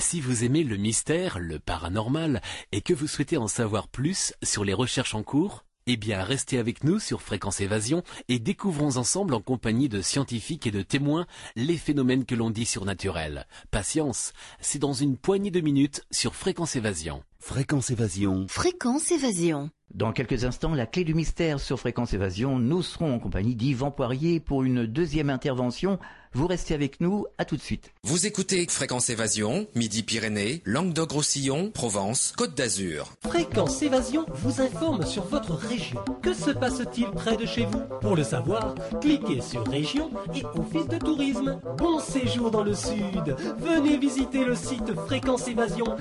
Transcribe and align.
Si 0.00 0.22
vous 0.22 0.44
aimez 0.44 0.64
le 0.64 0.78
mystère, 0.78 1.38
le 1.38 1.58
paranormal, 1.58 2.40
et 2.72 2.80
que 2.80 2.94
vous 2.94 3.06
souhaitez 3.06 3.36
en 3.36 3.48
savoir 3.48 3.86
plus 3.86 4.32
sur 4.42 4.64
les 4.64 4.72
recherches 4.72 5.14
en 5.14 5.22
cours, 5.22 5.64
eh 5.86 5.98
bien, 5.98 6.24
restez 6.24 6.58
avec 6.58 6.84
nous 6.84 6.98
sur 6.98 7.20
Fréquence 7.20 7.60
Évasion 7.60 8.02
et 8.28 8.38
découvrons 8.38 8.96
ensemble 8.96 9.34
en 9.34 9.42
compagnie 9.42 9.90
de 9.90 10.00
scientifiques 10.00 10.66
et 10.66 10.70
de 10.70 10.82
témoins 10.82 11.26
les 11.54 11.76
phénomènes 11.76 12.24
que 12.24 12.34
l'on 12.34 12.48
dit 12.50 12.64
surnaturels. 12.64 13.46
Patience, 13.70 14.32
c'est 14.60 14.78
dans 14.78 14.94
une 14.94 15.18
poignée 15.18 15.50
de 15.50 15.60
minutes 15.60 16.02
sur 16.10 16.34
Fréquence 16.34 16.76
Évasion. 16.76 17.22
Fréquence 17.40 17.90
Évasion. 17.90 18.46
Fréquence 18.48 19.10
Évasion. 19.10 19.70
Dans 19.94 20.12
quelques 20.12 20.44
instants, 20.44 20.74
la 20.74 20.86
clé 20.86 21.02
du 21.02 21.14
mystère 21.14 21.58
sur 21.58 21.80
Fréquence 21.80 22.12
Évasion. 22.12 22.60
Nous 22.60 22.82
serons 22.82 23.12
en 23.12 23.18
compagnie 23.18 23.56
d'Yvan 23.56 23.90
Poirier 23.90 24.38
pour 24.38 24.62
une 24.62 24.86
deuxième 24.86 25.30
intervention. 25.30 25.98
Vous 26.32 26.46
restez 26.46 26.74
avec 26.74 27.00
nous, 27.00 27.26
à 27.38 27.44
tout 27.44 27.56
de 27.56 27.60
suite. 27.60 27.90
Vous 28.04 28.24
écoutez 28.24 28.64
Fréquence 28.68 29.10
Évasion, 29.10 29.66
Midi-Pyrénées, 29.74 30.62
Languedoc-Roussillon, 30.64 31.72
Provence, 31.72 32.32
Côte 32.36 32.56
d'Azur. 32.56 33.14
Fréquence 33.26 33.82
Évasion 33.82 34.26
vous 34.32 34.60
informe 34.60 35.04
sur 35.04 35.24
votre 35.24 35.54
région. 35.54 35.98
Que 36.22 36.32
se 36.32 36.52
passe-t-il 36.52 37.10
près 37.10 37.36
de 37.36 37.46
chez 37.46 37.64
vous? 37.64 37.82
Pour 38.00 38.14
le 38.14 38.22
savoir, 38.22 38.76
cliquez 39.00 39.40
sur 39.40 39.66
Région 39.66 40.12
et 40.32 40.44
Office 40.56 40.86
de 40.86 40.98
tourisme. 40.98 41.58
Bon 41.76 41.98
séjour 41.98 42.52
dans 42.52 42.62
le 42.62 42.74
Sud. 42.74 43.34
Venez 43.58 43.98
visiter 43.98 44.44
le 44.44 44.54
site 44.54 44.94
Fréquence 45.06 45.48
Évasion 45.48 45.96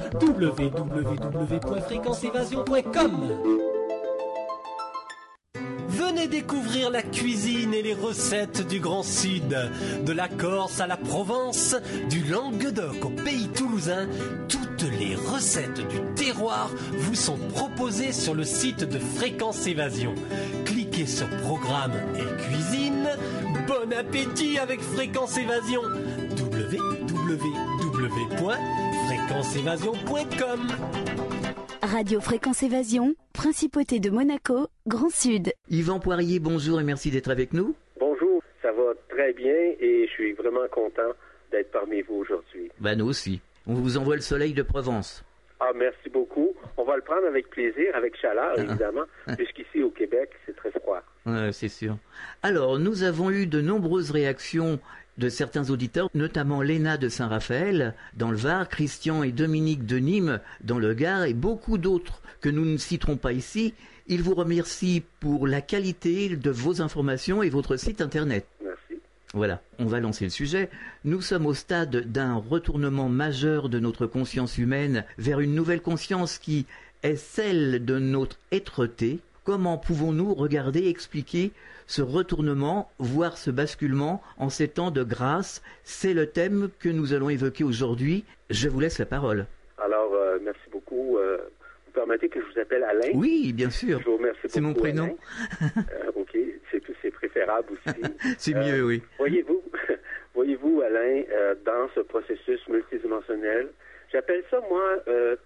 www.fréquenceévasion.com. 1.29 3.29
Venez 5.87 6.27
découvrir 6.27 6.89
la 6.89 7.01
cuisine 7.01 7.73
et 7.73 7.81
les 7.81 7.93
recettes 7.93 8.67
du 8.67 8.79
Grand 8.79 9.03
Sud. 9.03 9.55
De 10.05 10.11
la 10.11 10.27
Corse 10.27 10.79
à 10.79 10.87
la 10.87 10.97
Provence, 10.97 11.75
du 12.09 12.23
Languedoc 12.23 13.05
au 13.05 13.09
pays 13.09 13.49
toulousain, 13.49 14.07
toutes 14.47 14.89
les 14.99 15.15
recettes 15.15 15.87
du 15.87 16.01
terroir 16.15 16.69
vous 16.97 17.15
sont 17.15 17.37
proposées 17.53 18.13
sur 18.13 18.33
le 18.33 18.43
site 18.43 18.83
de 18.83 18.99
Fréquence 18.99 19.67
Évasion. 19.67 20.15
Cliquez 20.65 21.05
sur 21.05 21.29
Programme 21.41 21.93
et 22.15 22.43
Cuisine. 22.43 23.07
Bon 23.67 23.93
appétit 23.93 24.57
avec 24.57 24.81
Fréquence 24.81 25.37
Évasion. 25.37 25.81
www.fréquenceévasion.com 29.09 30.67
Radio 31.81 32.21
Fréquence 32.21 32.61
Évasion, 32.61 33.15
Principauté 33.33 33.99
de 33.99 34.11
Monaco, 34.11 34.67
Grand 34.85 35.09
Sud. 35.09 35.51
Yvan 35.71 35.99
Poirier, 35.99 36.39
bonjour 36.39 36.79
et 36.79 36.83
merci 36.83 37.09
d'être 37.09 37.31
avec 37.31 37.53
nous. 37.53 37.75
Bonjour, 37.99 38.43
ça 38.61 38.71
va 38.71 38.93
très 39.09 39.33
bien 39.33 39.73
et 39.79 40.05
je 40.05 40.11
suis 40.11 40.33
vraiment 40.33 40.67
content 40.71 41.11
d'être 41.51 41.71
parmi 41.71 42.03
vous 42.03 42.17
aujourd'hui. 42.17 42.71
Bah 42.79 42.95
nous 42.95 43.07
aussi. 43.07 43.41
On 43.65 43.73
vous 43.73 43.97
envoie 43.97 44.15
le 44.15 44.21
soleil 44.21 44.53
de 44.53 44.61
Provence. 44.61 45.25
Ah, 45.59 45.71
merci 45.75 46.09
beaucoup. 46.09 46.53
On 46.77 46.83
va 46.83 46.95
le 46.95 47.01
prendre 47.01 47.25
avec 47.25 47.49
plaisir, 47.49 47.95
avec 47.95 48.15
chaleur, 48.15 48.59
évidemment, 48.59 49.05
puisqu'ici 49.37 49.81
au 49.81 49.89
Québec, 49.89 50.29
c'est 50.45 50.55
très 50.55 50.71
froid. 50.71 51.01
Ouais, 51.25 51.51
c'est 51.51 51.67
sûr. 51.67 51.97
Alors, 52.43 52.77
nous 52.77 53.01
avons 53.03 53.31
eu 53.31 53.47
de 53.47 53.59
nombreuses 53.59 54.11
réactions 54.11 54.79
de 55.19 55.29
certains 55.29 55.69
auditeurs, 55.69 56.09
notamment 56.15 56.61
Léna 56.61 56.97
de 56.97 57.09
Saint-Raphaël 57.09 57.93
dans 58.15 58.31
le 58.31 58.37
Var, 58.37 58.67
Christian 58.69 59.21
et 59.21 59.31
Dominique 59.31 59.85
de 59.85 59.97
Nîmes 59.97 60.39
dans 60.63 60.79
le 60.79 60.93
Gard 60.93 61.25
et 61.25 61.33
beaucoup 61.33 61.77
d'autres 61.77 62.21
que 62.41 62.49
nous 62.49 62.65
ne 62.65 62.77
citerons 62.77 63.17
pas 63.17 63.33
ici. 63.33 63.73
Ils 64.07 64.23
vous 64.23 64.33
remercient 64.33 65.03
pour 65.19 65.45
la 65.45 65.61
qualité 65.61 66.35
de 66.35 66.49
vos 66.49 66.81
informations 66.81 67.43
et 67.43 67.49
votre 67.49 67.75
site 67.75 68.01
internet. 68.01 68.47
Merci. 68.63 69.01
Voilà, 69.33 69.61
on 69.77 69.85
va 69.85 69.99
lancer 69.99 70.23
le 70.23 70.31
sujet. 70.31 70.69
Nous 71.05 71.21
sommes 71.21 71.45
au 71.45 71.53
stade 71.53 72.11
d'un 72.11 72.35
retournement 72.35 73.09
majeur 73.09 73.69
de 73.69 73.79
notre 73.79 74.07
conscience 74.07 74.57
humaine 74.57 75.05
vers 75.19 75.39
une 75.39 75.53
nouvelle 75.53 75.81
conscience 75.81 76.39
qui 76.39 76.65
est 77.03 77.15
celle 77.15 77.85
de 77.85 77.99
notre 77.99 78.37
êtreté. 78.51 79.19
Comment 79.45 79.77
pouvons-nous 79.77 80.33
regarder, 80.33 80.89
expliquer 80.89 81.51
ce 81.87 82.01
retournement, 82.01 82.91
voire 82.99 83.37
ce 83.37 83.49
basculement 83.51 84.21
en 84.37 84.49
ces 84.49 84.67
temps 84.67 84.91
de 84.91 85.03
grâce? 85.03 85.63
C'est 85.83 86.13
le 86.13 86.27
thème 86.27 86.69
que 86.79 86.89
nous 86.89 87.13
allons 87.13 87.29
évoquer 87.29 87.63
aujourd'hui. 87.63 88.25
Je 88.49 88.67
vous 88.69 88.79
laisse 88.79 88.99
la 88.99 89.05
parole. 89.05 89.45
Alors, 89.77 90.13
euh, 90.13 90.37
merci 90.43 90.69
beaucoup. 90.71 91.17
Euh, 91.17 91.37
vous 91.85 91.91
permettez 91.93 92.27
que 92.29 92.41
je 92.41 92.53
vous 92.53 92.59
appelle 92.59 92.83
Alain? 92.83 93.11
Oui, 93.13 93.53
bien 93.53 93.69
sûr. 93.69 93.99
Je 93.99 94.05
vous 94.05 94.17
remercie. 94.17 94.41
C'est 94.47 94.61
mon 94.61 94.73
prénom. 94.73 95.17
Euh, 95.61 96.11
ok, 96.15 96.37
c'est 96.69 96.83
c'est 97.01 97.11
préférable 97.11 97.73
aussi. 97.73 97.97
C'est 98.37 98.53
mieux, 98.53 98.83
oui. 98.83 99.01
Voyez-vous, 99.17 99.63
voyez-vous, 100.35 100.81
Alain, 100.81 101.23
dans 101.65 101.89
ce 101.95 102.01
processus 102.01 102.59
multidimensionnel, 102.67 103.69
j'appelle 104.11 104.43
ça, 104.51 104.59
moi, 104.69 104.83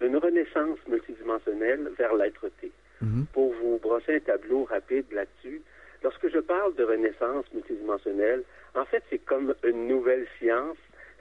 une 0.00 0.16
renaissance 0.16 0.78
multidimensionnelle 0.88 1.90
vers 1.96 2.14
l'être-té. 2.14 2.72
Mhm. 3.04 3.26
Pour 3.32 3.52
vous 3.54 3.78
brosser 3.78 4.16
un 4.16 4.20
tableau 4.20 4.64
rapide 4.64 5.06
là-dessus, 5.12 5.60
lorsque 6.02 6.28
je 6.28 6.38
parle 6.38 6.74
de 6.74 6.84
renaissance 6.84 7.44
multidimensionnelle, 7.52 8.42
en 8.74 8.84
fait, 8.84 9.02
c'est 9.10 9.18
comme 9.24 9.54
une 9.64 9.88
nouvelle 9.88 10.26
science. 10.38 10.76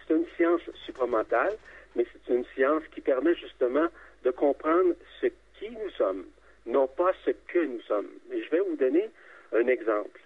C'est 0.08 0.16
une 0.16 0.26
science 0.38 0.62
supramentale, 0.86 1.54
mais 1.96 2.06
c'est 2.12 2.34
une 2.34 2.46
science 2.56 2.84
qui 2.94 3.02
permet 3.02 3.36
justement 3.36 3.88
de 4.24 4.32
comprendre 4.32 4.94
ce 5.22 5.28
qui 5.60 5.70
nous 5.72 5.90
sommes, 5.98 6.26
non 6.66 6.88
pas 6.88 7.12
ce 7.26 7.32
que 7.48 7.60
nous 7.60 7.82
sommes. 7.82 8.10
Et 8.32 8.42
je 8.42 8.50
vais 8.50 8.60
vous 8.62 8.76
donner 8.76 9.10
un 9.54 9.68
exemple. 9.68 10.20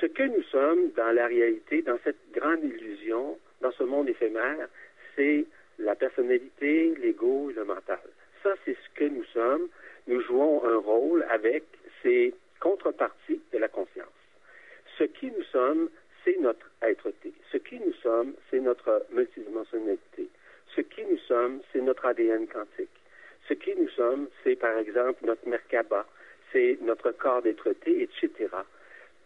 Ce 0.00 0.06
que 0.06 0.22
nous 0.22 0.42
sommes 0.44 0.90
dans 0.96 1.10
la 1.14 1.26
réalité, 1.26 1.82
dans 1.82 1.98
cette 2.04 2.20
grande 2.32 2.62
illusion, 2.62 3.38
dans 3.60 3.72
ce 3.72 3.82
monde 3.82 4.08
éphémère, 4.08 4.68
c'est 5.16 5.44
la 5.78 5.94
personnalité, 5.96 6.94
l'ego 7.00 7.50
le 7.54 7.64
mental. 7.64 7.98
Ça, 8.42 8.50
c'est 8.64 8.74
ce 8.74 8.94
que 8.94 9.04
nous 9.04 9.24
sommes. 9.32 9.68
Nous 10.08 10.22
jouons 10.22 10.64
un 10.64 10.78
rôle 10.78 11.24
avec 11.28 11.64
ces 12.02 12.34
contreparties 12.60 13.42
de 13.52 13.58
la 13.58 13.68
conscience. 13.68 14.08
Ce 14.96 15.04
qui 15.04 15.26
nous 15.26 15.44
sommes, 15.52 15.90
c'est 16.24 16.38
notre 16.40 16.66
être-té. 16.82 17.34
Ce 17.52 17.58
qui 17.58 17.78
nous 17.78 17.92
sommes, 18.02 18.32
c'est 18.50 18.60
notre 18.60 19.04
multidimensionnalité. 19.12 20.28
Ce 20.74 20.80
qui 20.80 21.04
nous 21.04 21.18
sommes, 21.18 21.60
c'est 21.72 21.82
notre 21.82 22.06
ADN 22.06 22.46
quantique. 22.46 22.88
Ce 23.48 23.54
qui 23.54 23.76
nous 23.76 23.88
sommes, 23.90 24.28
c'est 24.42 24.56
par 24.56 24.78
exemple 24.78 25.26
notre 25.26 25.46
Merkaba, 25.46 26.06
c'est 26.52 26.78
notre 26.80 27.10
corps 27.12 27.42
d'être-té, 27.42 28.02
etc. 28.02 28.48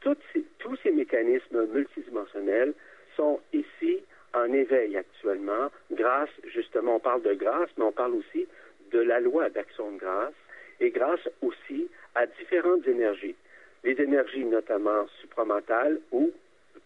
Tous 0.01 0.77
ces 0.83 0.91
mécanismes 0.91 1.65
multidimensionnels 1.67 2.75
sont 3.17 3.41
ici 3.53 4.01
en 4.35 4.53
éveil 4.53 4.97
actuellement, 4.97 5.71
grâce, 5.93 6.31
justement, 6.53 6.97
on 6.97 7.01
parle 7.01 7.23
de 7.23 7.35
grâce, 7.35 7.71
mais 7.77 7.85
on 7.85 7.93
parle 7.93 8.15
aussi 8.15 8.49
de 8.91 8.99
la 8.99 9.21
loi 9.21 9.49
d'action 9.51 9.93
de 9.93 9.99
grâce, 9.99 10.35
et 10.83 10.91
grâce 10.91 11.29
aussi 11.41 11.89
à 12.15 12.27
différentes 12.27 12.87
énergies. 12.87 13.37
Les 13.85 14.01
énergies 14.01 14.45
notamment 14.45 15.07
supramentales 15.21 16.01
ou 16.11 16.31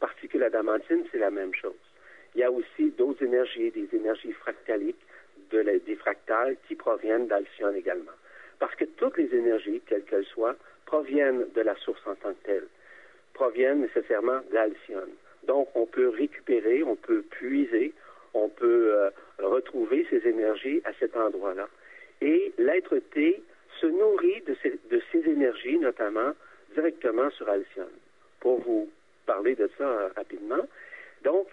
particules 0.00 0.42
adamantines, 0.42 1.04
c'est 1.10 1.18
la 1.18 1.30
même 1.30 1.54
chose. 1.54 1.72
Il 2.34 2.40
y 2.40 2.44
a 2.44 2.50
aussi 2.50 2.90
d'autres 2.98 3.24
énergies, 3.24 3.70
des 3.70 3.88
énergies 3.92 4.32
fractaliques, 4.32 5.00
des 5.50 5.96
fractales 5.96 6.56
qui 6.68 6.74
proviennent 6.74 7.26
d'Alcyon 7.26 7.72
également. 7.74 8.12
Parce 8.58 8.74
que 8.74 8.84
toutes 8.84 9.16
les 9.16 9.34
énergies, 9.34 9.80
quelles 9.86 10.04
qu'elles 10.04 10.26
soient, 10.26 10.56
proviennent 10.84 11.46
de 11.54 11.60
la 11.62 11.74
source 11.76 12.00
en 12.06 12.14
tant 12.16 12.34
que 12.34 12.44
telle, 12.44 12.66
proviennent 13.32 13.80
nécessairement 13.80 14.40
d'Alcyon. 14.52 15.08
Donc, 15.46 15.68
on 15.74 15.86
peut 15.86 16.08
récupérer, 16.08 16.82
on 16.82 16.96
peut 16.96 17.22
puiser, 17.22 17.92
on 18.34 18.48
peut 18.48 18.92
euh, 18.94 19.10
retrouver 19.38 20.06
ces 20.10 20.26
énergies 20.28 20.82
à 20.84 20.92
cet 20.98 21.16
endroit-là. 21.16 21.68
Et 22.20 22.52
l'être-té 22.58 23.42
se 23.81 23.87
nourrit 23.87 24.42
de 24.42 24.56
ces, 24.62 25.28
énergies, 25.28 25.78
notamment 25.78 26.32
directement 26.75 27.31
sur 27.31 27.48
Alcyon. 27.48 27.88
Pour 28.41 28.60
vous 28.60 28.88
parler 29.26 29.54
de 29.54 29.69
ça 29.78 29.84
euh, 29.84 30.09
rapidement. 30.16 30.64
Donc, 31.25 31.48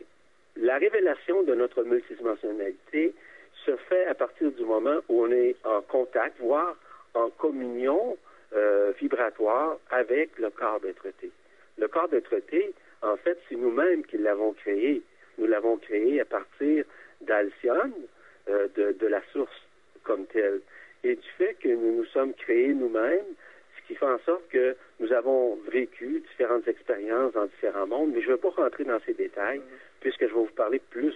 la 0.56 0.78
révélation 0.78 1.44
de 1.44 1.56
notre 1.56 1.84
multidimensionnalité 1.84 3.14
se 3.66 3.76
fait 3.76 4.06
à 4.06 4.14
partir 4.14 4.52
du 4.52 4.64
moment 4.64 5.00
où 5.10 5.24
on 5.24 5.32
est 5.32 5.56
en 5.64 5.82
contact, 5.82 6.40
voire 6.40 6.76
en 7.14 7.30
communion 7.30 8.18
euh, 8.54 8.92
vibratoire 9.00 9.78
avec 9.90 10.38
le 10.38 10.50
corps 10.50 10.80
d'être-té. 10.82 11.32
Le 11.78 11.88
corps 11.88 12.10
d'être-té, 12.10 12.74
en 13.02 13.18
fait, 13.18 13.40
c'est 13.50 13.56
nous-mêmes 13.56 14.06
qui 14.06 14.18
l'avons 14.18 14.54
créé. 14.54 15.02
Nous 15.40 15.48
l'avons 15.48 15.78
créé 15.78 16.22
à 16.22 16.26
partir 16.26 16.86
d'Alcyone, 17.22 17.94
euh, 18.50 18.68
de 18.76 19.08
la 19.08 19.22
source 19.32 19.64
comme 20.04 20.26
telle. 20.28 20.62
Et 21.04 21.16
du 21.16 21.30
fait 21.38 21.56
que 21.56 21.70
nous 21.70 21.98
nous 21.98 22.06
sommes 22.06 22.34
créés 22.34 22.74
nous-mêmes, 22.74 23.26
ce 23.78 23.88
qui 23.88 23.96
fait 23.96 24.06
en 24.06 24.20
sorte 24.20 24.48
que 24.50 24.76
nous 25.00 25.12
avons 25.12 25.58
vécu 25.70 26.24
différentes 26.32 26.68
expériences 26.68 27.34
dans 27.34 27.46
différents 27.46 27.88
mondes, 27.88 28.12
mais 28.14 28.22
je 28.22 28.30
ne 28.30 28.34
vais 28.36 28.42
pas 28.42 28.50
rentrer 28.50 28.86
dans 28.86 29.00
ces 29.06 29.14
détails, 29.14 29.62
puisque 30.00 30.22
je 30.22 30.28
vais 30.28 30.34
vous 30.34 30.46
parler 30.56 30.80
plus 30.90 31.14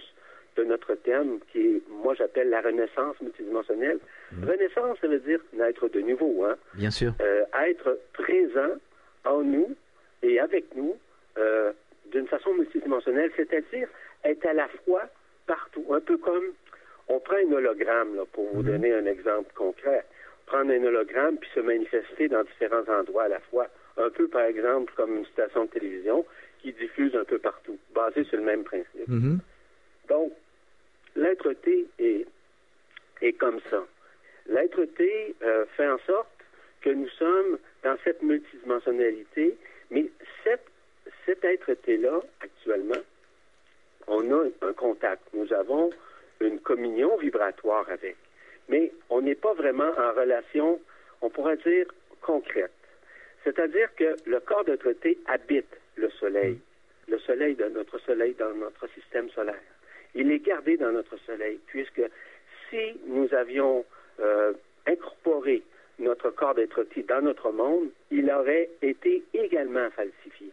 de 0.56 0.64
notre 0.64 0.94
thème 0.94 1.38
qui 1.52 1.60
est, 1.60 1.82
moi 1.88 2.14
j'appelle 2.14 2.50
la 2.50 2.60
renaissance 2.60 3.20
multidimensionnelle. 3.20 3.98
Renaissance, 4.42 4.98
ça 5.00 5.06
veut 5.06 5.20
dire 5.20 5.40
naître 5.52 5.88
de 5.88 6.00
nouveau, 6.00 6.44
hein? 6.44 6.56
Bien 6.74 6.90
sûr. 6.90 7.12
Euh, 7.20 7.44
être 7.66 7.98
présent 8.12 8.74
en 9.24 9.42
nous 9.42 9.74
et 10.22 10.40
avec 10.40 10.64
nous 10.74 10.96
euh, 11.38 11.72
d'une 12.10 12.26
façon 12.26 12.52
multidimensionnelle, 12.54 13.30
c'est-à-dire 13.36 13.88
être 14.24 14.46
à 14.46 14.52
la 14.52 14.68
fois 14.84 15.04
partout. 15.46 15.84
Un 15.92 16.00
peu 16.00 16.16
comme 16.16 16.52
on 17.08 17.20
prend 17.20 17.36
un 17.36 17.52
hologramme, 17.52 18.16
là, 18.16 18.24
pour 18.32 18.46
vous 18.52 18.62
Mhm. 18.62 18.66
donner 18.70 18.92
un 18.92 19.06
exemple 19.06 19.52
concret. 19.54 20.04
Prendre 20.46 20.70
un 20.72 20.82
hologramme 20.84 21.36
puis 21.38 21.48
se 21.54 21.60
manifester 21.60 22.28
dans 22.28 22.42
différents 22.44 22.88
endroits 22.88 23.24
à 23.24 23.28
la 23.28 23.40
fois. 23.40 23.68
Un 23.96 24.10
peu, 24.10 24.28
par 24.28 24.42
exemple, 24.42 24.92
comme 24.96 25.16
une 25.16 25.26
station 25.26 25.64
de 25.64 25.70
télévision 25.70 26.24
qui 26.60 26.72
diffuse 26.72 27.14
un 27.16 27.24
peu 27.24 27.38
partout, 27.38 27.78
basée 27.94 28.24
sur 28.24 28.38
le 28.38 28.44
même 28.44 28.64
principe. 28.64 29.08
Mhm. 29.08 29.38
Donc, 30.08 30.32
l'être-té 31.16 31.86
est, 31.98 32.26
est 33.22 33.32
comme 33.34 33.60
ça. 33.70 33.84
L'être-té 34.46 35.34
euh, 35.42 35.64
fait 35.76 35.88
en 35.88 35.98
sorte 36.06 36.28
que 36.80 36.90
nous 36.90 37.08
sommes 37.10 37.58
dans 37.82 37.96
cette 38.04 38.22
multidimensionnalité, 38.22 39.56
mais 39.90 40.06
cette, 40.44 40.64
cet 41.26 41.44
être-té-là, 41.44 42.20
actuellement, 42.40 43.02
on 44.06 44.30
a 44.32 44.44
un 44.62 44.72
contact. 44.72 45.22
Nous 45.34 45.52
avons 45.52 45.90
une 46.40 46.60
communion 46.60 47.16
vibratoire 47.16 47.88
avec. 47.90 48.16
Mais 48.68 48.92
on 49.10 49.22
n'est 49.22 49.34
pas 49.34 49.54
vraiment 49.54 49.90
en 49.96 50.12
relation, 50.12 50.80
on 51.22 51.30
pourrait 51.30 51.56
dire, 51.58 51.86
concrète. 52.20 52.72
C'est-à-dire 53.44 53.94
que 53.96 54.16
le 54.26 54.40
corps 54.40 54.64
d'être-té 54.64 55.18
habite 55.26 55.76
le 55.96 56.10
soleil, 56.10 56.58
le 57.08 57.18
soleil 57.20 57.54
de 57.54 57.64
notre 57.66 57.98
soleil 58.00 58.34
dans 58.34 58.52
notre 58.54 58.88
système 58.90 59.30
solaire. 59.30 59.54
Il 60.14 60.30
est 60.30 60.40
gardé 60.40 60.76
dans 60.76 60.92
notre 60.92 61.16
soleil, 61.18 61.58
puisque 61.66 62.02
si 62.68 63.00
nous 63.06 63.32
avions 63.34 63.84
euh, 64.20 64.52
incorporé 64.86 65.62
notre 65.98 66.30
corps 66.30 66.54
d'être-té 66.54 67.02
dans 67.02 67.22
notre 67.22 67.50
monde, 67.50 67.88
il 68.10 68.30
aurait 68.30 68.68
été 68.82 69.22
également 69.34 69.90
falsifié 69.90 70.50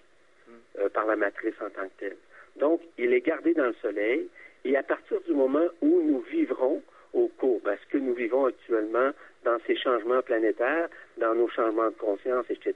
euh, 0.80 0.90
par 0.90 1.06
la 1.06 1.16
matrice 1.16 1.56
en 1.62 1.70
tant 1.70 1.88
que 1.88 2.00
telle. 2.00 2.18
Donc, 2.58 2.82
il 2.98 3.14
est 3.14 3.22
gardé 3.22 3.54
dans 3.54 3.68
le 3.68 3.76
soleil, 3.82 4.28
et 4.66 4.76
à 4.76 4.84
partir 4.84 5.22
du 5.22 5.34
moment 5.34 5.68
où 5.82 6.02
nous 6.02 6.20
vivrons 6.22 6.82
au 7.14 7.28
cours, 7.40 7.62
parce 7.64 7.80
que 7.86 7.98
nous 7.98 8.14
vivons 8.14 8.46
actuellement 8.48 9.12
dans 9.46 9.58
ces 9.66 9.76
changements 9.78 10.22
planétaires, 10.22 10.90
dans 11.18 11.34
nos 11.36 11.48
changements 11.48 11.90
de 11.92 11.96
conscience, 11.96 12.46
etc., 12.50 12.76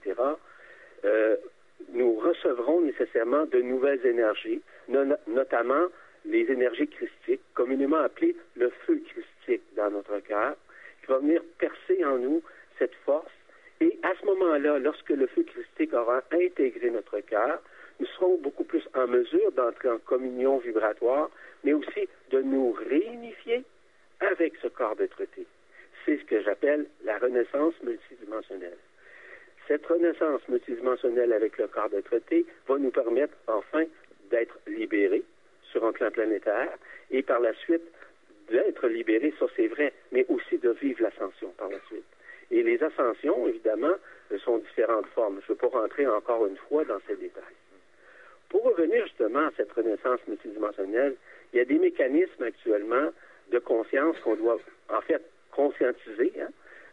euh, 1.03 1.35
nous 1.93 2.13
recevrons 2.15 2.81
nécessairement 2.81 3.45
de 3.47 3.59
nouvelles 3.61 4.05
énergies, 4.05 4.61
no- 4.87 5.15
notamment 5.27 5.87
les 6.25 6.49
énergies 6.51 6.87
christiques, 6.87 7.41
communément 7.53 7.97
appelées 7.97 8.35
le 8.55 8.69
feu 8.85 9.01
christique 9.09 9.63
dans 9.75 9.89
notre 9.89 10.19
cœur, 10.19 10.55
qui 11.01 11.07
va 11.11 11.17
venir 11.19 11.41
percer 11.57 12.03
en 12.05 12.17
nous 12.17 12.41
cette 12.77 12.95
force. 13.05 13.31
Et 13.81 13.97
à 14.03 14.13
ce 14.19 14.25
moment-là, 14.25 14.77
lorsque 14.79 15.09
le 15.09 15.27
feu 15.27 15.43
christique 15.43 15.93
aura 15.93 16.21
intégré 16.31 16.89
notre 16.91 17.19
cœur, 17.21 17.61
nous 17.99 18.05
serons 18.07 18.37
beaucoup 18.37 18.63
plus 18.63 18.87
en 18.95 19.07
mesure 19.07 19.51
d'entrer 19.51 19.89
en 19.89 19.97
communion 19.99 20.57
vibratoire, 20.57 21.29
mais 21.63 21.73
aussi 21.73 22.07
de 22.31 22.41
nous 22.41 22.71
réunifier 22.71 23.63
avec 24.19 24.53
ce 24.61 24.67
corps 24.67 24.95
d'être-té. 24.95 25.45
C'est 26.05 26.17
ce 26.17 26.23
que 26.25 26.41
j'appelle 26.41 26.85
la 27.03 27.17
renaissance 27.17 27.73
multidimensionnelle. 27.83 28.77
Cette 29.67 29.85
renaissance 29.85 30.41
multidimensionnelle 30.47 31.33
avec 31.33 31.57
le 31.57 31.67
corps 31.67 31.89
d'être-té 31.89 32.45
va 32.67 32.77
nous 32.77 32.91
permettre 32.91 33.33
enfin 33.47 33.83
d'être 34.31 34.57
libérés 34.67 35.23
sur 35.71 35.85
un 35.85 35.91
plan 35.91 36.09
planétaire 36.09 36.69
et 37.11 37.21
par 37.21 37.39
la 37.39 37.53
suite 37.53 37.83
d'être 38.49 38.87
libérés, 38.87 39.33
ça 39.39 39.45
c'est 39.55 39.67
vrai, 39.67 39.93
mais 40.11 40.25
aussi 40.29 40.57
de 40.57 40.71
vivre 40.71 41.03
l'ascension 41.03 41.49
par 41.57 41.69
la 41.69 41.79
suite. 41.87 42.05
Et 42.51 42.63
les 42.63 42.81
ascensions, 42.81 43.47
évidemment, 43.47 43.93
sont 44.43 44.57
différentes 44.57 45.07
formes. 45.07 45.39
Je 45.45 45.51
ne 45.51 45.57
veux 45.57 45.69
pas 45.69 45.79
rentrer 45.79 46.07
encore 46.07 46.45
une 46.47 46.57
fois 46.57 46.83
dans 46.85 46.99
ces 47.07 47.15
détails. 47.15 47.43
Pour 48.49 48.63
revenir 48.63 49.05
justement 49.05 49.47
à 49.47 49.51
cette 49.57 49.71
renaissance 49.71 50.19
multidimensionnelle, 50.27 51.15
il 51.53 51.57
y 51.57 51.61
a 51.61 51.65
des 51.65 51.79
mécanismes 51.79 52.43
actuellement 52.43 53.09
de 53.51 53.59
conscience 53.59 54.17
qu'on 54.19 54.35
doit 54.35 54.59
en 54.89 55.01
fait 55.01 55.21
conscientiser, 55.51 56.33
hein, 56.41 56.49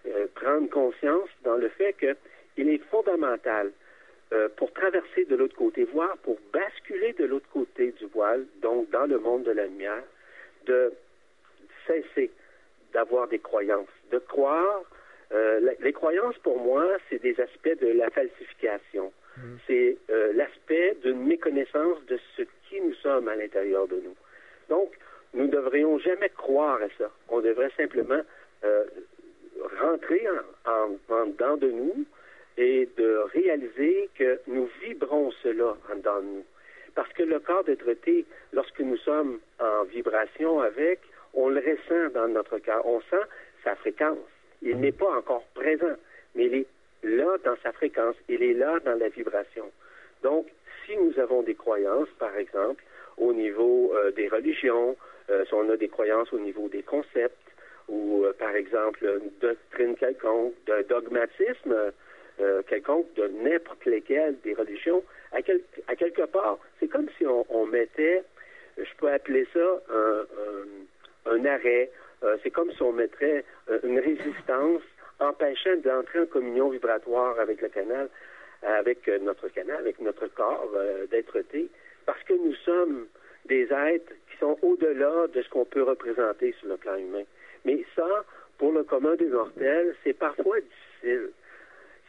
euh, 0.06 0.26
prendre 0.34 0.68
conscience 0.70 1.28
dans 1.44 1.56
le 1.56 1.68
fait 1.68 1.94
qu'il 1.94 2.68
est 2.68 2.82
fondamental 2.90 3.70
euh, 4.32 4.48
pour 4.56 4.72
traverser 4.72 5.24
de 5.26 5.36
l'autre 5.36 5.56
côté, 5.56 5.84
voire 5.84 6.16
pour 6.18 6.38
basculer 6.52 7.12
de 7.12 7.24
l'autre 7.24 7.48
côté 7.52 7.92
du 7.92 8.06
voile, 8.06 8.44
donc 8.60 8.90
dans 8.90 9.06
le 9.06 9.18
monde 9.18 9.44
de 9.44 9.52
la 9.52 9.66
lumière, 9.66 10.02
de 10.66 10.92
cesser 11.86 12.30
d'avoir 12.92 13.28
des 13.28 13.38
croyances, 13.38 13.88
de 14.10 14.18
croire. 14.18 14.82
euh, 15.32 15.74
les 15.80 15.92
croyances, 15.92 16.36
pour 16.38 16.58
moi, 16.58 16.86
c'est 17.08 17.20
des 17.22 17.38
aspects 17.40 17.78
de 17.80 17.88
la 17.92 18.10
falsification. 18.10 19.12
C'est 19.66 19.96
euh, 20.10 20.32
l'aspect 20.34 20.96
d'une 21.02 21.26
méconnaissance 21.26 21.98
de 22.06 22.18
ce 22.36 22.42
qui 22.68 22.80
nous 22.80 22.94
sommes 22.94 23.28
à 23.28 23.36
l'intérieur 23.36 23.86
de 23.86 23.96
nous. 23.96 24.16
Donc, 24.68 24.92
nous 25.34 25.46
ne 25.46 25.50
devrions 25.50 25.98
jamais 25.98 26.30
croire 26.30 26.80
à 26.80 26.88
ça. 26.98 27.10
On 27.28 27.40
devrait 27.40 27.70
simplement 27.76 28.22
euh, 28.64 28.84
rentrer 29.80 30.26
en, 30.66 30.70
en, 30.70 31.14
en 31.14 31.26
dedans 31.26 31.56
de 31.56 31.70
nous 31.70 32.04
et 32.56 32.88
de 32.96 33.18
réaliser 33.34 34.08
que 34.14 34.40
nous 34.46 34.68
vibrons 34.82 35.30
cela 35.42 35.76
en 35.92 35.96
dedans 35.96 36.20
de 36.20 36.26
nous. 36.26 36.44
Parce 36.94 37.12
que 37.12 37.22
le 37.22 37.38
corps 37.40 37.64
d'être-té, 37.64 38.24
lorsque 38.54 38.80
nous 38.80 38.96
sommes 38.96 39.38
en 39.60 39.84
vibration 39.84 40.60
avec, 40.60 41.00
on 41.34 41.50
le 41.50 41.60
ressent 41.60 42.10
dans 42.14 42.28
notre 42.28 42.58
cœur. 42.58 42.86
On 42.86 43.00
sent 43.02 43.26
sa 43.62 43.76
fréquence. 43.76 44.16
Il 44.62 44.80
n'est 44.80 44.92
pas 44.92 45.10
encore 45.18 45.44
présent, 45.54 45.96
mais 46.34 46.46
il 46.46 46.54
est 46.54 46.66
là 47.06 47.36
dans 47.44 47.56
sa 47.62 47.72
fréquence. 47.72 48.16
Il 48.28 48.42
est 48.42 48.54
là 48.54 48.78
dans 48.84 48.98
la 48.98 49.08
vibration. 49.08 49.70
Donc, 50.22 50.46
si 50.84 50.96
nous 50.96 51.18
avons 51.18 51.42
des 51.42 51.54
croyances, 51.54 52.08
par 52.18 52.36
exemple, 52.36 52.82
au 53.16 53.32
niveau 53.32 53.92
euh, 53.94 54.10
des 54.12 54.28
religions, 54.28 54.96
euh, 55.30 55.44
si 55.46 55.54
on 55.54 55.68
a 55.70 55.76
des 55.76 55.88
croyances 55.88 56.32
au 56.32 56.38
niveau 56.38 56.68
des 56.68 56.82
concepts, 56.82 57.36
ou 57.88 58.24
euh, 58.24 58.32
par 58.38 58.54
exemple 58.54 59.04
une 59.04 59.30
doctrine 59.40 59.94
quelconque, 59.96 60.54
d'un 60.66 60.82
dogmatisme 60.82 61.74
quelconque 62.68 63.06
de 63.14 63.28
n'importe 63.28 63.86
lesquelles 63.86 64.36
des 64.44 64.52
religions, 64.52 65.02
à, 65.32 65.40
quel- 65.40 65.62
à 65.88 65.96
quelque 65.96 66.26
part, 66.26 66.58
c'est 66.78 66.86
comme 66.88 67.08
si 67.16 67.24
on, 67.26 67.64
mettait, 67.66 68.22
je 68.76 68.94
peux 68.98 69.08
appeler 69.10 69.46
ça 69.54 69.80
un, 71.24 71.44
arrêt, 71.46 71.90
c'est 72.42 72.50
comme 72.50 72.70
si 72.72 72.82
on 72.82 72.92
mettrait 72.92 73.42
une 73.84 73.98
résistance 73.98 74.82
empêchant 75.20 75.76
d'entrer 75.84 76.20
en 76.20 76.26
communion 76.26 76.68
vibratoire 76.68 77.38
avec 77.40 77.60
le 77.60 77.68
canal, 77.68 78.08
avec 78.62 79.08
euh, 79.08 79.18
notre 79.18 79.48
canal, 79.48 79.78
avec 79.78 80.00
notre 80.00 80.26
corps 80.28 80.70
euh, 80.74 81.06
d'être-té, 81.06 81.68
parce 82.04 82.22
que 82.24 82.34
nous 82.34 82.54
sommes 82.56 83.06
des 83.46 83.68
êtres 83.72 84.12
qui 84.30 84.38
sont 84.38 84.58
au-delà 84.62 85.26
de 85.28 85.42
ce 85.42 85.48
qu'on 85.48 85.64
peut 85.64 85.82
représenter 85.82 86.54
sur 86.58 86.68
le 86.68 86.76
plan 86.76 86.96
humain. 86.96 87.24
Mais 87.64 87.84
ça, 87.94 88.24
pour 88.58 88.72
le 88.72 88.82
commun 88.84 89.14
des 89.16 89.26
mortels, 89.26 89.94
c'est 90.04 90.14
parfois 90.14 90.58
difficile. 90.60 91.30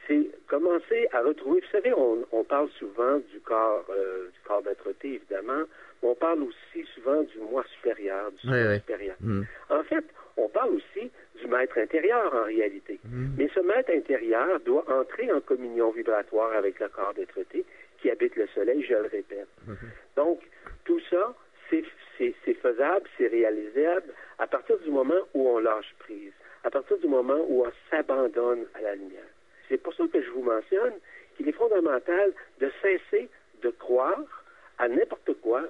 C'est 0.08 0.30
commencer 0.48 1.08
à 1.12 1.22
retrouver, 1.22 1.60
vous 1.60 1.72
savez, 1.72 1.94
on, 1.94 2.26
on 2.32 2.44
parle 2.44 2.70
souvent 2.80 3.18
du 3.18 3.40
corps, 3.42 3.86
euh, 3.90 4.30
du 4.30 4.40
corps 4.48 4.62
d'être-té, 4.62 5.16
évidemment, 5.16 5.64
mais 6.02 6.10
on 6.10 6.16
parle 6.16 6.44
aussi 6.44 6.88
souvent 6.96 7.24
du 7.24 7.40
moi 7.40 7.64
supérieur, 7.76 8.32
du 8.32 8.50
ouais. 8.50 8.78
supérieur. 8.78 9.16
Mhm. 9.20 9.46
En 9.70 9.84
fait, 9.84 10.06
on 10.38 10.48
parle 10.50 10.76
aussi 10.76 11.12
du 11.40 11.48
maître 11.48 11.78
intérieur 11.78 12.34
en 12.34 12.44
réalité. 12.44 13.00
Mhm. 13.04 13.36
Mais 13.38 13.50
ce 13.54 13.60
maître 13.60 13.92
intérieur 13.92 14.60
doit 14.62 14.86
entrer 14.90 15.32
en 15.32 15.42
communion 15.42 15.92
vibratoire 15.92 16.54
avec 16.54 16.80
le 16.80 16.88
corps 16.90 17.14
d'être-té 17.16 17.66
qui 18.00 18.10
habite 18.12 18.36
le 18.36 18.48
soleil, 18.48 18.84
je 18.84 18.94
le 18.94 19.08
répète. 19.08 19.48
Donc, 20.16 20.40
tout 20.86 21.00
ça, 21.10 21.34
c'est 21.70 21.84
faisable, 22.62 23.08
c'est 23.18 23.28
réalisable 23.28 24.14
à 24.40 24.48
partir 24.48 24.78
du 24.80 24.90
moment 24.90 25.20
où 25.34 25.48
on 25.50 25.60
lâche 25.60 25.94
prise, 26.00 26.32
à 26.64 26.70
partir 26.70 26.98
du 27.00 27.08
moment 27.08 27.44
où 27.48 27.66
on 27.66 27.72
s'abandonne 27.90 28.66
à 28.76 28.82
la 28.82 28.96
lumière. 28.96 29.24
C'est 29.68 29.82
pour 29.82 29.94
ça 29.96 30.04
que 30.12 30.22
je 30.22 30.30
vous 30.30 30.44
mentionne 30.44 30.94
qu'il 31.36 31.48
est 31.50 31.54
fondamental 31.54 32.34
de 32.60 32.72
cesser 32.82 33.30
de 33.62 33.70
croire 33.70 34.44
à 34.78 34.88
n'importe 34.88 35.34
quoi. 35.42 35.64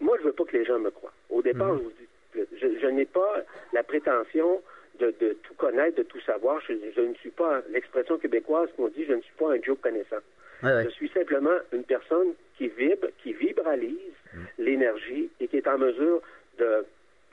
Moi, 0.00 0.16
je 0.20 0.24
veux 0.24 0.32
pas 0.32 0.44
que 0.44 0.56
les 0.56 0.64
gens 0.64 0.78
me 0.78 0.90
croient. 0.90 1.12
Au 1.30 1.42
départ, 1.42 1.76
je 1.78 1.82
vous 1.82 1.90
dis, 1.90 2.08
je, 2.34 2.78
je 2.80 2.86
n'ai 2.86 3.04
pas 3.04 3.42
la 3.72 3.82
prétention 3.82 4.60
de, 5.00 5.14
de 5.20 5.36
tout 5.42 5.54
connaître, 5.54 5.96
de 5.96 6.02
tout 6.02 6.20
savoir. 6.20 6.60
Je, 6.68 6.74
je 6.94 7.00
ne 7.00 7.14
suis 7.14 7.30
pas, 7.30 7.62
l'expression 7.70 8.18
québécoise 8.18 8.68
qu'on 8.76 8.88
dit, 8.88 9.04
je 9.04 9.14
ne 9.14 9.20
suis 9.20 9.34
pas 9.38 9.52
un 9.52 9.62
Joe 9.62 9.76
connaissant. 9.80 10.22
Ouais, 10.62 10.72
ouais. 10.74 10.84
Je 10.84 10.90
suis 10.90 11.08
simplement 11.08 11.56
une 11.72 11.84
personne 11.84 12.34
qui 12.56 12.68
vibre, 12.68 13.08
qui 13.22 13.32
vibralise 13.32 14.14
l'énergie 14.58 15.28
et 15.40 15.48
qui 15.48 15.56
est 15.56 15.66
en 15.66 15.78
mesure 15.78 16.22
de, 16.58 16.84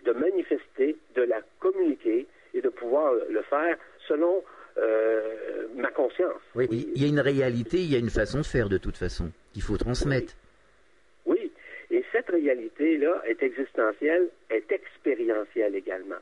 de 0.06 0.12
manifester, 0.14 0.96
de 1.16 1.22
la 1.22 1.42
communiquer 1.60 2.26
et 2.54 2.62
de 2.62 2.70
pouvoir 2.70 3.14
le 3.30 3.42
faire 3.44 3.78
selon 4.08 4.44
euh, 4.78 5.68
ma 5.76 5.92
conscience. 5.92 6.42
Oui, 6.56 6.68
il 6.72 7.02
y 7.02 7.06
a 7.06 7.08
une 7.08 7.20
réalité, 7.20 7.78
il 7.78 7.92
y 7.92 7.96
a 7.96 8.00
une 8.00 8.10
façon 8.10 8.40
de 8.40 8.46
faire 8.46 8.70
de 8.70 8.78
toute 8.78 8.98
façon, 8.98 9.30
qu'il 9.54 9.62
faut 9.62 9.78
transmettre. 9.78 10.34
Oui, 10.34 10.49
cette 12.30 12.42
réalité-là 12.42 13.22
est 13.26 13.42
existentielle, 13.44 14.30
est 14.50 14.72
expérientielle 14.72 15.76
également. 15.76 16.20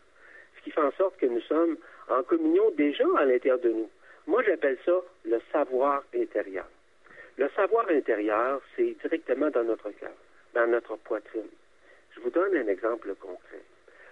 Ce 0.57 0.63
qui 0.63 0.71
fait 0.71 0.81
en 0.81 0.91
sorte 0.91 1.17
que 1.17 1.25
nous 1.25 1.41
sommes 1.41 1.77
en 2.09 2.23
communion 2.23 2.71
déjà 2.71 3.05
à 3.17 3.25
l'intérieur 3.25 3.59
de 3.59 3.69
nous. 3.69 3.89
Moi, 4.25 4.43
j'appelle 4.43 4.77
ça 4.85 4.99
le 5.25 5.39
savoir 5.51 6.03
intérieur. 6.15 6.67
Le 7.37 7.49
savoir 7.55 7.89
intérieur, 7.89 8.61
c'est 8.75 8.95
directement 9.01 9.49
dans 9.49 9.63
notre 9.63 9.91
cœur, 9.91 10.13
dans 10.53 10.67
notre 10.67 10.95
poitrine. 10.97 11.49
Je 12.15 12.21
vous 12.21 12.29
donne 12.29 12.55
un 12.55 12.67
exemple 12.67 13.13
concret. 13.15 13.61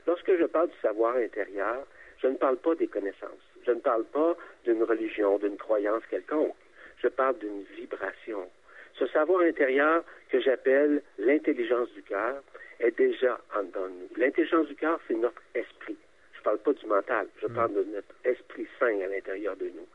Lorsque 0.07 0.35
je 0.37 0.45
parle 0.45 0.69
du 0.69 0.77
savoir 0.81 1.15
intérieur, 1.15 1.85
je 2.21 2.27
ne 2.27 2.35
parle 2.35 2.57
pas 2.57 2.75
des 2.75 2.87
connaissances. 2.87 3.45
Je 3.65 3.71
ne 3.71 3.79
parle 3.79 4.05
pas 4.05 4.35
d'une 4.63 4.83
religion, 4.83 5.37
d'une 5.39 5.57
croyance 5.57 6.03
quelconque. 6.09 6.55
Je 7.01 7.07
parle 7.07 7.37
d'une 7.39 7.63
vibration. 7.75 8.49
Ce 8.97 9.07
savoir 9.07 9.41
intérieur 9.41 10.03
que 10.29 10.39
j'appelle 10.39 11.01
l'intelligence 11.17 11.91
du 11.93 12.01
cœur 12.03 12.41
est 12.79 12.97
déjà 12.97 13.39
en 13.55 13.63
dedans 13.63 13.87
de 13.87 13.89
nous. 13.89 14.09
L'intelligence 14.17 14.67
du 14.67 14.75
cœur, 14.75 14.99
c'est 15.07 15.15
notre 15.15 15.41
esprit. 15.53 15.97
Je 16.33 16.39
ne 16.39 16.43
parle 16.43 16.57
pas 16.59 16.73
du 16.73 16.85
mental, 16.85 17.27
je 17.41 17.47
parle 17.47 17.73
de 17.73 17.83
notre 17.83 18.13
esprit 18.23 18.67
saint 18.79 18.99
à 19.01 19.07
l'intérieur 19.07 19.55
de 19.57 19.65
nous. 19.65 19.87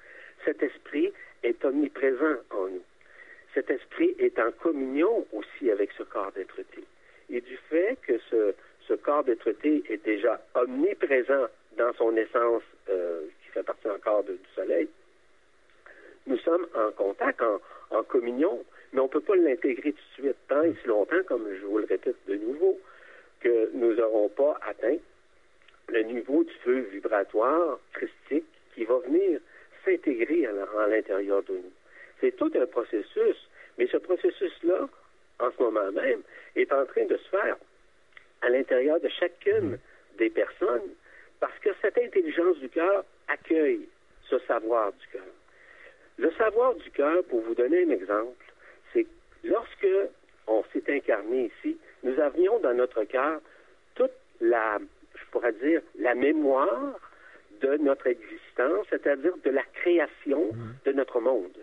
Cet 0.44 0.62
esprit 0.62 1.12
est 1.42 1.64
omniprésent 1.64 2.36
en 2.50 2.66
nous. 2.66 2.82
Cet 3.54 3.70
esprit 3.70 4.14
est 4.18 4.38
en 4.38 4.50
communion 4.52 5.26
aussi 5.32 5.70
avec 5.70 5.90
ce 5.96 6.02
corps 6.02 6.32
d'être-té. 6.32 6.84
Et 7.30 7.40
du 7.40 7.56
fait 7.68 7.98
que 8.06 8.18
ce, 8.30 8.54
corps 9.02 9.24
d'être-té 9.24 9.84
est 9.88 10.04
déjà 10.04 10.40
omniprésent 10.54 11.46
dans 11.76 11.92
son 11.94 12.16
essence 12.16 12.62
euh, 12.88 13.22
qui 13.42 13.52
fait 13.52 13.62
partie 13.62 13.88
encore 13.88 14.24
du 14.24 14.36
soleil, 14.54 14.88
nous 16.26 16.38
sommes 16.38 16.66
en 16.74 16.90
contact, 16.90 17.40
en 17.90 18.02
communion, 18.02 18.64
mais 18.92 19.00
on 19.00 19.04
ne 19.04 19.08
peut 19.08 19.20
pas 19.20 19.36
l'intégrer 19.36 19.92
tout 19.92 19.98
de 19.98 20.22
suite, 20.22 20.36
tant 20.48 20.62
et 20.62 20.74
si 20.80 20.88
longtemps, 20.88 21.22
comme 21.26 21.46
je 21.60 21.66
vous 21.66 21.78
le 21.78 21.86
répète 21.86 22.16
de 22.26 22.34
nouveau, 22.34 22.78
que 23.40 23.70
nous 23.74 23.94
n'aurons 23.94 24.28
pas 24.28 24.58
atteint 24.62 24.96
le 25.88 26.02
niveau 26.02 26.44
du 26.44 26.52
feu 26.64 26.80
vibratoire 26.92 27.78
christique 27.92 28.46
qui 28.74 28.84
va 28.84 28.98
venir 28.98 29.40
s'intégrer 29.84 30.46
à 30.46 30.86
l'intérieur 30.88 31.42
de 31.44 31.54
nous. 31.54 31.72
C'est 32.20 32.36
tout 32.36 32.50
un 32.54 32.66
processus, 32.66 33.36
mais 33.78 33.86
ce 33.86 33.96
processus-là, 33.96 34.88
en 35.38 35.50
ce 35.50 35.62
moment 35.62 35.90
même, 35.92 36.20
est 36.54 36.72
en 36.72 36.84
train 36.86 37.06
de 37.06 37.16
se 37.16 37.28
faire 37.28 37.56
à 38.42 38.48
l'intérieur 38.48 39.00
de 39.00 39.08
chacune 39.08 39.78
des 40.18 40.30
personnes 40.30 40.90
parce 41.40 41.58
que 41.60 41.70
cette 41.80 41.98
intelligence 41.98 42.58
du 42.58 42.68
cœur 42.68 43.04
accueille 43.28 43.88
ce 44.28 44.38
savoir 44.40 44.92
du 44.92 45.06
cœur. 45.08 45.32
Le 46.18 46.30
savoir 46.32 46.74
du 46.74 46.90
cœur, 46.90 47.24
pour 47.24 47.40
vous 47.40 47.54
donner 47.54 47.84
un 47.84 47.90
exemple, 47.90 48.44
lorsque 49.44 49.86
on 50.46 50.64
s'est 50.72 50.84
incarné 50.88 51.50
ici, 51.56 51.78
nous 52.02 52.18
avions 52.18 52.58
dans 52.60 52.74
notre 52.74 53.04
cœur 53.04 53.40
toute 53.94 54.12
la, 54.40 54.78
je 55.14 55.24
pourrais 55.30 55.52
dire, 55.52 55.82
la 55.98 56.14
mémoire 56.14 56.98
de 57.60 57.76
notre 57.76 58.06
existence, 58.06 58.86
c'est-à-dire 58.90 59.36
de 59.44 59.50
la 59.50 59.62
création 59.74 60.50
de 60.84 60.92
notre 60.92 61.20
monde. 61.20 61.56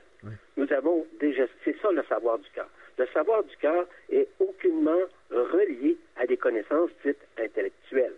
Nous 0.55 0.72
avons 0.74 1.05
déjà, 1.19 1.43
c'est 1.63 1.75
ça 1.81 1.91
le 1.91 2.03
savoir 2.03 2.39
du 2.39 2.50
cœur. 2.51 2.69
Le 2.98 3.05
savoir 3.07 3.43
du 3.43 3.55
cœur 3.57 3.86
est 4.12 4.27
aucunement 4.39 5.03
relié 5.29 5.98
à 6.15 6.25
des 6.25 6.38
connaissances 6.38 6.89
dites 7.05 7.22
intellectuelles 7.38 8.15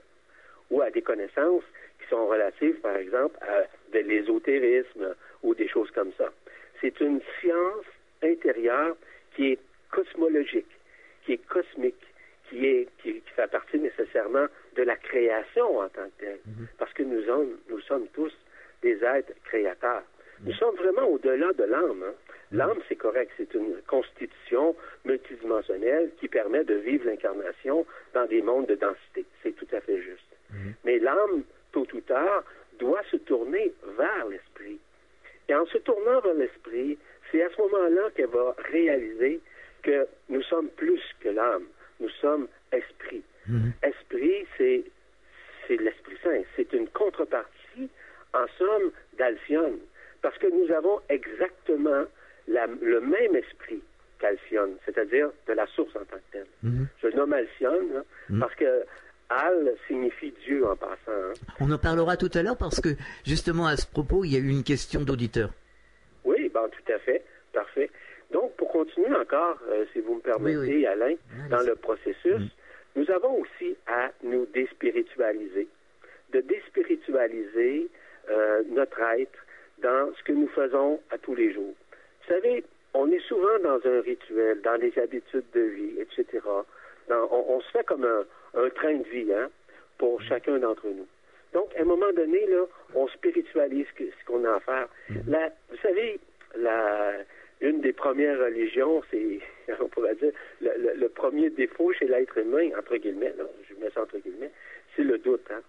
ou 0.72 0.82
à 0.82 0.90
des 0.90 1.02
connaissances 1.02 1.64
qui 2.00 2.08
sont 2.10 2.28
relatives, 2.28 2.76
par 2.76 2.96
exemple, 2.96 3.38
à 3.42 3.64
de 3.94 4.00
l'ésotérisme 4.00 5.16
ou 5.44 5.54
des 5.54 5.68
choses 5.68 5.92
comme 5.92 6.12
ça. 6.18 6.32
C'est 6.80 7.00
une 7.02 7.20
science 7.40 7.86
intérieure 8.24 8.96
qui 9.36 9.52
est 9.54 9.60
cosmologique, 9.92 10.70
qui 11.26 11.34
est 11.34 11.46
cosmique, 11.48 11.96
qui, 12.50 12.66
est, 12.66 12.88
qui, 13.02 13.14
qui 13.22 13.30
fait 13.36 13.50
partie 13.52 13.80
nécessairement 13.80 14.48
de 14.76 14.84
la 14.84 14.96
création 14.96 15.80
en 15.80 15.90
tant 15.90 16.06
que 16.18 16.26
telle. 16.26 16.40
Parce 16.78 16.94
que 16.94 17.04
nous 17.04 17.24
sommes, 17.26 17.58
nous 17.70 17.80
sommes 17.82 18.08
tous 18.14 18.34
des 18.82 19.04
êtres 19.04 19.34
créateurs. 19.46 20.04
Nous 20.46 20.54
sommes 20.54 20.76
vraiment 20.76 21.04
au-delà 21.08 21.52
de 21.54 21.64
l'âme. 21.66 22.04
hein. 22.08 22.14
L'âme, 22.52 22.80
c'est 22.88 22.96
correct, 22.96 23.32
c'est 23.38 23.54
une 23.54 23.76
constitution 23.88 24.76
multidimensionnelle 25.06 26.12
qui 26.20 26.28
permet 26.28 26.64
de 26.64 26.76
vivre 26.76 27.06
l'incarnation 27.06 27.86
dans 28.14 28.26
des 28.26 28.42
mondes 28.42 28.66
de 28.68 28.76
densité. 28.76 29.26
C'est 29.44 29.52
tout 29.56 29.68
à 29.72 29.82
fait 29.82 30.02
juste. 30.02 30.24
Mais 30.86 30.98
l'âme, 30.98 31.44
tôt 31.72 31.86
ou 31.94 32.02
tard, 32.02 32.44
doit 32.80 33.04
se 33.12 33.18
tourner 33.18 33.72
vers 33.98 34.26
l'esprit. 34.28 34.80
Et 35.48 35.54
en 35.56 35.66
se 35.68 35.78
tournant 35.80 36.22
vers 36.22 36.34
l'esprit, 36.34 36.98
c'est 37.32 37.44
à 37.44 37.50
ce 37.56 37.62
moment-là 37.62 38.10
qu'elle 38.16 38.28
va 38.30 38.56
réaliser 38.72 39.40
que 39.84 40.08
nous 40.30 40.42
sommes 40.44 40.70
plus 40.70 41.02
que 41.20 41.30
l'âme. 41.30 41.64
Nous 42.00 42.10
sommes 42.22 42.48
esprit. 42.72 43.24
Esprit, 43.84 44.46
c'est 44.58 44.84
c'est 45.68 45.78
l'Esprit 45.78 46.16
Saint. 46.24 46.42
C'est 46.56 46.72
une 46.74 46.88
contrepartie, 46.90 47.90
en 48.34 48.46
somme, 48.58 48.92
d'Alcyone. 49.18 49.78
Parce 50.22 50.38
que 50.38 50.48
nous 50.48 50.72
avons 50.74 51.00
exactement 51.10 52.04
la- 52.48 52.68
le 52.68 53.00
même 53.02 53.36
esprit 53.36 53.82
qu'Alcyone, 54.20 54.74
c'est-à-dire 54.86 55.30
de 55.48 55.54
la 55.54 55.66
source 55.68 55.96
en 55.96 56.00
tant 56.06 56.18
que 56.18 56.32
telle. 56.32 56.48
Je 57.02 57.08
nomme 57.16 57.34
Alcyone 57.34 57.90
hein, 57.98 58.04
parce 58.40 58.54
que 58.56 58.84
Al 59.30 59.76
signifie 59.88 60.34
Dieu 60.46 60.66
en 60.68 60.76
passant. 60.76 60.98
hein. 61.08 61.34
On 61.60 61.72
en 61.72 61.78
parlera 61.78 62.18
tout 62.18 62.32
à 62.34 62.42
l'heure 62.44 62.58
parce 62.58 62.80
que 62.82 62.90
justement 63.26 63.68
à 63.68 63.78
ce 63.78 63.86
propos, 63.88 64.24
il 64.26 64.34
y 64.34 64.36
a 64.36 64.40
eu 64.40 64.50
une 64.50 64.64
question 64.64 65.02
d'auditeur. 65.02 65.52
Ben, 66.54 66.68
tout 66.70 66.92
à 66.94 67.00
fait. 67.00 67.24
Parfait. 67.54 67.90
Donc, 68.32 68.56
pour 68.58 68.72
continuer 68.72 69.14
encore, 69.16 69.58
euh, 69.70 69.86
si 69.94 70.00
vous 70.02 70.16
me 70.16 70.20
permettez, 70.22 70.58
Oui, 70.58 70.68
oui. 70.78 70.86
Alain, 70.86 71.06
Allez-y. 71.06 71.50
dans 71.50 71.62
le 71.62 71.76
processus, 71.76 72.42
nous 72.96 73.10
avons 73.12 73.42
aussi 73.42 73.76
à 73.88 74.12
nous 74.24 74.46
déspiritualiser. 74.48 75.68
De 76.32 76.42
déspiritualiser 76.42 77.88
euh, 78.30 78.62
notre 78.70 79.00
être 79.18 79.40
dans 79.82 80.14
ce 80.16 80.24
que 80.24 80.32
nous 80.34 80.48
faisons 80.50 81.00
à 81.12 81.18
tous 81.18 81.36
les 81.36 81.52
jours. 81.54 81.74
Vous 82.22 82.34
savez, 82.34 82.64
on 82.94 83.10
est 83.12 83.20
souvent 83.28 83.58
dans 83.64 83.80
un 83.86 84.02
rituel, 84.02 84.62
dans 84.62 84.78
des 84.78 84.94
habitudes 85.00 85.46
de 85.54 85.62
vie, 85.62 85.96
etc. 86.00 86.40
Dans- 87.08 87.28
on, 87.32 87.56
on 87.56 87.62
se 87.62 87.72
fait 87.72 87.86
comme 87.86 88.04
un, 88.06 88.26
un 88.56 88.70
train 88.70 88.96
de 88.96 89.08
vie 89.10 89.32
hein, 89.34 89.50
pour 89.98 90.22
chacun 90.22 90.60
d'entre 90.60 90.86
nous. 90.88 91.08
Donc, 91.54 91.74
à 91.76 91.82
un 91.82 91.86
moment 91.86 92.12
donné, 92.16 92.46
là, 92.48 92.66
on 92.94 93.08
spiritualise 93.08 93.88
ce 93.98 94.26
qu'on 94.28 94.44
a 94.46 94.56
à 94.56 94.60
faire. 94.60 94.88
La- 95.28 95.50
vous 95.72 95.78
savez, 95.82 96.20
la, 96.58 97.14
une 97.62 97.82
des 97.82 97.94
premières 97.94 98.40
religions, 98.40 99.02
c'est, 99.12 99.40
on 99.82 99.88
pourrait 99.88 100.16
dire, 100.16 100.32
le, 100.62 100.72
le- 100.78 100.94
le 100.96 101.10
premier 101.10 101.50
défaut 101.50 101.92
chez 101.94 102.06
l'être 102.08 102.38
humain, 102.38 102.70
entre 102.78 102.96
guillemets, 102.98 103.34
là, 103.38 103.44
je 103.70 103.76
mets 103.84 103.90
ça 103.92 104.02
entre 104.04 104.18
guillemets, 104.20 104.52
c'est 104.96 105.04
le 105.04 105.18
doute. 105.18 105.46
Hein? 105.52 105.62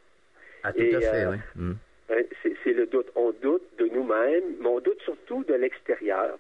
Ah, 0.62 0.72
tout 0.72 0.80
Et, 0.82 0.94
à 0.94 1.00
fait, 1.00 1.24
euh, 1.24 1.30
oui. 1.32 1.36
Mm. 1.56 1.72
Euh, 2.10 2.22
c'est 2.42 2.54
c'est 2.64 2.72
le 2.72 2.86
doute. 2.86 3.06
On 3.14 3.30
doute 3.30 3.62
de 3.78 3.86
nous-mêmes, 3.86 4.56
mais 4.60 4.66
on 4.66 4.80
doute 4.80 5.00
surtout 5.02 5.44
de 5.44 5.54
l'extérieur. 5.54 6.38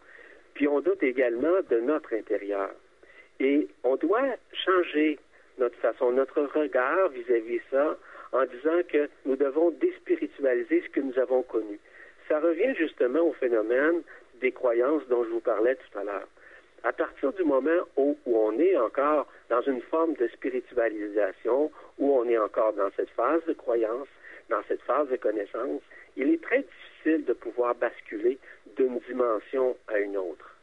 Puis 0.54 0.66
on 0.66 0.80
doute 0.80 1.02
également 1.02 1.58
de 1.70 1.78
notre 1.80 2.12
intérieur. 2.14 2.70
Et 3.38 3.68
on 3.84 3.96
doit 3.96 4.34
changer 4.52 5.18
notre 5.58 5.76
façon, 5.78 6.10
notre 6.12 6.42
regard 6.42 7.08
vis-à-vis 7.10 7.58
de 7.58 7.62
ça, 7.70 7.96
en 8.32 8.44
disant 8.46 8.80
que 8.88 9.08
nous 9.24 9.36
devons 9.36 9.70
déspiritualiser 9.70 10.82
ce 10.82 10.88
que 10.90 11.00
nous 11.00 11.18
avons 11.18 11.42
connu. 11.42 11.78
Ça 12.28 12.40
revient 12.40 12.74
justement 12.76 13.20
au 13.20 13.32
phénomène 13.34 14.02
des 14.40 14.52
croyances 14.52 15.06
dont 15.08 15.24
je 15.24 15.30
vous 15.30 15.40
parlais 15.40 15.76
tout 15.76 15.98
à 15.98 16.04
l'heure. 16.04 16.28
À 16.82 16.92
partir 16.92 17.32
du 17.34 17.44
moment 17.44 17.82
où, 17.96 18.16
on 18.24 18.58
est 18.58 18.76
encore 18.76 19.26
dans 19.50 19.60
une 19.62 19.82
forme 19.82 20.14
de 20.14 20.28
spiritualisation, 20.28 21.70
où 21.98 22.18
on 22.18 22.24
est 22.26 22.38
encore 22.38 22.72
dans 22.72 22.90
cette 22.96 23.10
phase 23.10 23.44
de 23.46 23.52
croyance, 23.52 24.08
dans 24.48 24.62
cette 24.66 24.80
phase 24.82 25.08
de 25.08 25.16
connaissance, 25.16 25.82
il 26.16 26.32
est 26.32 26.42
très 26.42 26.62
difficile 26.62 27.24
de 27.26 27.34
pouvoir 27.34 27.74
basculer 27.74 28.38
d'une 28.76 28.98
dimension 29.00 29.76
à 29.88 29.98
une 29.98 30.16
autre. 30.16 30.56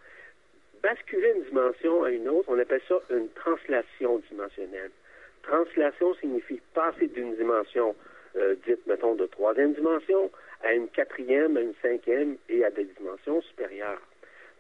Basculer 0.82 1.34
une 1.36 1.44
dimension 1.44 2.04
à 2.04 2.10
une 2.10 2.28
autre, 2.30 2.50
on 2.50 2.60
appelle 2.60 2.82
ça 2.88 3.00
une 3.12 3.30
translation 3.30 4.22
dimensionnelle. 4.30 4.92
Translation 5.44 6.16
signifie 6.16 6.62
passer 6.74 7.08
d'une 7.08 7.36
dimension 7.36 7.96
euh, 8.36 8.56
dite, 8.68 8.86
mettons, 8.88 9.16
de 9.16 9.26
troisième 9.28 9.74
dimension 9.74 10.32
à 10.64 10.74
une 10.74 10.88
quatrième, 10.90 11.58
à 11.58 11.62
une 11.62 11.74
cinquième 11.82 12.38
et 12.50 12.64
à 12.64 12.72
des 12.72 12.86
dimensions 12.86 13.42
supérieures. 13.42 14.02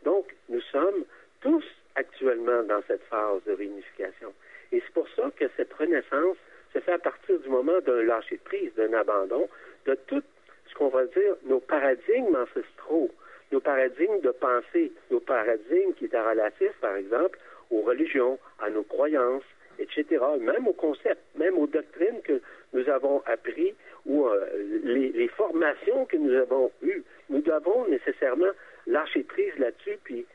Donc, 0.04 0.36
nous 0.50 0.62
sommes 0.62 1.06
tous 1.42 1.66
actuellement 1.96 2.64
dans 2.64 2.82
cette 2.88 3.04
phase 3.04 3.44
de 3.46 3.54
réunification. 3.54 4.34
Et 4.72 4.82
c'est 4.86 4.94
pour 4.94 5.08
ça 5.16 5.32
que 5.36 5.46
cette 5.58 5.74
renaissance 5.74 6.38
se 6.74 6.80
fait 6.80 6.94
à 6.94 7.00
partir 7.00 7.40
du 7.40 7.50
moment 7.50 7.80
d'un 7.82 8.04
lâcher-prise, 8.04 8.74
d'un 8.76 8.94
abandon 8.94 9.50
de 9.86 9.96
tout 10.08 10.24
ce 10.70 10.76
qu'on 10.76 10.90
va 10.90 11.06
dire 11.06 11.36
nos 11.46 11.60
paradigmes 11.60 12.36
ancestraux, 12.36 13.10
nos 13.52 13.62
paradigmes 13.62 14.20
de 14.22 14.32
pensée, 14.32 14.92
nos 15.10 15.20
paradigmes 15.20 15.94
qui 15.94 16.06
étaient 16.06 16.22
relatifs, 16.22 16.76
par 16.82 16.96
exemple, 16.96 17.40
aux 17.72 17.82
religions, 17.82 18.38
à 18.60 18.70
nos 18.70 18.84
croyances, 18.84 19.44
etc., 19.80 20.24
même 20.40 20.68
aux 20.68 20.74
concepts, 20.74 21.24
même 21.36 21.58
aux 21.58 21.68
doctrines 21.68 22.22
que 22.24 22.42
nous 22.74 22.88
avons 22.90 23.22
appris 23.26 23.74
ou 24.06 24.26
euh, 24.28 24.46
les, 24.84 25.28
formations 25.30 26.06
que 26.06 26.18
nous 26.18 26.34
avons 26.36 26.72
eues. 26.82 27.04
Nous 27.30 27.42
devons 27.42 27.88
nécessairement 27.88 28.52
lâcher 28.88 29.24
prise 29.24 29.58
là-dessus, 29.58 29.98
puis 30.04 30.26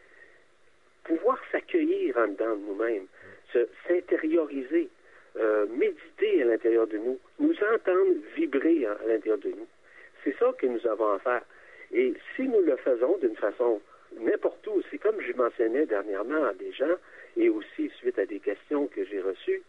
pouvoir 1.04 1.38
s'accueillir 1.50 2.16
en 2.16 2.28
dedans 2.28 2.54
de 2.56 2.60
nous-mêmes, 2.68 3.06
se- 3.52 3.68
s'intérioriser, 3.88 4.88
euh, 5.36 5.66
méditer 5.66 6.42
à 6.42 6.44
l'intérieur 6.46 6.86
de 6.86 6.98
nous, 6.98 7.18
nous 7.38 7.54
entendre 7.74 8.12
vibrer 8.36 8.86
à 8.86 8.96
l'intérieur 9.06 9.38
de 9.38 9.48
nous. 9.50 9.66
C'est 10.22 10.36
ça 10.38 10.52
que 10.58 10.66
nous 10.66 10.86
avons 10.86 11.12
à 11.12 11.18
faire. 11.18 11.42
Et 11.92 12.14
si 12.36 12.42
nous 12.42 12.60
le 12.60 12.76
faisons 12.76 13.18
d'une 13.18 13.36
façon 13.36 13.80
n'importe 14.20 14.66
où, 14.66 14.82
c'est 14.90 14.98
comme 14.98 15.20
je 15.20 15.32
mentionnais 15.32 15.86
dernièrement 15.86 16.44
à 16.44 16.52
des 16.54 16.72
gens, 16.72 16.96
et 17.36 17.48
aussi 17.48 17.90
suite 17.98 18.18
à 18.18 18.26
des 18.26 18.40
questions 18.40 18.86
que 18.88 19.04
j'ai 19.04 19.20
reçues, 19.20 19.62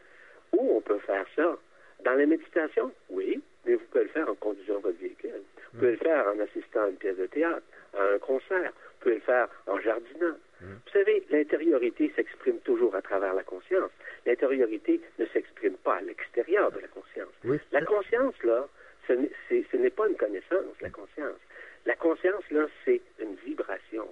où 0.54 0.78
on 0.78 0.82
peut 0.82 1.00
faire 1.00 1.26
ça? 1.36 1.58
Dans 2.04 2.14
la 2.14 2.26
méditation, 2.26 2.92
oui, 3.10 3.42
mais 3.66 3.76
vous 3.76 3.86
pouvez 3.92 4.04
le 4.04 4.10
faire 4.10 4.30
en 4.30 4.36
conduisant 4.36 4.80
votre 4.80 5.00
véhicule. 5.00 5.42
Vous 5.72 5.80
pouvez 5.80 5.92
le 5.92 5.98
faire 5.98 6.28
en 6.28 6.40
assistant 6.40 6.84
à 6.84 6.90
une 6.90 6.98
pièce 6.98 7.18
de 7.18 7.26
théâtre, 7.28 7.64
à 7.98 8.04
un 8.16 8.20
concert. 8.20 8.72
Vous 8.72 9.00
pouvez 9.00 9.16
le 9.16 9.22
faire 9.22 9.48
en 9.68 9.80
jardinant. 9.80 10.36
Vous 10.62 10.92
savez, 10.94 11.24
l'intériorité 11.30 12.12
s'exprime 12.16 12.58
toujours 12.60 12.96
à 12.96 13.02
travers 13.02 13.34
la 13.34 13.44
conscience. 13.44 13.92
L'intériorité 14.26 15.02
ne 15.20 15.26
s'exprime 15.28 15.76
pas 15.78 15.96
à 15.96 16.02
l'extérieur 16.02 16.72
de 16.72 16.80
la 16.80 16.88
conscience. 16.88 17.34
Oui. 17.44 17.58
La 17.72 17.82
conscience, 17.84 18.36
là, 18.44 18.68
ce 19.08 19.14
n'est- 19.14 19.32
c'est- 19.50 19.66
ce 19.72 19.78
n'est 19.78 19.90
pas 19.90 20.08
une 20.08 20.16
connaissance, 20.16 20.76
la 20.82 20.90
conscience. 20.90 21.40
La 21.86 21.96
conscience, 21.96 22.44
là, 22.52 22.68
c'est 22.86 23.02
une 23.20 23.36
vibration. 23.46 24.08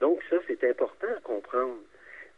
Donc, 0.00 0.20
ça, 0.30 0.36
c'est 0.48 0.64
important 0.68 1.06
à 1.16 1.20
comprendre. 1.20 1.78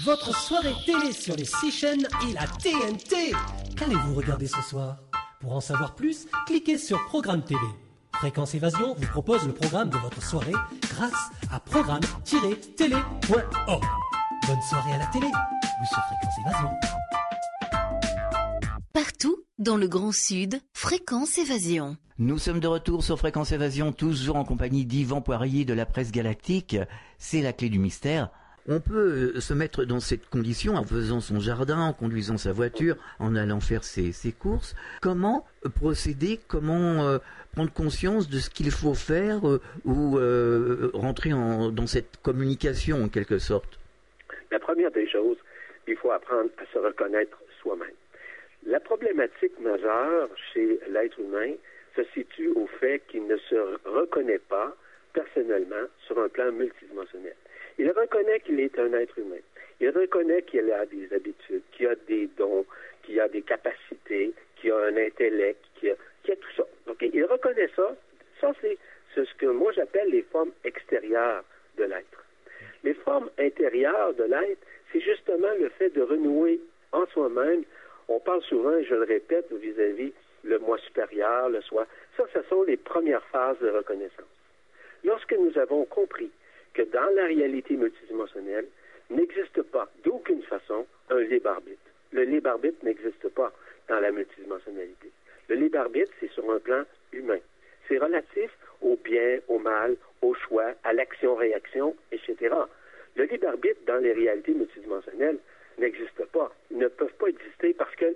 Votre 0.03 0.35
soirée 0.35 0.73
télé 0.87 1.13
sur 1.13 1.35
les 1.35 1.45
six 1.45 1.71
chaînes 1.71 2.07
et 2.27 2.33
la 2.33 2.47
TNT. 2.47 3.35
Qu'allez-vous 3.77 4.15
regarder 4.15 4.47
ce 4.47 4.63
soir? 4.63 4.97
Pour 5.39 5.55
en 5.55 5.61
savoir 5.61 5.93
plus, 5.93 6.25
cliquez 6.47 6.79
sur 6.79 7.05
Programme 7.05 7.43
Télé. 7.43 7.59
Fréquence 8.13 8.55
Évasion 8.55 8.95
vous 8.97 9.07
propose 9.07 9.45
le 9.45 9.53
programme 9.53 9.91
de 9.91 9.97
votre 9.97 10.23
soirée 10.23 10.55
grâce 10.81 11.29
à 11.51 11.59
programme-télé.org. 11.59 13.83
Bonne 14.47 14.61
soirée 14.61 14.93
à 14.93 14.97
la 14.97 15.05
télé 15.07 15.27
ou 15.27 15.85
sur 15.85 16.03
Fréquence 16.03 16.37
Évasion. 16.39 16.69
Partout 18.93 19.37
dans 19.57 19.77
le 19.77 19.87
Grand 19.87 20.11
Sud, 20.11 20.59
Fréquence 20.73 21.37
Évasion. 21.37 21.97
Nous 22.19 22.37
sommes 22.37 22.59
de 22.59 22.67
retour 22.67 23.03
sur 23.03 23.17
Fréquence 23.17 23.51
Évasion, 23.51 23.91
toujours 23.91 24.35
en 24.35 24.43
compagnie 24.45 24.85
d'Yvan 24.85 25.21
Poirier 25.21 25.65
de 25.65 25.73
la 25.73 25.85
presse 25.85 26.11
galactique. 26.11 26.77
C'est 27.17 27.41
la 27.41 27.53
clé 27.53 27.69
du 27.69 27.79
mystère. 27.79 28.29
On 28.67 28.79
peut 28.79 29.33
euh, 29.35 29.41
se 29.41 29.53
mettre 29.53 29.83
dans 29.83 29.99
cette 29.99 30.29
condition 30.29 30.75
en 30.75 30.83
faisant 30.85 31.19
son 31.19 31.39
jardin, 31.41 31.79
en 31.79 31.91
conduisant 31.93 32.37
sa 32.37 32.53
voiture, 32.53 32.95
en 33.19 33.35
allant 33.35 33.59
faire 33.59 33.83
ses, 33.83 34.13
ses 34.13 34.31
courses. 34.31 34.73
Comment 35.01 35.45
euh, 35.65 35.69
procéder? 35.69 36.39
Comment 36.47 37.03
euh, 37.03 37.17
prendre 37.53 37.71
conscience 37.73 38.29
de 38.29 38.39
ce 38.39 38.49
qu'il 38.49 38.71
faut 38.71 38.93
faire 38.93 39.45
euh, 39.47 39.61
ou 39.83 40.17
euh, 40.17 40.91
rentrer 40.93 41.33
en- 41.33 41.71
dans 41.71 41.87
cette 41.87 42.17
communication 42.21 43.03
en 43.03 43.09
quelque 43.09 43.37
sorte? 43.37 43.79
La 44.53 44.59
première 44.59 44.91
des 44.91 45.07
choses, 45.07 45.37
il 45.87 45.97
faut 45.97 46.11
apprendre 46.11 46.51
à 46.59 46.65
se 46.71 46.77
reconnaître 46.77 47.41
soi-même. 47.59 47.95
La 48.67 48.79
problématique 48.79 49.59
majeure 49.59 50.29
chez 50.53 50.79
l'être 50.89 51.19
humain 51.19 51.53
se 51.95 52.03
situe 52.13 52.49
au 52.49 52.67
fait 52.67 53.01
qu'il 53.07 53.25
ne 53.25 53.35
se 53.35 53.55
reconnaît 53.83 54.37
pas 54.37 54.77
personnellement 55.11 55.87
sur 56.05 56.19
un 56.19 56.29
plan 56.29 56.51
multidimensionnel. 56.51 57.33
Il 57.79 57.89
reconnaît 57.89 58.41
qu'il 58.41 58.59
est 58.59 58.77
un 58.77 58.93
être 58.93 59.17
humain. 59.17 59.41
Il 59.79 59.89
reconnaît 59.89 60.43
qu'il 60.43 60.71
a 60.71 60.85
des 60.85 61.11
habitudes, 61.11 61.63
qu'il 61.71 61.87
a 61.87 61.95
des 61.95 62.27
dons, 62.37 62.63
qu'il 63.01 63.19
a 63.21 63.27
des 63.29 63.41
capacités, 63.41 64.33
qu'il 64.57 64.71
a 64.71 64.77
un 64.85 64.97
intellect, 64.97 65.65
qu'il 65.79 65.89
a, 65.89 65.93
a 65.93 66.35
tout 66.35 66.51
ça. 66.55 66.63
Il 67.01 67.25
reconnaît 67.25 67.71
ça. 67.75 67.95
Ça, 68.39 68.51
c'est 68.61 68.77
ce 69.15 69.33
que 69.33 69.47
moi 69.47 69.71
j'appelle 69.71 70.09
les 70.09 70.21
formes 70.21 70.51
extérieures 70.63 71.43
de 71.75 71.85
l'être. 71.85 72.22
Les 72.83 72.93
formes 72.93 73.29
intérieures 73.39 74.13
de 74.13 74.23
l'être, 74.23 74.65
c'est 74.91 74.99
justement 74.99 75.51
le 75.59 75.69
fait 75.69 75.89
de 75.89 76.01
renouer 76.01 76.59
en 76.91 77.05
soi-même. 77.07 77.63
On 78.07 78.19
parle 78.19 78.41
souvent, 78.43 78.81
je 78.81 78.95
le 78.95 79.03
répète, 79.03 79.51
vis-à-vis 79.51 80.13
le 80.43 80.59
moi 80.59 80.77
supérieur, 80.79 81.49
le 81.49 81.61
soi. 81.61 81.87
Ça, 82.17 82.25
ce 82.33 82.41
sont 82.43 82.63
les 82.63 82.77
premières 82.77 83.23
phases 83.25 83.59
de 83.59 83.69
reconnaissance. 83.69 84.25
Lorsque 85.03 85.33
nous 85.33 85.57
avons 85.57 85.85
compris 85.85 86.29
que 86.73 86.81
dans 86.81 87.15
la 87.15 87.25
réalité 87.25 87.75
multidimensionnelle, 87.75 88.67
n'existe 89.09 89.61
pas 89.63 89.87
d'aucune 90.03 90.41
façon 90.43 90.85
un 91.09 91.19
libre 91.19 91.49
arbitre. 91.49 91.79
Le 92.11 92.23
libre 92.23 92.49
arbitre 92.49 92.83
n'existe 92.83 93.29
pas 93.29 93.51
dans 93.89 93.99
la 93.99 94.11
multidimensionnalité. 94.11 95.11
Le 95.49 95.55
libre 95.55 95.79
arbitre, 95.79 96.11
c'est 96.19 96.31
sur 96.31 96.49
un 96.51 96.59
plan 96.59 96.83
humain. 97.11 97.39
C'est 97.87 97.97
relatif 97.97 98.51
au 98.81 98.97
bien, 99.03 99.39
au 99.47 99.59
mal, 99.59 99.95
au 100.23 100.33
choix, 100.33 100.73
à 100.83 100.93
l'action-réaction, 100.93 101.95
etc. 102.11 102.55
Le 103.15 103.25
libre 103.25 103.47
arbitre 103.47 103.79
dans 103.85 103.97
les 103.97 104.13
réalités 104.13 104.53
multidimensionnelles 104.53 105.37
n'existe 105.77 106.25
pas. 106.31 106.51
Ils 106.71 106.77
ne 106.77 106.87
peuvent 106.87 107.13
pas 107.19 107.27
exister 107.27 107.73
parce 107.73 107.95
que 107.95 108.15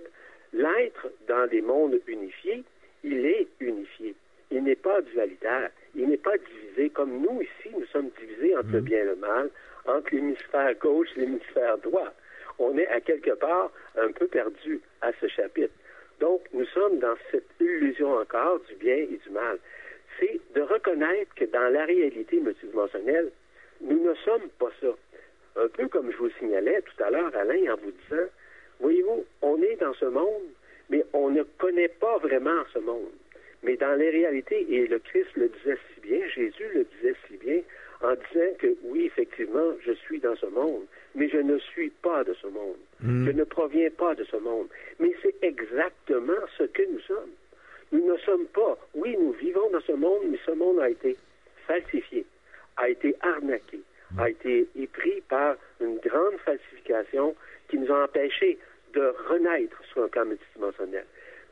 l'être 0.54 1.08
dans 1.28 1.48
des 1.48 1.62
mondes 1.62 2.00
unifiés, 2.08 2.64
il 3.04 3.26
est 3.26 3.48
unifié. 3.60 4.16
Il 4.50 4.64
n'est 4.64 4.76
pas 4.76 5.02
dualitaire. 5.02 5.70
Il 5.96 6.10
n'est 6.10 6.18
pas 6.18 6.38
divisé 6.38 6.90
comme 6.90 7.22
nous 7.22 7.42
ici, 7.42 7.76
nous 7.78 7.86
sommes 7.88 8.10
divisés 8.20 8.56
entre 8.56 8.72
le 8.72 8.82
bien 8.82 9.00
et 9.00 9.06
le 9.06 9.16
mal, 9.16 9.50
entre 9.86 10.14
l'hémisphère 10.14 10.74
gauche 10.76 11.10
et 11.16 11.22
l'hémisphère 11.22 11.78
droit. 11.80 12.14
On 12.60 12.78
est 12.78 12.88
à 12.88 13.02
quelque 13.02 13.32
part 13.32 13.72
un 13.98 14.12
peu 14.12 14.28
perdu 14.28 14.82
à 15.02 15.12
ce 15.20 15.28
chapitre. 15.28 15.74
Donc, 16.20 16.42
nous 16.54 16.66
sommes 16.66 17.00
dans 17.00 17.16
cette 17.32 17.50
illusion 17.60 18.14
encore 18.14 18.60
du 18.68 18.76
bien 18.76 18.96
et 18.96 19.20
du 19.24 19.30
mal. 19.30 19.60
C'est 20.20 20.40
de 20.56 20.62
reconnaître 20.62 21.34
que 21.36 21.46
dans 21.46 21.72
la 21.72 21.86
réalité 21.86 22.40
multidimensionnelle, 22.40 23.32
nous 23.82 24.04
ne 24.04 24.14
sommes 24.16 24.50
pas 24.60 24.72
ça. 24.82 24.96
Un 25.56 25.68
peu 25.70 25.88
comme 25.88 26.12
je 26.12 26.18
vous 26.18 26.30
signalais 26.40 26.82
tout 26.82 27.04
à 27.04 27.10
l'heure, 27.10 27.36
Alain, 27.36 27.74
en 27.74 27.78
vous 27.78 27.92
disant, 27.92 28.26
voyez-vous, 28.80 29.26
on 29.42 29.62
est 29.62 29.76
dans 29.78 29.94
ce 29.94 30.06
monde, 30.06 30.44
mais 30.90 31.04
on 31.14 31.30
ne 31.30 31.44
connaît 31.58 31.88
pas 31.88 32.18
vraiment 32.20 32.64
ce 32.74 32.80
monde. 32.80 33.12
Mais 33.64 33.76
dans 33.76 33.96
les 33.98 34.10
réalités, 34.10 34.66
et 34.70 34.88
le 34.88 35.00
Christ 35.00 35.30
le 35.36 35.50
disait 35.50 35.78
si 35.94 36.02
bien, 36.02 36.20
Jésus 36.28 36.70
le 36.74 36.86
disait 36.96 37.16
si 37.28 37.38
bien, 37.38 37.62
en 38.02 38.14
disant 38.14 38.54
que 38.60 38.76
oui, 38.84 39.06
effectivement, 39.06 39.74
je 39.86 39.94
suis 39.94 40.20
dans 40.20 40.36
ce 40.36 40.46
monde, 40.46 40.86
mais 41.16 41.28
je 41.30 41.38
ne 41.38 41.58
suis 41.58 41.90
pas 41.90 42.24
de 42.24 42.34
ce 42.36 42.48
monde. 42.48 42.78
Je 43.02 43.32
ne 43.32 43.44
proviens 43.44 43.90
pas 43.90 44.14
de 44.16 44.24
ce 44.24 44.38
monde. 44.38 44.68
Mais 45.00 45.12
c'est 45.22 45.36
exactement 45.42 46.42
ce 46.58 46.64
que 46.64 46.84
nous 46.92 47.00
sommes. 47.02 47.32
Nous 47.92 48.06
ne 48.06 48.18
sommes 48.20 48.46
pas, 48.48 48.78
oui, 48.96 49.16
nous 49.18 49.32
vivons 49.34 49.70
dans 49.72 49.82
ce 49.82 49.94
monde, 49.94 50.24
mais 50.30 50.40
ce 50.46 50.52
monde 50.52 50.80
a 50.80 50.90
été 50.90 51.16
falsifié, 51.66 52.26
a 52.76 52.90
été 52.90 53.16
arnaqué, 53.22 53.80
a 54.20 54.30
été 54.30 54.68
épris 54.76 55.22
par 55.30 55.56
une 55.80 55.98
grande 55.98 56.38
falsification 56.46 57.36
qui 57.70 57.78
nous 57.78 57.92
a 57.92 58.04
empêchés 58.04 58.58
de 58.94 59.14
renaître 59.30 59.82
sur 59.92 60.04
un 60.04 60.08
plan 60.08 60.26
multidimensionnel. 60.26 61.06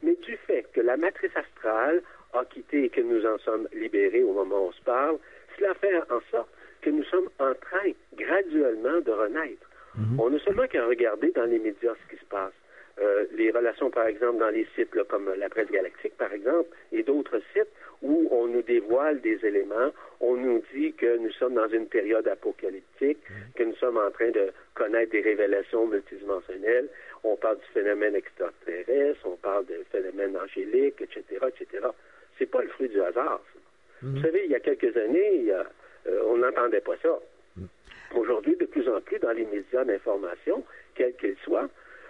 Mais 0.04 0.15
du 0.15 0.38
fait 0.38 0.65
que 0.74 0.82
la 0.82 0.98
matrice 0.98 1.36
astrale 1.36 2.02
a 2.34 2.43
quitté 2.45 2.86
et 2.86 2.89
que 2.89 3.02
nous 3.02 3.26
en 3.26 3.38
sommes 3.39 3.67
libérés 3.74 4.24
au 4.24 4.34
moment 4.34 4.65
où 4.65 4.67
on 4.69 4.71
se 4.74 4.82
parle, 4.82 5.17
cela 5.58 5.74
fait 5.76 5.95
en 6.12 6.21
sorte 6.32 6.50
que 6.82 6.89
nous 6.89 7.04
sommes 7.06 7.30
en 7.39 7.54
train 7.54 7.91
graduellement 8.17 9.00
de 9.02 9.12
renaître. 9.12 9.69
On 10.19 10.30
n'a 10.30 10.39
seulement 10.39 10.67
qu'à 10.67 10.86
regarder 10.86 11.32
dans 11.32 11.45
les 11.45 11.60
médias 11.60 11.93
ce 12.04 12.13
qui 12.13 12.19
se 12.19 12.26
passe. 12.26 12.52
Euh, 13.01 13.25
les 13.34 13.51
relations, 13.51 13.89
par 13.89 14.08
exemple, 14.08 14.38
dans 14.39 14.49
les 14.49 14.65
sites 14.75 14.95
là, 14.95 15.03
comme 15.03 15.29
la 15.38 15.49
presse 15.49 15.69
galactique, 15.69 16.15
par 16.17 16.31
exemple, 16.31 16.69
et 16.93 17.03
d'autres 17.03 17.41
sites 17.53 17.67
où 18.01 18.27
on 18.31 18.47
nous 18.47 18.62
dévoile 18.62 19.19
des 19.19 19.38
éléments, 19.45 19.91
on 20.21 20.38
nous 20.38 20.62
dit 20.73 20.93
que 20.93 21.17
nous 21.17 21.31
sommes 21.31 21.55
dans 21.55 21.67
une 21.67 21.88
période 21.88 22.25
apocalyptique, 22.27 23.17
que 23.55 23.63
nous 23.63 23.75
sommes 23.75 23.97
en 23.97 24.12
train 24.12 24.29
de 24.31 24.49
connaître 24.75 25.12
des 25.12 25.21
révélations 25.21 25.88
multidimensionnelles, 25.88 26.88
on 27.25 27.36
parle 27.36 27.58
du 27.58 27.65
phénomène 27.73 28.15
extraterrestre, 28.15 29.19
on 29.25 29.36
parle 29.38 29.65
des 29.65 29.84
phénomènes 29.91 30.38
angéliques, 30.38 31.01
etc., 31.01 31.23
etc. 31.47 31.88
C'est 32.38 32.45
pas 32.49 32.62
le 32.62 32.69
fruit 32.69 32.88
du 32.89 33.01
hasard. 33.01 33.41
ça. 33.53 33.60
Vous 34.03 34.21
savez, 34.21 34.45
il 34.45 34.51
y 34.51 34.55
a 34.55 34.60
quelques 34.62 34.95
années, 34.95 35.36
il 35.36 35.45
y 35.45 35.51
a- 35.51 35.65
euh, 36.08 36.21
on 36.27 36.38
n'entendait 36.38 36.81
pas 36.81 36.95
ça. 37.01 37.19
Aujourd'hui, 38.15 38.55
de 38.55 38.65
plus 38.65 38.88
en 38.88 39.01
plus, 39.01 39.19
dans 39.19 39.31
les 39.31 39.45
médias 39.45 39.84
d'information, 39.84 40.63
quels 40.95 41.15
qu'ils 41.15 41.36
soient, 41.43 41.67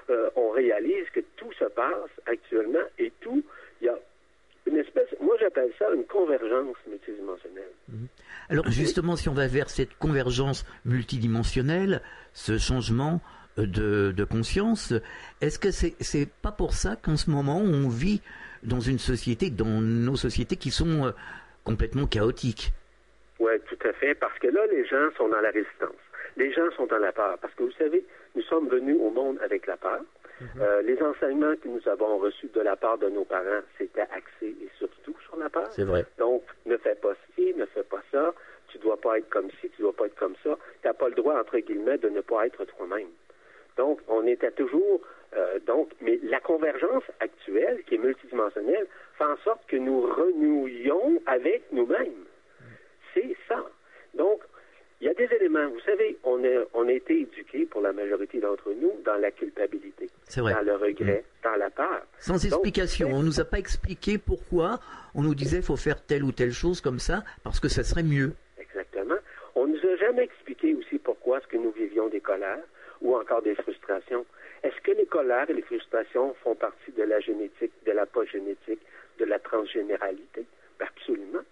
euh, 0.10 0.30
on 0.36 0.50
réalise 0.50 1.10
que 1.13 1.22
tout 1.38 1.52
se 1.54 1.65
passe 1.65 2.10
actuellement 2.26 2.86
et 3.00 3.12
tout, 3.22 3.44
il 3.82 3.86
y 3.86 3.89
a 3.89 3.98
une 4.65 4.78
espèce, 4.78 5.08
moi 5.22 5.36
j'appelle 5.39 5.72
ça 5.78 5.86
une 5.94 6.06
convergence 6.06 6.78
multidimensionnelle. 6.88 7.70
Alors 8.50 8.70
justement, 8.70 9.15
si 9.15 9.30
on 9.30 9.34
va 9.34 9.48
vers 9.48 9.70
cette 9.70 9.96
convergence 9.98 10.65
multidimensionnelle, 10.86 12.02
ce 12.34 12.58
changement 12.58 13.22
euh, 13.58 13.65
de, 13.65 14.12
de 14.12 14.24
conscience, 14.24 14.94
est-ce 15.41 15.60
que 15.60 15.72
c'est 15.72 15.96
c'est 16.00 16.30
pas 16.30 16.52
pour 16.52 16.74
ça 16.74 16.96
qu'en 16.96 17.18
ce 17.18 17.30
moment 17.30 17.60
on 17.60 17.89
vit 17.89 18.22
dans 18.63 18.80
une 18.80 19.00
société, 19.00 19.50
dans 19.50 19.82
nos 19.82 20.15
sociétés 20.15 20.56
qui 20.56 20.72
sont 20.72 21.06
euh, 21.06 21.12
complètement 21.63 22.08
chaotiques? 22.08 22.72
Oui, 23.39 23.52
tout 23.68 23.88
à 23.88 23.94
fait, 23.94 24.15
parce 24.15 24.38
que 24.39 24.48
là, 24.48 24.65
les 24.72 24.86
gens 24.86 25.10
sont 25.18 25.28
dans 25.28 25.41
la 25.41 25.52
résistance. 25.52 25.91
Les 26.38 26.54
gens 26.54 26.70
sont 26.76 26.86
dans 26.86 26.98
la 26.98 27.12
peur. 27.12 27.38
Parce 27.41 27.54
que 27.54 27.63
vous 27.63 27.72
savez, 27.78 28.04
nous 28.36 28.41
sommes 28.43 28.67
venus 28.67 28.98
au 29.00 29.10
monde 29.10 29.38
avec 29.43 29.67
la 29.67 29.78
peur. 29.78 30.02
Mhm. 30.41 30.62
Euh, 30.62 30.82
les 30.82 31.02
enseignements 31.02 31.56
que 31.56 31.67
nous 31.67 31.88
avons 31.88 32.17
reçus 32.17 32.50
de 32.54 32.62
la 32.62 32.76
part 32.76 32.98
de 32.98 33.10
nos 33.10 33.24
parents, 33.24 33.62
c'était 33.78 34.02
axé 34.02 34.56
et 34.62 34.69
surtout 34.78 35.15
sur 35.26 35.38
la 35.38 35.50
peur. 35.50 35.67
C'est 35.71 35.86
vrai. 35.86 36.06
Donc, 36.17 36.43
ne 36.65 36.76
fais 36.78 36.95
pas 36.95 37.13
ci, 37.36 37.54
ne 37.56 37.65
fais 37.67 37.84
pas 37.84 38.02
ça, 38.12 38.34
tu 38.67 38.78
dois 38.80 38.98
pas 38.98 39.17
être 39.17 39.30
comme 39.30 39.50
ci, 39.62 39.69
tu 39.69 39.82
dois 39.82 39.93
pas 39.93 40.08
être 40.08 40.15
comme 40.15 40.36
ça. 40.43 40.58
Tu 40.82 40.88
n'as 40.88 40.93
pas 40.93 41.08
le 41.08 41.15
droit, 41.15 41.39
entre 41.39 41.58
guillemets, 41.60 41.98
de 41.98 42.10
ne 42.10 42.21
pas 42.21 42.45
être 42.45 42.65
toi-même. 42.65 43.08
Donc, 43.78 44.02
on 44.08 44.26
était 44.26 44.52
toujours 44.52 45.02
euh, 45.36 45.60
donc, 45.65 45.91
mais 46.02 46.19
la 46.24 46.39
convergence 46.39 47.04
actuelle, 47.19 47.82
qui 47.88 47.95
est 47.95 47.98
multidimensionnelle, 47.98 48.88
fait 49.17 49.26
en 49.26 49.38
sorte 49.38 49.65
que 49.67 49.76
nous 49.76 50.02
renouions 50.02 51.21
avec 51.26 51.63
nous-mêmes. 51.71 52.26
C'est 53.13 53.36
ça. 53.48 53.63
Donc, 54.13 54.41
il 55.01 55.08
y 55.08 55.10
a 55.10 55.13
des 55.13 55.27
éléments. 55.36 55.69
Vous 55.69 55.79
savez, 55.81 56.17
on 56.23 56.43
a, 56.43 56.63
on 56.73 56.88
a 56.88 56.91
été 56.91 57.21
éduqués, 57.21 57.65
pour 57.65 57.81
la 57.81 57.91
majorité 57.91 58.39
d'entre 58.39 58.71
nous, 58.71 58.93
dans 59.03 59.15
la 59.15 59.31
culpabilité, 59.31 60.10
vrai. 60.38 60.53
dans 60.53 60.62
le 60.62 60.75
regret, 60.75 61.23
mm. 61.23 61.43
dans 61.43 61.55
la 61.55 61.69
peur. 61.69 62.01
Sans 62.19 62.43
explication. 62.45 63.10
on 63.12 63.19
ne 63.19 63.25
nous 63.25 63.39
a 63.39 63.45
pas 63.45 63.60
expliqué 63.60 64.17
pourquoi 64.17 64.79
on 65.13 65.21
nous 65.23 65.36
disait 65.36 65.58
qu'il 65.58 65.65
faut 65.65 65.77
faire 65.77 66.03
telle 66.05 66.23
ou 66.23 66.31
telle 66.31 66.51
chose 66.51 66.81
comme 66.81 66.99
ça, 66.99 67.23
parce 67.43 67.60
que 67.60 67.67
ça 67.67 67.84
serait 67.84 68.03
mieux. 68.03 68.34
Exactement. 68.58 69.15
On 69.55 69.67
ne 69.67 69.73
nous 69.73 69.89
a 69.89 69.95
jamais 69.97 70.23
expliqué 70.23 70.73
aussi 70.73 70.97
pourquoi 70.97 71.39
est-ce 71.39 71.47
que 71.47 71.58
nous 71.58 71.71
vivions 71.71 72.08
des 72.08 72.21
colères 72.21 72.63
ou 73.01 73.15
encore 73.15 73.41
des 73.41 73.55
frustrations. 73.55 74.25
Est-ce 74.63 74.81
que 74.81 74.91
les 74.91 75.05
colères 75.05 75.49
et 75.49 75.53
les 75.53 75.62
frustrations 75.62 76.34
font 76.43 76.55
partie 76.55 76.91
de 76.91 77.03
la 77.03 77.19
génétique, 77.19 77.71
de 77.86 77.91
la 77.91 78.05
post-génétique, 78.05 78.79
de 79.19 79.25
la 79.25 79.39
transgénéralité? 79.39 80.45
Ben, 80.79 80.88
absolument. 80.88 81.43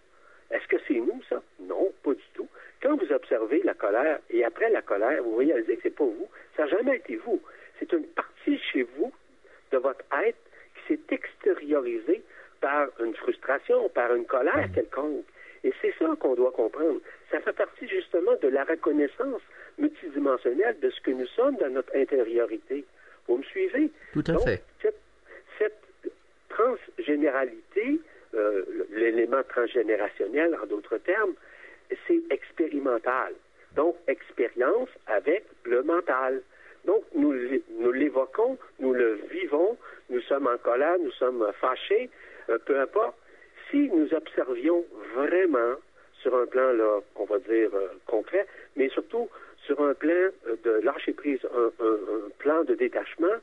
Est-ce 0.51 0.67
que 0.67 0.77
c'est 0.87 0.99
nous, 0.99 1.21
ça? 1.29 1.41
Non, 1.59 1.91
pas 2.03 2.13
du 2.13 2.23
tout. 2.33 2.47
Quand 2.81 2.95
vous 2.95 3.11
observez 3.11 3.61
la 3.63 3.73
colère 3.73 4.19
et 4.29 4.43
après 4.43 4.69
la 4.69 4.81
colère, 4.81 5.23
vous 5.23 5.35
réalisez 5.35 5.77
que 5.77 5.83
c'est 5.83 5.95
pas 5.95 6.03
vous. 6.03 6.27
Ça 6.55 6.63
n'a 6.63 6.69
jamais 6.69 6.97
été 6.97 7.15
vous. 7.15 7.41
C'est 7.79 7.91
une 7.93 8.05
partie 8.07 8.59
chez 8.59 8.83
vous 8.83 9.11
de 9.71 9.77
votre 9.77 10.03
être 10.25 10.37
qui 10.75 10.93
s'est 10.93 11.15
extériorisée 11.15 12.21
par 12.61 12.87
une 13.01 13.15
frustration, 13.15 13.89
par 13.89 14.13
une 14.13 14.25
colère 14.25 14.69
quelconque. 14.73 15.25
Et 15.63 15.73
c'est 15.81 15.93
ça 15.97 16.13
qu'on 16.19 16.35
doit 16.35 16.51
comprendre. 16.51 16.99
Ça 17.31 17.39
fait 17.39 17.53
partie 17.53 17.87
justement 17.87 18.35
de 18.41 18.49
la 18.49 18.63
reconnaissance 18.65 19.41
multidimensionnelle 19.77 20.79
de 20.79 20.89
ce 20.89 21.01
que 21.01 21.11
nous 21.11 21.27
sommes 21.27 21.55
dans 21.57 21.69
notre 21.69 21.95
intériorité. 21.95 22.85
Vous 23.27 23.37
me 23.37 23.43
suivez? 23.43 23.89
Tout 24.11 24.23
à 24.27 24.37
fait. 24.39 24.61
Cette, 24.81 25.79
transgénéralité, 26.49 27.99
euh, 28.35 28.63
l'élément 28.91 29.43
transgénérationnel, 29.47 30.57
en 30.61 30.65
d'autres 30.65 30.97
termes, 30.97 31.33
c'est 32.07 32.21
expérimental. 32.29 33.33
Donc, 33.75 33.95
expérience 34.07 34.89
avec 35.07 35.45
le 35.63 35.83
mental. 35.83 36.41
Donc, 36.85 37.03
nous, 37.15 37.33
nous 37.79 37.91
l'évoquons, 37.91 38.57
nous 38.79 38.93
le 38.93 39.19
vivons, 39.31 39.77
nous 40.09 40.21
sommes 40.21 40.47
en 40.47 40.57
colère, 40.57 40.97
nous 40.99 41.11
sommes 41.11 41.45
fâchés, 41.59 42.09
euh, 42.49 42.57
peu 42.65 42.79
importe. 42.79 43.15
Si 43.69 43.89
nous 43.89 44.13
observions 44.13 44.85
vraiment 45.15 45.75
sur 46.21 46.35
un 46.35 46.45
plan, 46.45 46.71
on 47.15 47.25
va 47.25 47.39
dire, 47.39 47.69
euh, 47.73 47.87
concret, 48.05 48.45
mais 48.75 48.89
surtout 48.89 49.29
sur 49.65 49.81
un 49.81 49.93
plan 49.93 50.29
de 50.63 50.71
lâcher 50.83 51.13
prise, 51.13 51.39
un, 51.55 51.71
plan 52.37 52.63
de 52.63 52.75
détachement, 52.75 53.37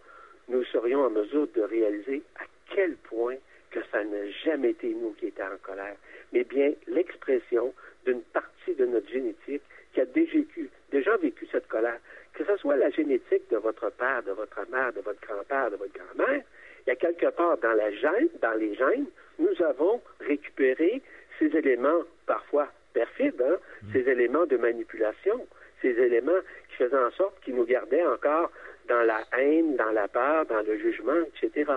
nous 0.48 0.64
serions 0.64 1.04
en 1.04 1.10
mesure 1.10 1.46
de 1.54 1.62
réaliser 1.62 2.22
à 2.38 2.44
quel 2.74 2.94
point 2.96 3.36
que 3.70 3.80
ça 3.90 4.04
n'a 4.04 4.28
jamais 4.44 4.70
été 4.70 4.88
nous 4.94 5.12
qui 5.12 5.26
étions 5.26 5.44
en 5.44 5.58
colère, 5.62 5.96
mais 6.32 6.44
bien 6.44 6.72
l'expression 6.88 7.72
d'une 8.04 8.22
partie 8.22 8.74
de 8.74 8.86
notre 8.86 9.08
génétique 9.08 9.62
qui 9.92 10.00
a 10.00 10.04
déjà 10.06 10.32
vécu, 10.32 10.70
déjà 10.90 11.16
vécu 11.16 11.46
cette 11.50 11.68
colère. 11.68 11.98
Que 12.34 12.44
ce 12.44 12.56
soit 12.56 12.76
la 12.76 12.90
génétique 12.90 13.50
de 13.50 13.56
votre 13.56 13.90
père, 13.90 14.22
de 14.22 14.32
votre 14.32 14.60
mère, 14.70 14.92
de 14.92 15.00
votre 15.00 15.20
grand-père, 15.20 15.70
de 15.70 15.76
votre 15.76 15.92
grand-mère, 15.92 16.42
il 16.86 16.88
y 16.88 16.92
a 16.92 16.96
quelque 16.96 17.26
part 17.26 17.58
dans 17.58 17.72
la 17.72 17.90
gène, 17.92 18.28
dans 18.40 18.54
les 18.54 18.74
gènes, 18.74 19.06
nous 19.38 19.62
avons 19.62 20.00
récupéré 20.20 21.02
ces 21.38 21.46
éléments 21.56 22.02
parfois 22.26 22.68
perfides, 22.92 23.42
hein, 23.42 23.56
mm. 23.82 23.92
ces 23.92 24.08
éléments 24.10 24.46
de 24.46 24.56
manipulation, 24.56 25.46
ces 25.82 25.90
éléments 25.90 26.40
qui 26.68 26.76
faisaient 26.76 26.98
en 26.98 27.10
sorte 27.12 27.40
qu'ils 27.40 27.54
nous 27.54 27.64
gardaient 27.64 28.06
encore 28.06 28.50
dans 28.88 29.02
la 29.02 29.22
haine, 29.38 29.76
dans 29.76 29.90
la 29.90 30.08
peur, 30.08 30.46
dans 30.46 30.62
le 30.62 30.78
jugement, 30.78 31.22
etc. 31.42 31.70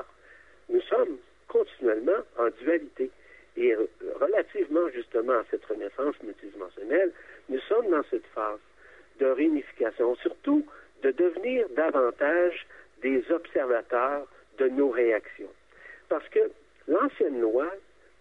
Nous 0.69 0.82
sommes 0.82 1.17
continuellement 1.47 2.21
en 2.38 2.49
dualité. 2.62 3.10
Et 3.56 3.75
relativement 4.19 4.89
justement 4.89 5.34
à 5.34 5.45
cette 5.51 5.65
renaissance 5.65 6.15
multidimensionnelle, 6.23 7.12
nous 7.49 7.60
sommes 7.62 7.89
dans 7.89 8.03
cette 8.10 8.25
phase 8.34 8.60
de 9.19 9.27
réunification, 9.27 10.15
surtout 10.15 10.65
de 11.03 11.12
devenir 11.12 11.67
davantage 11.69 12.65
des 13.01 13.23
observateurs 13.32 14.25
de 14.58 14.69
nos 14.69 14.89
réactions. 14.89 15.51
Parce 16.10 16.27
que 16.29 16.39
l'ancienne 16.88 17.41
loi 17.41 17.67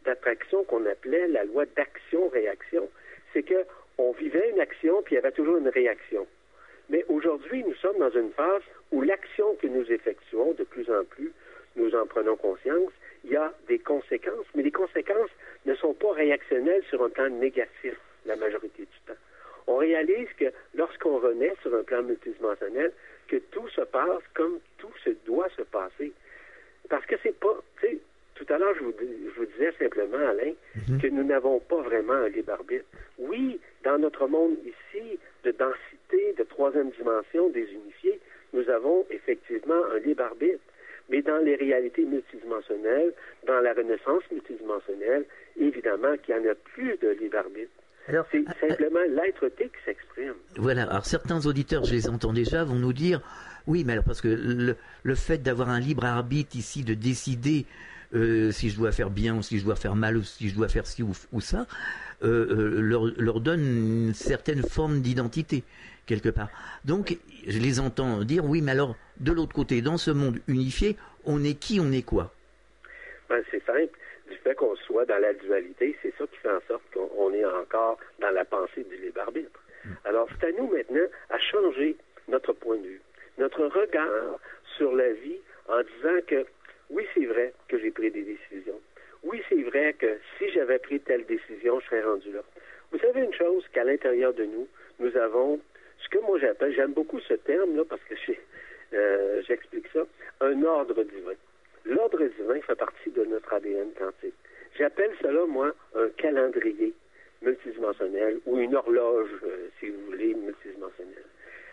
d'attraction 0.04 0.64
qu'on 0.64 0.85
appelait 0.87 1.28
la 1.28 1.44
loi 1.44 1.64
d'action-réaction, 1.76 2.88
c'est 3.32 3.42
que 3.42 3.64
on 3.98 4.12
vivait 4.12 4.50
une 4.50 4.61
action, 4.61 5.02
puis 5.02 5.14
il 5.14 5.16
y 5.16 5.18
avait 5.18 5.32
toujours 5.32 5.58
une 5.58 5.68
réaction. 5.68 6.26
Mais 6.88 7.04
aujourd'hui, 7.08 7.64
nous 7.64 7.74
sommes 7.76 7.98
dans 7.98 8.11
une 8.11 8.32
phase 8.32 8.62
où 8.90 9.00
l'action 9.02 9.54
que 9.56 9.66
nous 9.66 9.90
effectuons 9.90 10.52
de 10.52 10.64
plus 10.64 10.90
en 10.90 11.04
plus, 11.04 11.32
nous 11.76 11.94
en 11.94 12.06
prenons 12.06 12.37
conscience, 12.37 12.92
il 13.24 13.30
y 13.30 13.37
a 13.37 13.52
des 13.68 13.78
conséquences, 13.78 14.46
mais 14.54 14.62
les 14.62 14.70
conséquences 14.70 15.30
ne 15.66 15.74
sont 15.74 15.94
pas 15.94 16.12
réactionnelles 16.12 16.82
sur 16.90 17.02
un 17.02 17.11
plan 17.11 17.28
négatif 17.28 17.94
la 18.26 18.37
majorité 18.37 18.82
du 18.82 18.98
temps. 19.06 19.18
On 19.66 19.76
réalise 19.76 20.28
que 20.38 20.46
lorsqu'on 20.74 21.18
renaît 21.18 21.54
sur 21.62 21.74
un 21.74 21.82
plan 21.82 22.02
multidimensionnel, 22.02 22.92
que 23.28 23.37
tout 23.37 23.68
se 23.68 23.82
passe 23.82 24.22
comme 24.35 24.58
tout 24.78 24.92
se 25.04 25.11
doit 25.26 25.48
se 25.56 25.62
passer. 25.62 26.12
Parce 26.88 27.06
que 27.06 27.14
c'est 27.22 27.38
pas, 27.38 27.56
tu 27.80 27.87
sais, 27.87 27.98
tout 28.35 28.46
à 28.52 28.58
l'heure, 28.58 28.74
je 28.76 28.85
vous, 28.85 29.46
disais 29.46 29.72
simplement, 29.78 30.18
Alain, 30.18 30.52
mhm. 30.88 31.00
que 31.00 31.06
nous 31.06 31.22
n'avons 31.22 31.61
pas 31.61 31.80
vraiment 31.80 32.14
un 32.14 32.28
libre 32.28 32.52
arbitre. 32.52 32.85
Oui, 33.18 33.61
dans 33.85 33.98
notre 33.98 34.26
monde 34.26 34.56
ici, 34.64 35.18
de 35.44 35.52
densité, 35.52 36.35
de 36.37 36.42
troisième 36.44 36.90
dimension, 36.90 37.50
désunifiée, 37.50 38.20
nous 38.52 38.68
avons 38.68 39.06
effectivement 39.11 39.85
un 39.94 39.98
libre 39.98 40.24
arbitre. 40.24 40.61
Mais 41.10 41.22
dans 41.22 41.38
les 41.38 41.56
réalités 41.56 42.04
multidimensionnelles, 42.04 43.12
dans 43.46 43.60
la 43.60 43.72
renaissance 43.74 44.22
multidimensionnelle, 44.30 45.24
évidemment 45.58 46.16
qu'il 46.22 46.36
n'y 46.36 46.48
en 46.48 46.52
a 46.52 46.54
plus 46.54 46.96
de 46.98 47.10
libre 47.20 47.38
arbitre. 47.38 47.70
c'est 48.30 48.68
simplement 48.68 49.00
l'être-té 49.08 49.64
qui 49.64 49.84
s'exprime. 49.84 50.34
Voilà. 50.56 50.82
Alors 50.84 51.06
certains 51.06 51.44
auditeurs, 51.46 51.84
je 51.84 51.92
les 51.92 52.08
entends 52.08 52.32
déjà, 52.32 52.64
vont 52.64 52.76
nous 52.76 52.92
dire, 52.92 53.20
oui, 53.66 53.84
mais 53.84 53.92
alors 53.92 54.04
parce 54.04 54.20
que 54.20 54.28
le, 54.28 54.76
le 55.02 55.14
fait 55.14 55.38
d'avoir 55.38 55.68
un 55.68 55.80
libre 55.80 56.04
arbitre 56.04 56.56
ici, 56.56 56.84
de 56.84 56.94
décider 56.94 57.66
euh, 58.14 58.50
si 58.50 58.68
je 58.68 58.76
dois 58.76 58.92
faire 58.92 59.10
bien 59.10 59.36
ou 59.36 59.42
si 59.42 59.58
je 59.58 59.64
dois 59.64 59.76
faire 59.76 59.96
mal 59.96 60.18
ou 60.18 60.22
si 60.22 60.48
je 60.48 60.54
dois 60.54 60.68
faire 60.68 60.86
ci 60.86 61.02
ou, 61.02 61.40
ça, 61.40 61.66
euh, 62.22 62.28
euh, 62.50 62.80
leur, 62.80 63.06
leur, 63.16 63.40
donne 63.40 63.60
une 63.60 64.14
certaine 64.14 64.62
forme 64.62 65.00
d'identité 65.00 65.64
quelque 66.06 66.28
part. 66.28 66.48
Donc, 66.84 67.16
je 67.46 67.58
les 67.58 67.80
entends 67.80 68.24
dire, 68.24 68.44
oui, 68.44 68.60
mais 68.62 68.72
alors, 68.72 68.96
de 69.20 69.32
l'autre 69.32 69.54
côté, 69.54 69.82
dans 69.82 69.96
ce 69.96 70.10
monde 70.10 70.38
unifié, 70.48 70.96
on 71.24 71.42
est 71.44 71.58
qui, 71.58 71.80
on 71.80 71.92
est 71.92 72.04
quoi? 72.04 72.32
Ben, 73.28 73.42
C'est 73.50 73.64
simple. 73.64 73.96
Du 74.30 74.36
fait 74.38 74.54
qu'on 74.54 74.74
soit 74.76 75.04
dans 75.04 75.18
la 75.18 75.34
dualité, 75.34 75.96
c'est 76.02 76.14
ça 76.16 76.24
qui 76.26 76.36
fait 76.38 76.50
en 76.50 76.60
sorte 76.66 76.82
qu'on 76.92 77.32
est 77.32 77.44
encore 77.44 77.98
dans 78.20 78.30
la 78.30 78.44
pensée 78.44 78.84
du 78.84 78.96
libre 78.96 79.20
arbitre. 79.20 79.60
Hmm. 79.84 79.92
Alors, 80.04 80.28
c'est 80.40 80.48
à 80.48 80.52
nous 80.52 80.68
maintenant 80.68 81.06
à 81.30 81.38
changer 81.38 81.96
notre 82.28 82.52
point 82.52 82.76
de 82.76 82.86
vue, 82.86 83.02
notre 83.38 83.66
regard 83.66 84.38
sur 84.76 84.94
la 84.94 85.12
vie 85.12 85.38
en 85.68 85.80
disant 85.82 86.20
que 86.26 86.46
oui, 86.90 87.04
c'est 87.14 87.24
vrai 87.26 87.52
que 87.68 87.78
j'ai 87.78 87.90
pris 87.90 88.10
des 88.10 88.22
décisions. 88.22 88.80
Oui, 89.22 89.42
c'est 89.48 89.62
vrai 89.62 89.94
que 89.94 90.18
si 90.38 90.50
j'avais 90.50 90.78
pris 90.78 91.00
telle 91.00 91.24
décision, 91.26 91.80
je 91.80 91.86
serais 91.86 92.02
rendu 92.02 92.32
là. 92.32 92.40
Vous 92.90 92.98
savez 92.98 93.22
une 93.22 93.32
chose, 93.32 93.64
qu'à 93.72 93.84
l'intérieur 93.84 94.34
de 94.34 94.44
nous, 94.44 94.68
nous 95.00 95.16
avons 95.16 95.60
ce 96.02 96.08
que 96.08 96.18
moi 96.18 96.38
j'appelle, 96.38 96.74
j'aime 96.74 96.92
beaucoup 96.92 97.20
ce 97.20 97.34
terme-là 97.34 97.84
parce 97.88 98.02
que 98.02 98.14
euh, 98.94 99.42
j'explique 99.46 99.86
ça, 99.92 100.00
un 100.40 100.62
ordre 100.62 101.02
divin. 101.02 101.34
L'ordre 101.84 102.24
divin 102.24 102.60
fait 102.60 102.74
partie 102.74 103.10
de 103.10 103.24
notre 103.24 103.52
ADN 103.52 103.92
quantique. 103.98 104.34
J'appelle 104.78 105.12
cela, 105.20 105.44
moi, 105.46 105.72
un 105.94 106.08
calendrier 106.10 106.94
multidimensionnel 107.42 108.38
ou 108.46 108.58
une 108.58 108.74
horloge, 108.74 109.30
euh, 109.44 109.68
si 109.78 109.88
vous 109.90 110.06
voulez, 110.06 110.34
multidimensionnelle, 110.34 111.24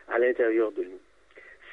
à 0.08 0.20
l'intérieur 0.20 0.72
de 0.72 0.84
nous. 0.84 1.00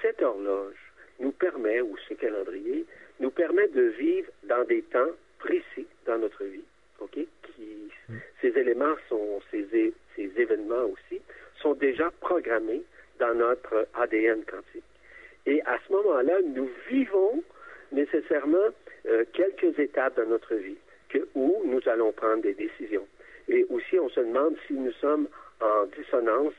Cette 0.02 0.22
horloge 0.22 0.76
nous 1.18 1.32
permet, 1.32 1.80
ou 1.80 1.96
ce 2.08 2.14
calendrier, 2.14 2.84
nous 3.20 3.30
permet 3.30 3.68
de 3.68 3.82
vivre 3.82 4.30
dans 4.44 4.64
des 4.64 4.82
temps 4.82 5.10
précis 5.38 5.86
dans 6.06 6.18
notre 6.18 6.44
vie, 6.44 6.64
OK? 7.00 7.12
Qui, 7.14 7.90
mm. 8.08 8.14
Ces 8.40 8.48
éléments 8.58 8.96
sont, 9.08 9.40
ces, 9.50 9.66
ces 10.14 10.30
événements 10.36 10.55
déjà 11.78 12.10
programmés 12.20 12.82
dans 13.18 13.34
notre 13.34 13.88
ADN 13.94 14.44
quantique. 14.44 14.84
Et 15.46 15.62
à 15.62 15.78
ce 15.86 15.92
moment-là, 15.92 16.40
nous 16.42 16.68
vivons 16.90 17.42
nécessairement 17.92 18.68
euh, 19.06 19.24
quelques 19.32 19.78
étapes 19.78 20.16
dans 20.16 20.28
notre 20.28 20.54
vie 20.56 20.76
que, 21.08 21.18
où 21.34 21.62
nous 21.64 21.80
allons 21.88 22.12
prendre 22.12 22.42
des 22.42 22.54
décisions. 22.54 23.06
Et 23.48 23.64
aussi, 23.70 23.98
on 23.98 24.08
se 24.08 24.20
demande 24.20 24.56
si 24.66 24.74
nous 24.74 24.92
sommes 24.92 25.28
en 25.60 25.86
dissonance, 25.96 26.54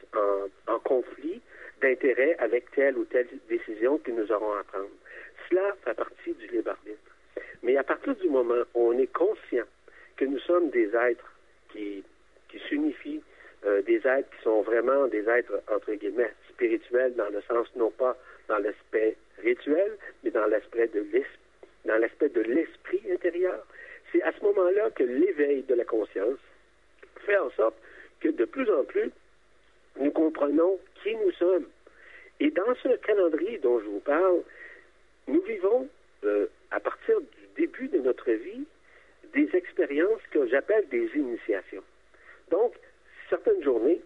en, 0.67 0.79
conflit 0.79 1.41
d'intérêt 1.81 2.35
avec 2.39 2.71
telle 2.71 2.97
ou 2.97 3.05
telle 3.05 3.27
décision 3.49 3.97
que 3.97 4.11
nous 4.11 4.31
aurons 4.31 4.53
à 4.53 4.63
prendre. 4.63 4.89
Cela 5.49 5.75
fait 5.83 5.93
partie 5.93 6.33
du 6.33 6.47
libre 6.47 6.71
arbitre. 6.71 6.97
Mais 7.61 7.75
à 7.77 7.83
partir 7.83 8.15
du 8.15 8.29
moment 8.29 8.63
où 8.73 8.93
on 8.93 8.97
est 8.97 9.11
conscient 9.11 9.65
que 10.15 10.25
nous 10.25 10.39
sommes 10.39 10.69
des 10.69 10.95
êtres 10.95 11.31
qui, 11.71 12.03
qui 12.49 12.59
s'unifient, 12.69 13.21
euh, 13.65 13.81
des 13.81 14.01
êtres 14.05 14.29
qui 14.37 14.43
sont 14.43 14.61
vraiment 14.61 15.07
des 15.07 15.27
êtres, 15.27 15.61
entre 15.71 15.93
guillemets, 15.93 16.33
spirituels, 16.49 17.15
dans 17.15 17.29
le 17.29 17.41
sens 17.41 17.67
non 17.75 17.91
pas 17.91 18.15
dans 18.47 18.59
l'aspect 18.59 19.15
rituel, 19.39 19.97
mais 20.23 20.31
dans 20.31 20.45
l'aspect 20.45 20.87
de 20.87 21.01
l'esprit, 21.11 22.29
de 22.29 22.41
l'esprit 22.41 23.01
intérieur. 23.11 23.65
C'est 24.11 24.21
à 24.23 24.31
ce 24.31 24.43
moment-là 24.43 24.89
que 24.91 25.03
l'éveil 25.03 25.63
de 25.63 25.75
la 25.75 25.85
conscience 25.85 26.39
fait 27.25 27.37
en 27.37 27.49
sorte 27.51 27.75
que 28.19 28.29
de 28.29 28.45
plus 28.45 28.69
en 28.71 28.83
plus, 28.83 29.11
nous 29.99 30.11
comprenons 30.11 30.79
qui 31.03 31.15
nous 31.15 31.31
sommes. 31.33 31.67
Et 32.39 32.51
dans 32.51 32.75
ce 32.83 32.95
calendrier 32.97 33.57
dont 33.59 33.79
je 33.79 33.85
vous 33.85 33.99
parle, 33.99 34.41
nous 35.27 35.41
vivons, 35.41 35.87
euh, 36.23 36.47
à 36.71 36.79
partir 36.79 37.19
du 37.19 37.65
début 37.65 37.87
de 37.87 37.99
notre 37.99 38.31
vie, 38.31 38.65
des 39.33 39.49
expériences 39.55 40.21
que 40.31 40.47
j'appelle 40.47 40.87
des 40.89 41.09
initiations. 41.15 41.83
Donc, 42.49 42.73
certaines 43.29 43.63
journées, 43.63 44.01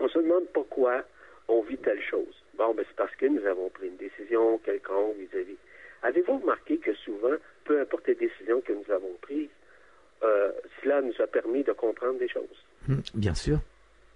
on 0.00 0.08
se 0.08 0.18
demande 0.18 0.44
pourquoi 0.52 1.04
on 1.48 1.62
vit 1.62 1.78
telle 1.78 2.02
chose. 2.02 2.42
Bon, 2.56 2.74
ben, 2.74 2.84
c'est 2.88 2.96
parce 2.96 3.14
que 3.16 3.26
nous 3.26 3.44
avons 3.46 3.68
pris 3.70 3.88
une 3.88 3.96
décision 3.96 4.58
quelconque 4.58 5.16
vis-à-vis. 5.16 5.56
Avez-vous 6.02 6.38
remarqué 6.38 6.78
que 6.78 6.94
souvent, 6.94 7.36
peu 7.64 7.80
importe 7.80 8.08
les 8.08 8.14
décisions 8.14 8.60
que 8.60 8.72
nous 8.72 8.90
avons 8.92 9.14
prises, 9.20 9.48
euh, 10.22 10.52
cela 10.82 11.00
nous 11.00 11.14
a 11.20 11.26
permis 11.26 11.62
de 11.62 11.72
comprendre 11.72 12.18
des 12.18 12.28
choses? 12.28 12.64
Hmm, 12.88 13.00
bien 13.14 13.34
sûr. 13.34 13.58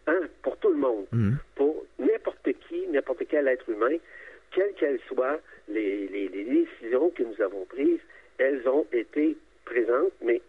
Hein? 0.07 0.21
Pour 0.43 0.57
tout 0.59 0.71
le 0.71 0.77
monde. 0.77 1.07
Hmm. 1.13 1.35
Pour 1.55 1.85
n'importe 1.99 2.53
qui, 2.69 2.87
n'importe 2.89 3.23
quel 3.29 3.49
être 3.49 3.69
humain, 3.69 3.97
quelles 4.53 4.75
qu'elles 4.75 5.01
soient 5.09 5.39
les, 5.69 6.09
les, 6.09 6.29
les 6.29 6.45
décisions 6.45 7.11
que 7.11 7.23
nous 7.23 7.41
avons 7.43 7.65
prises, 7.67 8.01
elles 8.39 8.67
ont 8.69 8.87
été 8.93 9.37
présentes, 9.65 10.13
mais 10.23 10.41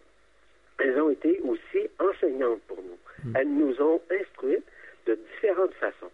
elles 0.78 1.00
ont 1.00 1.10
été 1.10 1.40
aussi 1.42 1.88
enseignantes 1.98 2.60
pour 2.68 2.78
nous. 2.78 3.32
Elles 3.34 3.48
nous 3.52 3.80
ont 3.82 4.00
instruites 4.10 4.64
de 5.06 5.14
différentes 5.32 5.74
façons. 5.74 6.10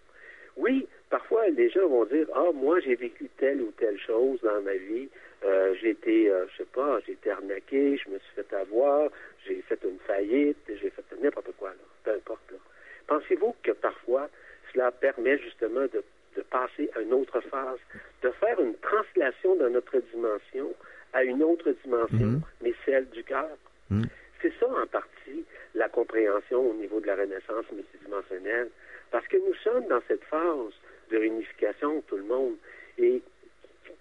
Oui, 0.56 0.86
parfois 1.10 1.48
les 1.48 1.68
gens 1.70 1.88
vont 1.88 2.04
dire 2.06 2.26
ah 2.34 2.50
moi 2.54 2.80
j'ai 2.80 2.94
vécu 2.94 3.28
telle 3.38 3.60
ou 3.60 3.72
telle 3.76 3.98
chose 4.00 4.40
dans 4.42 4.60
ma 4.62 4.74
vie, 4.74 5.08
euh, 5.44 5.74
j'ai 5.80 5.90
été 5.90 6.30
euh, 6.30 6.46
je 6.52 6.58
sais 6.58 6.68
pas, 6.72 7.00
j'ai 7.06 7.12
été 7.12 7.30
arnaqué, 7.30 7.96
je 7.98 8.08
me 8.10 8.18
suis 8.18 8.34
fait 8.36 8.52
avoir, 8.54 9.10
j'ai 9.46 9.60
fait 9.62 9.78
une 9.84 9.98
faillite, 10.06 10.56
j'ai 10.68 10.90
fait 10.90 11.04
n'importe 11.20 11.50
quoi 11.58 11.70
là, 11.70 11.84
peu 12.04 12.12
importe 12.12 12.50
là. 12.52 12.58
Pensez-vous 13.08 13.54
que 13.62 13.72
parfois 13.72 14.28
cela 14.72 14.90
permet 14.92 15.38
justement 15.38 15.82
de, 15.92 16.02
de 16.36 16.42
passer 16.42 16.88
à 16.96 17.00
une 17.00 17.12
autre 17.12 17.40
phase, 17.42 17.78
de 18.22 18.30
faire 18.30 18.58
une 18.60 18.74
translation 18.76 19.56
dans 19.56 19.68
notre 19.70 19.98
dimension 20.14 20.72
à 21.12 21.22
une 21.24 21.42
autre 21.42 21.70
dimension, 21.84 22.16
Mhm. 22.26 22.40
mais 22.62 22.72
celle 22.86 23.08
du 23.10 23.22
cœur? 23.24 23.50
Mhm. 23.90 24.06
C'est 24.40 24.52
ça 24.60 24.66
en 24.68 24.86
partie 24.86 25.44
la 25.74 25.88
compréhension 26.24 26.70
au 26.70 26.74
niveau 26.74 27.00
de 27.00 27.06
la 27.06 27.16
renaissance 27.16 27.64
multidimensionnelle, 27.72 28.70
parce 29.10 29.26
que 29.28 29.36
nous 29.36 29.54
sommes 29.62 29.86
dans 29.88 30.00
cette 30.08 30.24
phase 30.24 30.72
de 31.10 31.16
réunification, 31.18 32.02
tout 32.08 32.16
le 32.16 32.24
monde, 32.24 32.54
et 32.98 33.22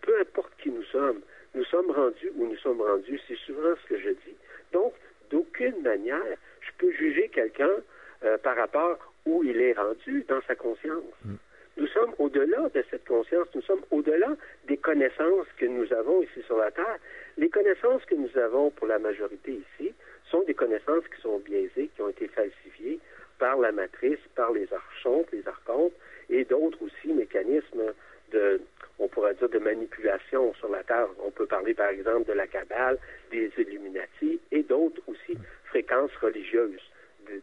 peu 0.01 0.19
importe 0.19 0.51
qui 0.61 0.69
nous 0.69 0.83
sommes, 0.83 1.21
nous 1.55 1.65
sommes 1.65 1.91
rendus 1.91 2.31
où 2.35 2.47
nous 2.47 2.57
sommes 2.57 2.81
rendus, 2.81 3.19
c'est 3.27 3.37
souvent 3.37 3.75
ce 3.83 3.89
que 3.89 3.99
je 3.99 4.09
dis. 4.09 4.35
Donc, 4.71 4.93
d'aucune 5.29 5.81
manière, 5.81 6.37
je 6.61 6.71
peux 6.77 6.91
juger 6.91 7.29
quelqu'un 7.29 7.71
euh, 8.23 8.37
par 8.37 8.55
rapport 8.55 9.13
où 9.25 9.43
il 9.43 9.61
est 9.61 9.73
rendu 9.73 10.25
dans 10.27 10.41
sa 10.47 10.55
conscience. 10.55 11.03
Nous 11.77 11.87
sommes 11.87 12.13
au-delà 12.19 12.69
de 12.69 12.83
cette 12.91 13.07
conscience, 13.07 13.47
nous 13.55 13.61
sommes 13.63 13.83
au-delà 13.91 14.35
des 14.67 14.77
connaissances 14.77 15.47
que 15.57 15.65
nous 15.65 15.91
avons 15.93 16.21
ici 16.21 16.41
sur 16.45 16.57
la 16.57 16.71
Terre. 16.71 16.97
Les 17.37 17.49
connaissances 17.49 18.05
que 18.05 18.15
nous 18.15 18.37
avons 18.37 18.69
pour 18.71 18.87
la 18.87 18.99
majorité 18.99 19.53
ici 19.53 19.72
sont 20.33 20.43
des 20.43 20.55
connaissances 20.55 21.07
qui 21.15 21.21
sont 21.21 21.37
biaisées, 21.39 21.89
qui 21.95 22.01
ont 22.01 22.09
été 22.09 22.27
falsifiées 22.27 22.99
par 23.37 23.57
la 23.57 23.71
matrice, 23.71 24.19
par 24.35 24.51
les 24.51 24.67
archontes, 24.73 25.27
les 25.31 25.47
archontes 25.47 25.93
et 26.29 26.43
d'autres 26.43 26.81
aussi 26.81 27.13
mécanismes 27.13 27.93
de, 28.31 28.59
on 28.97 29.07
pourrait 29.07 29.35
dire, 29.35 29.49
de 29.49 29.59
manipulation 29.59 30.53
sur 30.55 30.69
la 30.69 30.83
Terre. 30.83 31.07
On 31.23 31.29
peut 31.29 31.45
parler 31.45 31.75
par 31.75 31.89
exemple 31.89 32.27
de 32.27 32.33
la 32.33 32.47
Kabbale, 32.47 32.97
des 33.31 33.51
Illuminati 33.57 34.39
et 34.51 34.63
d'autres 34.63 35.01
aussi 35.07 35.37
fréquences 35.65 36.15
religieuses, 36.19 36.81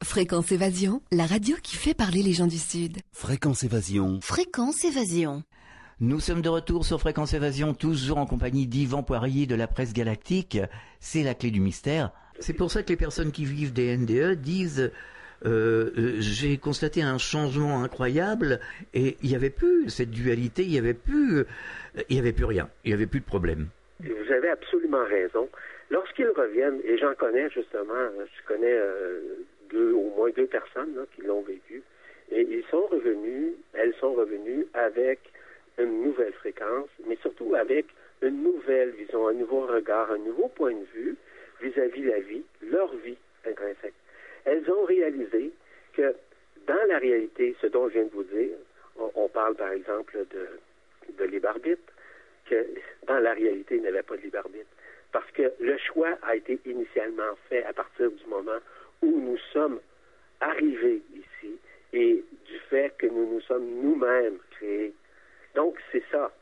Fréquence 0.02 0.52
Évasion, 0.52 1.00
la 1.10 1.26
radio 1.26 1.56
qui 1.62 1.76
fait 1.76 1.94
parler 1.94 2.22
les 2.22 2.34
gens 2.34 2.46
du 2.46 2.58
Sud. 2.58 2.98
Fréquence 3.12 3.64
Évasion. 3.64 4.20
Fréquence 4.22 4.84
Évasion. 4.84 5.42
Nous 5.98 6.20
sommes 6.20 6.42
de 6.42 6.50
retour 6.50 6.84
sur 6.84 7.00
Fréquence 7.00 7.32
Évasion, 7.32 7.72
toujours 7.74 8.18
en 8.18 8.26
compagnie 8.26 8.66
d'Yvan 8.66 9.02
Poirier 9.02 9.46
de 9.46 9.54
la 9.54 9.66
presse 9.66 9.94
galactique. 9.94 10.58
C'est 11.00 11.22
la 11.22 11.34
clé 11.34 11.50
du 11.50 11.60
mystère. 11.60 12.12
C'est 12.40 12.54
pour 12.54 12.70
ça 12.70 12.82
que 12.82 12.88
les 12.88 12.96
personnes 12.96 13.32
qui 13.32 13.44
vivent 13.44 13.72
des 13.72 13.96
NDE 13.96 14.40
disent 14.40 14.90
euh, 15.44 15.90
euh, 15.98 16.14
j'ai 16.18 16.56
constaté 16.56 17.02
un 17.02 17.18
changement 17.18 17.82
incroyable 17.82 18.58
et 18.94 19.16
il 19.22 19.28
n'y 19.28 19.36
avait 19.36 19.50
plus 19.50 19.90
cette 19.90 20.10
dualité, 20.10 20.62
il 20.62 20.70
n'y 20.70 20.78
avait 20.78 20.94
plus, 20.94 21.40
euh, 21.40 22.18
avait 22.18 22.32
plus 22.32 22.46
rien, 22.46 22.68
il 22.84 22.88
n'y 22.88 22.94
avait 22.94 23.06
plus 23.06 23.20
de 23.20 23.26
problème. 23.26 23.66
Vous 24.00 24.32
avez 24.32 24.48
absolument 24.48 25.04
raison. 25.04 25.48
Lorsqu'ils 25.90 26.30
reviennent, 26.30 26.80
et 26.84 26.98
j'en 26.98 27.14
connais 27.14 27.48
justement, 27.50 27.94
je 28.18 28.46
connais 28.46 28.76
deux, 29.70 29.92
au 29.92 30.12
moins 30.16 30.30
deux 30.30 30.46
personnes 30.46 30.96
qui 31.14 31.22
l'ont 31.22 31.42
vécu, 31.42 31.82
et 32.32 32.40
ils 32.40 32.64
sont 32.70 32.86
revenus, 32.86 33.52
elles 33.74 33.94
sont 34.00 34.12
revenues 34.14 34.66
avec 34.74 35.20
une 35.78 36.02
nouvelle 36.02 36.32
fréquence, 36.32 36.88
mais 37.06 37.16
surtout 37.22 37.54
avec 37.54 37.86
une 38.22 38.42
nouvelle 38.42 38.90
vision, 38.90 39.28
un 39.28 39.34
nouveau 39.34 39.60
regard, 39.66 40.10
un 40.10 40.18
nouveau 40.18 40.48
point 40.48 40.72
de 40.72 40.84
vue 40.94 41.16
vis-à-vis 41.60 42.04
la 42.04 42.20
vie, 42.20 42.42
leur 42.62 42.94
vie 42.96 43.16
intrinsèque. 43.46 43.94
Elles 44.44 44.70
ont 44.70 44.84
réalisé 44.84 45.52
que 45.94 46.14
dans 46.66 46.88
la 46.88 46.98
réalité, 46.98 47.56
ce 47.60 47.66
dont 47.66 47.88
je 47.88 47.94
viens 47.94 48.04
de 48.04 48.10
vous 48.10 48.24
dire, 48.24 48.56
on, 49.14 49.28
parle 49.28 49.54
par 49.54 49.72
exemple 49.72 50.16
de, 50.30 50.48
de 51.18 51.76
que 52.48 52.66
dans 53.06 53.18
la 53.18 53.34
réalité, 53.34 53.76
il 53.76 53.82
n'y 53.82 53.88
avait 53.88 54.02
pas 54.02 54.16
de 54.16 54.22
libre. 54.22 54.42
Parce 55.12 55.30
que 55.32 55.52
le 55.60 55.76
choix 55.78 56.16
a 56.22 56.36
été 56.36 56.58
initialement 56.64 57.36
fait 57.48 57.64
à 57.64 57.72
partir 57.72 58.10
du 58.10 58.26
moment 58.26 58.58
où 59.02 59.20
nous 59.20 59.38
sommes 59.52 59.80
arrivés 60.40 61.02
ici 61.14 61.58
et 61.92 62.24
du 62.46 62.58
fait 62.70 62.94
que 62.98 63.06
nous 63.06 63.34
nous 63.34 63.40
sommes 63.42 63.66
nous-mêmes 63.82 64.38
créés. 64.52 64.92
Donc, 65.54 65.76
c'est 65.92 66.04
ça. 66.10 66.32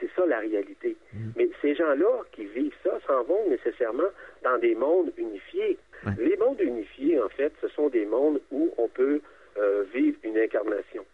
C'est 0.00 0.10
ça 0.14 0.26
la 0.26 0.40
réalité. 0.40 0.96
Mais 1.36 1.48
ces 1.62 1.74
gens-là 1.74 2.24
qui 2.32 2.44
vivent 2.44 2.74
ça 2.82 2.98
s'en 3.06 3.22
vont 3.24 3.48
nécessairement 3.48 4.10
dans 4.42 4.58
des 4.58 4.74
mondes 4.74 5.12
unifiés. 5.16 5.78
Les 6.18 6.36
mondes 6.36 6.60
unifiés, 6.60 7.20
en 7.20 7.28
fait, 7.28 7.52
ce 7.60 7.68
sont 7.68 7.88
des 7.88 8.04
mondes 8.04 8.40
où 8.50 8.72
on 8.78 8.88
peut 8.88 9.20
euh, 9.58 9.84
vivre 9.94 10.18
une 10.22 10.38
incarnation 10.38 11.04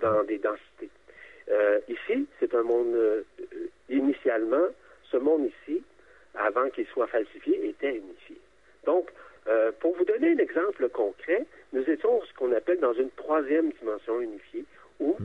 dans 0.00 0.22
des 0.24 0.38
densités. 0.38 0.88
Euh, 1.50 1.80
ici, 1.88 2.26
c'est 2.38 2.54
un 2.54 2.62
monde, 2.62 2.94
euh, 2.94 3.22
initialement, 3.88 4.68
ce 5.10 5.16
monde 5.16 5.46
ici, 5.46 5.82
avant 6.34 6.70
qu'il 6.70 6.86
soit 6.86 7.08
falsifié, 7.08 7.68
était 7.68 7.96
unifié. 7.96 8.36
Donc, 8.86 9.10
pour 9.80 9.96
vous 9.96 10.04
donner 10.04 10.32
un 10.32 10.38
exemple 10.38 10.88
concret, 10.90 11.44
nous 11.72 11.82
étions 11.82 12.22
ce 12.22 12.32
qu'on 12.34 12.52
appelle 12.52 12.78
dans 12.78 12.92
une 12.92 13.10
troisième 13.10 13.72
dimension 13.80 14.20
unifiée, 14.20 14.64
où 15.00 15.16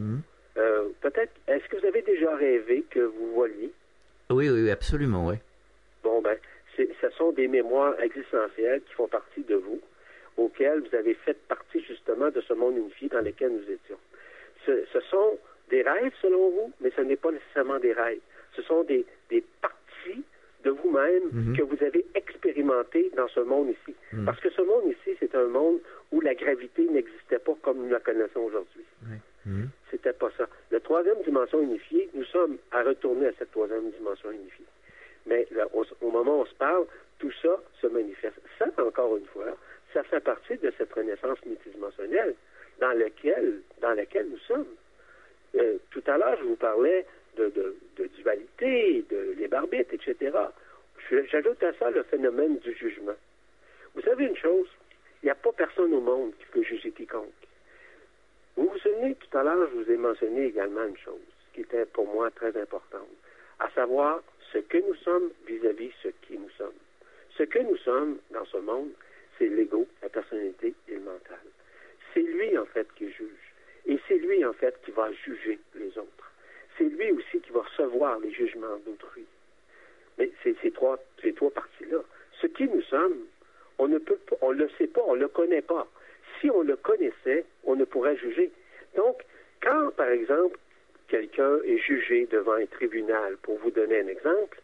euh, 0.58 0.88
peut-être, 1.02 1.32
est-ce 1.48 1.68
que 1.68 1.78
vous 1.78 1.86
avez 1.86 2.02
déjà 2.02 2.34
rêvé 2.36 2.84
que 2.90 3.00
vous 3.00 3.34
voliez? 3.34 3.72
Oui, 4.30 4.50
oui, 4.50 4.64
oui, 4.64 4.65
absolument, 4.76 5.28
oui. 5.28 5.36
Bon, 6.04 6.22
ben, 6.22 6.38
ce 6.78 7.10
sont 7.18 7.32
des 7.32 7.48
mémoires 7.48 8.00
existentielles 8.02 8.82
qui 8.88 8.94
font 8.94 9.08
partie 9.08 9.42
de 9.42 9.56
vous, 9.56 9.80
auxquelles 10.38 10.82
vous 10.82 10.96
avez 10.96 11.14
fait 11.14 11.38
partie 11.48 11.82
justement 11.82 12.30
de 12.30 12.42
ce 12.42 12.54
monde 12.54 12.78
unifié 12.78 13.08
dans 13.10 13.22
lequel 13.22 13.52
nous 13.52 13.72
étions. 13.72 13.98
Ce, 14.66 14.72
ce 14.92 15.00
sont 15.12 15.38
des 15.70 15.82
rêves 15.82 16.14
selon 16.22 16.50
vous, 16.50 16.74
mais 16.82 16.92
ce 16.96 17.02
n'est 17.02 17.16
pas 17.16 17.32
nécessairement 17.32 17.80
des 17.80 17.94
rêves. 17.94 18.20
Ce 18.56 18.62
sont 18.64 18.84
des, 18.84 19.06
des 19.30 19.44
parties 19.62 20.24
de 20.64 20.72
vous-même 20.72 21.56
que 21.56 21.62
vous 21.62 21.82
avez 21.84 22.06
expérimentées 22.16 23.12
dans 23.16 23.28
ce 23.30 23.40
monde 23.40 23.70
ici. 23.70 23.96
Parce 24.26 24.40
que 24.40 24.50
ce 24.50 24.62
monde 24.62 24.86
ici, 24.88 25.16
c'est 25.20 25.34
un 25.36 25.48
monde 25.48 25.80
où 26.12 26.22
la 26.22 26.34
gravité 26.34 26.88
n'existait 26.90 27.40
pas 27.40 27.54
comme 27.62 27.78
nous 27.84 27.90
la 27.90 28.00
connaissons 28.00 28.42
aujourd'hui. 28.42 28.84
C'était 29.92 30.14
pas 30.14 30.30
ça. 30.38 30.48
La 30.72 30.80
troisième 30.80 31.22
dimension 31.24 31.62
unifiée, 31.62 32.10
nous 32.14 32.26
sommes 32.26 32.58
à 32.72 32.84
retourner 32.84 33.28
à 33.28 33.32
cette 33.38 33.52
troisième 33.52 33.92
dimension 33.92 34.32
unifiée. 34.32 34.66
Mais 35.26 35.48
là, 35.52 35.68
au, 35.74 36.12
moment 36.12 36.40
où 36.40 36.42
on 36.42 36.46
se 36.46 36.56
parle, 36.56 36.86
tout 37.20 37.32
ça 37.42 37.62
se 37.82 37.88
manifeste. 37.88 38.40
Ça, 38.60 38.66
encore 38.78 39.18
une 39.18 39.26
fois, 39.28 39.56
ça 39.94 40.04
fait 40.04 40.20
partie 40.20 40.58
de 40.58 40.72
cette 40.78 40.92
renaissance 40.94 41.38
multidimensionnelle 41.46 42.36
dans 42.80 42.92
laquelle, 42.92 43.62
dans 43.82 43.96
nous 43.96 44.40
sommes. 44.48 44.66
Euh, 45.56 45.78
tout 45.92 46.04
à 46.08 46.18
l'heure, 46.18 46.38
je 46.40 46.46
vous 46.46 46.56
parlais 46.56 47.06
de, 47.38 47.50
de, 47.50 47.76
de 47.98 48.08
dualité, 48.08 49.06
de 49.10 49.36
libre 49.38 49.58
arbitre, 49.58 49.94
etc. 49.94 50.32
J'ajoute 51.32 51.64
à 51.64 51.74
ça 51.74 51.92
le 51.92 52.04
phénomène 52.04 52.58
du 52.60 52.74
jugement. 52.74 53.16
Vous 53.94 54.02
savez 54.02 54.26
une 54.26 54.36
chose, 54.36 54.68
il 55.22 55.28
n'y 55.28 55.32
a 55.32 55.36
pas 55.36 55.52
personne 55.54 55.94
au 55.94 56.02
monde 56.02 56.34
qui 56.40 56.46
peut 56.52 56.64
juger 56.64 56.92
quiconque. 56.92 57.30
Vous 58.58 58.70
vous 58.70 58.78
souvenez, 58.80 59.16
tout 59.16 59.38
à 59.38 59.44
l'heure, 59.44 59.68
je 59.72 59.84
vous 59.84 59.92
ai 59.92 59.98
mentionné 59.98 60.46
également 60.46 60.86
une 60.86 60.98
chose 60.98 61.20
qui 61.54 61.62
était 61.62 61.86
pour 61.86 62.08
moi 62.08 62.32
très 62.32 62.56
importante, 62.60 63.08
à 63.60 63.70
savoir 63.72 64.22
ce 64.52 64.60
que 64.60 64.78
nous 64.78 64.96
sommes 64.96 65.30
vis-à-vis 65.48 65.92
ce 66.04 66.10
qui 66.28 66.38
nous 66.38 66.50
sommes. 66.58 66.80
Ce 67.38 67.44
que 67.44 67.60
nous 67.60 67.78
sommes 67.78 68.18
dans 68.32 68.46
ce 68.46 68.58
monde, 68.58 68.92
c'est 69.38 69.48
l'ego, 69.48 69.88
la 70.02 70.10
personnalité 70.10 70.74
et 70.88 70.94
le 70.94 71.02
mental. 71.02 71.40
C'est 72.14 72.22
lui, 72.22 72.58
en 72.58 72.66
fait, 72.66 72.88
qui 72.96 73.12
juge. 73.12 73.54
Et 73.86 74.00
c'est 74.08 74.18
lui, 74.18 74.44
en 74.46 74.54
fait, 74.54 74.76
qui 74.84 74.92
va 74.92 75.12
juger 75.12 75.60
les 75.76 75.98
autres. 75.98 76.32
C'est 76.78 76.86
lui 76.86 77.12
aussi 77.12 77.40
qui 77.42 77.52
va 77.52 77.62
recevoir 77.62 78.20
les 78.20 78.32
jugements 78.32 78.78
d'autrui. 78.86 79.26
Mais 80.18 80.32
c'est 80.44 80.56
ces 80.62 80.72
trois, 80.72 80.98
ces 81.22 81.34
trois 81.34 81.52
parties-là. 81.52 82.00
Ce 82.42 82.48
qui 82.48 82.68
nous 82.68 82.82
sommes, 82.84 83.18
on 83.78 83.88
ne 83.88 83.98
peut 83.98 84.18
on 84.42 84.52
le 84.52 84.70
sait 84.78 84.88
pas, 84.88 85.02
on 85.06 85.16
le 85.16 85.28
connaît 85.28 85.62
pas. 85.62 85.88
Si 86.46 86.52
on 86.52 86.62
le 86.62 86.76
connaissait, 86.76 87.44
on 87.64 87.76
ne 87.76 87.86
pourrait 87.86 88.18
juger. 88.18 88.52
Donc, 88.96 89.24
quand, 89.64 89.90
par 89.96 90.10
exemple, 90.10 90.60
quelqu'un 91.08 91.58
est 91.66 91.80
jugé 91.80 92.28
devant 92.28 92.54
un 92.54 92.68
tribunal, 92.68 93.38
pour 93.38 93.58
vous 93.58 93.72
donner 93.72 94.02
un 94.02 94.08
exemple, 94.08 94.62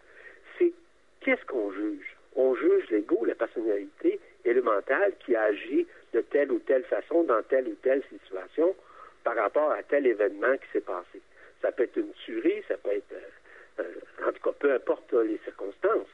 c'est 0.60 0.74
qu'est-ce 1.22 1.44
qu'on 1.46 1.72
juge? 1.72 2.16
On 2.36 2.54
juge 2.54 2.88
l'ego, 2.92 3.26
la 3.26 3.34
personnalité 3.34 4.20
et 4.46 4.54
le 4.54 4.62
mental 4.62 5.14
qui 5.26 5.36
agit 5.36 5.88
de 6.14 6.22
telle 6.22 6.52
ou 6.52 6.60
telle 6.60 6.84
façon 6.84 7.24
dans 7.24 7.42
telle 7.42 7.68
ou 7.68 7.76
telle 7.82 8.04
situation 8.12 8.76
par 9.24 9.36
rapport 9.36 9.72
à 9.72 9.82
tel 9.82 10.06
événement 10.06 10.56
qui 10.58 10.72
s'est 10.74 10.82
passé. 10.82 11.20
Ça 11.64 11.72
peut 11.72 11.84
être 11.84 11.98
une 11.98 12.14
tuerie, 12.26 12.62
ça 12.68 12.78
peut 12.78 12.92
être, 12.92 13.12
euh, 13.12 13.82
euh, 13.82 14.28
en 14.28 14.32
tout 14.32 14.44
cas, 14.44 14.56
peu 14.60 14.72
importe 14.72 15.12
les 15.14 15.40
circonstances. 15.46 16.14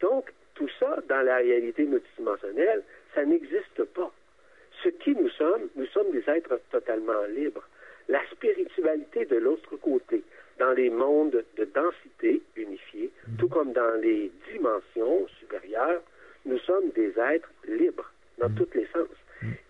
Donc, 0.00 0.30
tout 0.54 0.70
ça, 0.78 0.98
dans 1.08 1.22
la 1.22 1.38
réalité 1.38 1.82
multidimensionnelle, 1.82 2.84
ça 3.12 3.24
n'existe 3.24 3.82
pas. 3.92 4.12
Ce 4.82 4.88
qui 4.88 5.14
nous 5.14 5.28
sommes, 5.30 5.68
êtres 6.36 6.60
totalement 6.70 7.24
libres. 7.34 7.66
La 8.08 8.20
spiritualité 8.30 9.24
de 9.24 9.36
l'autre 9.36 9.76
côté, 9.76 10.22
dans 10.58 10.72
les 10.72 10.90
mondes 10.90 11.44
de 11.56 11.64
densité 11.64 12.42
unifiés, 12.56 13.10
tout 13.38 13.48
comme 13.48 13.72
dans 13.72 14.00
les 14.02 14.30
dimensions 14.52 15.26
supérieures, 15.38 16.02
nous 16.44 16.58
sommes 16.58 16.90
des 16.90 17.12
êtres 17.18 17.50
libres 17.66 18.10
dans 18.38 18.50
tous 18.50 18.68
les 18.74 18.86
sens. 18.92 19.08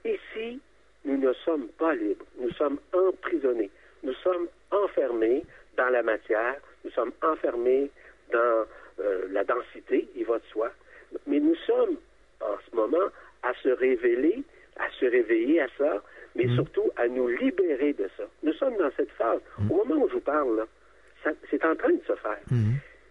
Ici, 0.04 0.60
nous 1.04 1.16
ne 1.16 1.32
sommes 1.44 1.68
pas 1.78 1.94
libres, 1.94 2.26
nous 2.38 2.50
sommes 2.52 2.78
emprisonnés, 2.92 3.70
nous 4.02 4.14
sommes 4.14 4.48
enfermés 4.70 5.44
dans 5.76 5.88
la 5.88 6.02
matière, 6.02 6.60
nous 6.84 6.90
sommes 6.90 7.12
enfermés 7.22 7.90
dans 8.32 8.64
euh, 9.00 9.26
la 9.30 9.44
densité, 9.44 10.08
il 10.16 10.24
va 10.24 10.38
de 10.38 10.44
soi, 10.52 10.70
mais 11.26 11.40
nous 11.40 11.56
sommes 11.66 11.96
en 12.40 12.56
ce 12.68 12.76
moment 12.76 13.08
à 13.42 13.54
se 13.62 13.68
révéler, 13.68 14.42
à 14.76 14.90
se 14.98 15.06
réveiller 15.06 15.60
à 15.60 15.68
ça, 15.78 16.02
mais 16.34 16.46
surtout 16.54 16.90
à 16.96 17.08
nous 17.08 17.28
libérer 17.28 17.92
de 17.92 18.08
ça. 18.16 18.24
Nous 18.42 18.52
sommes 18.54 18.76
dans 18.76 18.90
cette 18.96 19.10
phase. 19.12 19.40
Au 19.70 19.74
moment 19.84 20.04
où 20.04 20.08
je 20.08 20.14
vous 20.14 20.20
parle, 20.20 20.66
c'est 21.50 21.64
en 21.64 21.74
train 21.76 21.92
de 21.92 22.02
se 22.06 22.14
faire. 22.16 22.38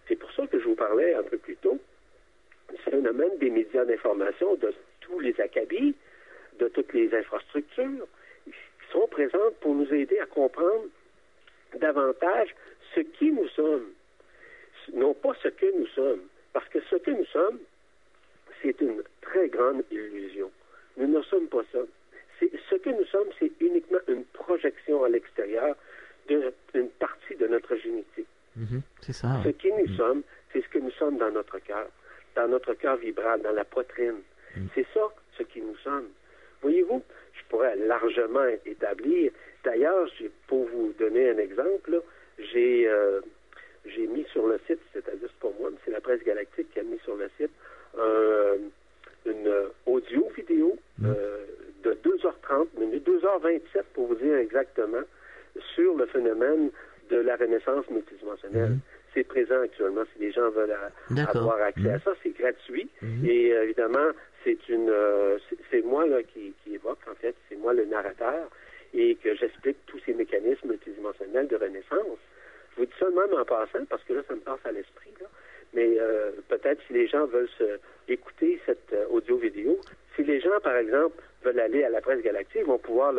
C'est 0.08 0.16
pour 0.16 0.32
ça 0.32 0.46
que 0.46 0.58
je 0.58 0.64
vous 0.64 0.74
parlais 0.74 1.14
un 1.14 1.22
peu 1.22 1.38
plus 1.38 1.56
tôt 1.56 1.78
du 2.70 2.76
phénomène 2.82 3.36
des 3.38 3.50
médias 3.50 3.84
d'information, 3.84 4.54
de 4.56 4.72
tous 5.00 5.20
les 5.20 5.38
acabits, 5.40 5.94
de 6.58 6.68
toutes 6.68 6.92
les 6.92 7.12
infrastructures 7.14 8.06
qui 8.46 8.52
sont 8.92 9.06
présentes 9.08 9.56
pour 9.60 9.74
nous 9.74 9.92
aider 9.92 10.18
à 10.18 10.26
comprendre 10.26 10.84
davantage 11.78 12.54
ce 12.94 13.00
qui 13.00 13.30
nous 13.30 13.48
sommes, 13.48 13.86
non 14.92 15.14
pas 15.14 15.34
ce 15.42 15.48
que 15.48 15.78
nous 15.78 15.86
sommes, 15.88 16.22
parce 16.52 16.68
que 16.68 16.80
ce 16.90 16.96
que 16.96 17.10
nous 17.12 17.26
sommes, 17.26 17.58
c'est 18.62 18.80
une 18.80 19.02
très 19.20 19.48
grande 19.48 19.82
illusion. 19.90 20.50
Nous 20.96 21.06
ne 21.06 21.22
sommes 21.22 21.46
pas 21.46 21.62
ça. 21.72 21.78
Ce 22.70 22.74
que 22.76 22.90
nous 22.90 23.04
sommes, 23.06 23.28
c'est 23.38 23.50
uniquement 23.60 23.98
une 24.08 24.24
projection 24.24 25.04
à 25.04 25.08
l'extérieur 25.08 25.76
d'une 26.28 26.88
partie 26.98 27.36
de 27.36 27.46
notre 27.46 27.76
génétique. 27.76 28.26
Mhm, 28.56 28.82
C'est 29.00 29.12
ça. 29.12 29.28
Ce 29.44 29.48
qui 29.50 29.70
nous 29.72 29.88
sommes, 29.96 30.22
c'est 30.52 30.62
ce 30.62 30.68
que 30.68 30.78
nous 30.78 30.90
sommes 30.92 31.18
dans 31.18 31.30
notre 31.30 31.58
cœur, 31.58 31.88
dans 32.36 32.48
notre 32.48 32.74
cœur 32.74 32.96
vibral, 32.96 33.42
dans 33.42 33.52
la 33.52 33.64
poitrine. 33.64 34.20
C'est 34.74 34.86
ça, 34.94 35.02
ce 35.38 35.42
qui 35.44 35.60
nous 35.60 35.76
sommes. 35.76 36.08
Voyez-vous, 36.62 37.02
je 37.34 37.42
pourrais 37.48 37.76
largement 37.76 38.46
établir. 38.66 39.30
D'ailleurs, 39.64 40.08
pour 40.48 40.66
vous 40.68 40.92
donner 40.98 41.30
un 41.30 41.38
exemple, 41.38 42.02
j'ai 42.38 42.88
euh, 42.88 43.20
j'ai 43.86 44.06
mis 44.06 44.24
sur 44.32 44.46
le 44.46 44.58
site, 44.66 44.80
c'est-à-dire 44.92 45.28
c'est 45.30 45.38
pour 45.40 45.54
moi, 45.60 45.70
c'est 45.84 45.90
la 45.90 46.00
presse 46.00 46.22
galactique 46.24 46.70
qui 46.72 46.80
a 46.80 46.82
mis 46.82 46.98
sur 47.04 47.16
le 47.16 47.30
site 47.38 47.50
un- 47.96 48.56
une 49.26 49.46
euh, 49.46 49.68
audio-vidéo 49.86 50.76
euh, 51.04 51.44
de 51.84 51.92
2h30 52.04 52.66
minutes, 52.78 53.06
2h27 53.08 53.82
pour 53.94 54.06
vous 54.08 54.14
dire 54.16 54.36
exactement, 54.36 55.02
sur 55.74 55.94
le 55.96 56.06
phénomène 56.06 56.70
de 57.10 57.16
la 57.16 57.36
renaissance 57.36 57.88
multidimensionnelle. 57.90 58.72
C'est 59.14 59.24
présent 59.24 59.60
actuellement. 59.62 60.02
Si 60.14 60.20
les 60.20 60.30
gens 60.30 60.48
veulent 60.50 60.76
avoir 61.40 61.60
accès 61.62 61.90
à 61.90 61.98
ça, 61.98 62.12
c'est 62.22 62.30
gratuit. 62.38 62.88
Et 63.28 63.52
euh, 63.52 63.64
évidemment, 63.64 64.10
c'est 64.44 64.68
une, 64.68 64.88
euh, 64.88 65.38
c'est- 65.70 65.82
moi 65.84 66.06
là 66.06 66.22
qui, 66.22 66.54
qui 66.62 66.74
évoque 66.76 67.00
en 67.10 67.14
fait, 67.16 67.34
c'est 67.48 67.56
moi 67.56 67.72
le 67.74 67.84
narrateur 67.86 68.48
et 68.94 69.16
que 69.16 69.34
j'explique 69.34 69.78
tous 69.86 69.98
ces 70.06 70.14
mécanismes 70.14 70.68
multidimensionnels 70.68 71.48
de 71.48 71.56
renaissance. 71.56 72.18
Je 72.72 72.80
vous 72.80 72.86
dis 72.86 72.92
ça 73.00 73.10
même 73.10 73.34
en 73.38 73.44
passant 73.44 73.84
parce 73.88 74.02
que 74.04 74.12
là, 74.12 74.22
ça 74.28 74.34
me 74.34 74.40
passe 74.40 74.60
à 74.64 74.70
l'esprit. 74.72 75.12
Mais 75.74 75.96
euh, 75.98 76.32
peut-être 76.48 76.80
si 76.86 76.92
les 76.92 77.06
gens 77.06 77.26
veulent 77.26 77.48
se, 77.58 77.78
écouter 78.08 78.60
cette 78.66 78.92
euh, 78.92 79.06
audio-vidéo, 79.10 79.78
si 80.16 80.24
les 80.24 80.40
gens, 80.40 80.58
par 80.62 80.76
exemple, 80.76 81.22
veulent 81.44 81.60
aller 81.60 81.84
à 81.84 81.90
la 81.90 82.00
presse 82.00 82.22
galactique, 82.22 82.62
ils 82.62 82.66
vont 82.66 82.78
pouvoir 82.78 83.12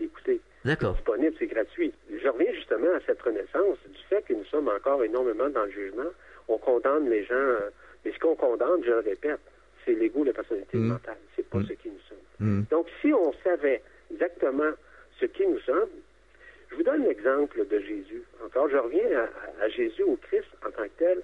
l'écouter. 0.00 0.40
D'accord. 0.64 0.92
C'est 0.92 0.96
disponible, 0.98 1.36
c'est 1.38 1.46
gratuit. 1.46 1.92
Je 2.10 2.28
reviens 2.28 2.52
justement 2.52 2.92
à 2.94 3.00
cette 3.06 3.20
renaissance 3.20 3.78
du 3.88 4.02
fait 4.08 4.22
que 4.22 4.32
nous 4.34 4.44
sommes 4.44 4.68
encore 4.68 5.02
énormément 5.04 5.48
dans 5.48 5.64
le 5.64 5.70
jugement. 5.70 6.10
On 6.48 6.58
condamne 6.58 7.08
les 7.08 7.24
gens, 7.24 7.34
euh, 7.34 7.70
mais 8.04 8.12
ce 8.12 8.18
qu'on 8.18 8.34
condamne, 8.36 8.82
je 8.84 8.90
le 8.90 8.98
répète, 9.00 9.40
c'est 9.84 9.92
l'ego, 9.94 10.24
la 10.24 10.32
personnalité 10.32 10.76
Mm. 10.78 10.88
mentale. 10.88 11.16
C'est 11.36 11.48
pas 11.48 11.60
ce 11.62 11.72
qui 11.74 11.88
nous 11.88 12.00
sommes. 12.08 12.18
Mm. 12.40 12.62
Donc, 12.70 12.86
si 13.00 13.12
on 13.12 13.32
savait 13.44 13.82
exactement 14.10 14.70
ce 15.20 15.26
qui 15.26 15.46
nous 15.46 15.60
sommes, 15.60 15.90
je 16.70 16.76
vous 16.76 16.82
donne 16.82 17.04
l'exemple 17.04 17.66
de 17.66 17.78
Jésus. 17.80 18.22
Encore, 18.44 18.68
je 18.68 18.76
reviens 18.76 19.28
à, 19.60 19.64
à 19.64 19.68
Jésus, 19.68 20.02
au 20.02 20.16
Christ 20.16 20.48
en 20.66 20.70
tant 20.70 20.84
que 20.84 20.98
tel. 20.98 21.22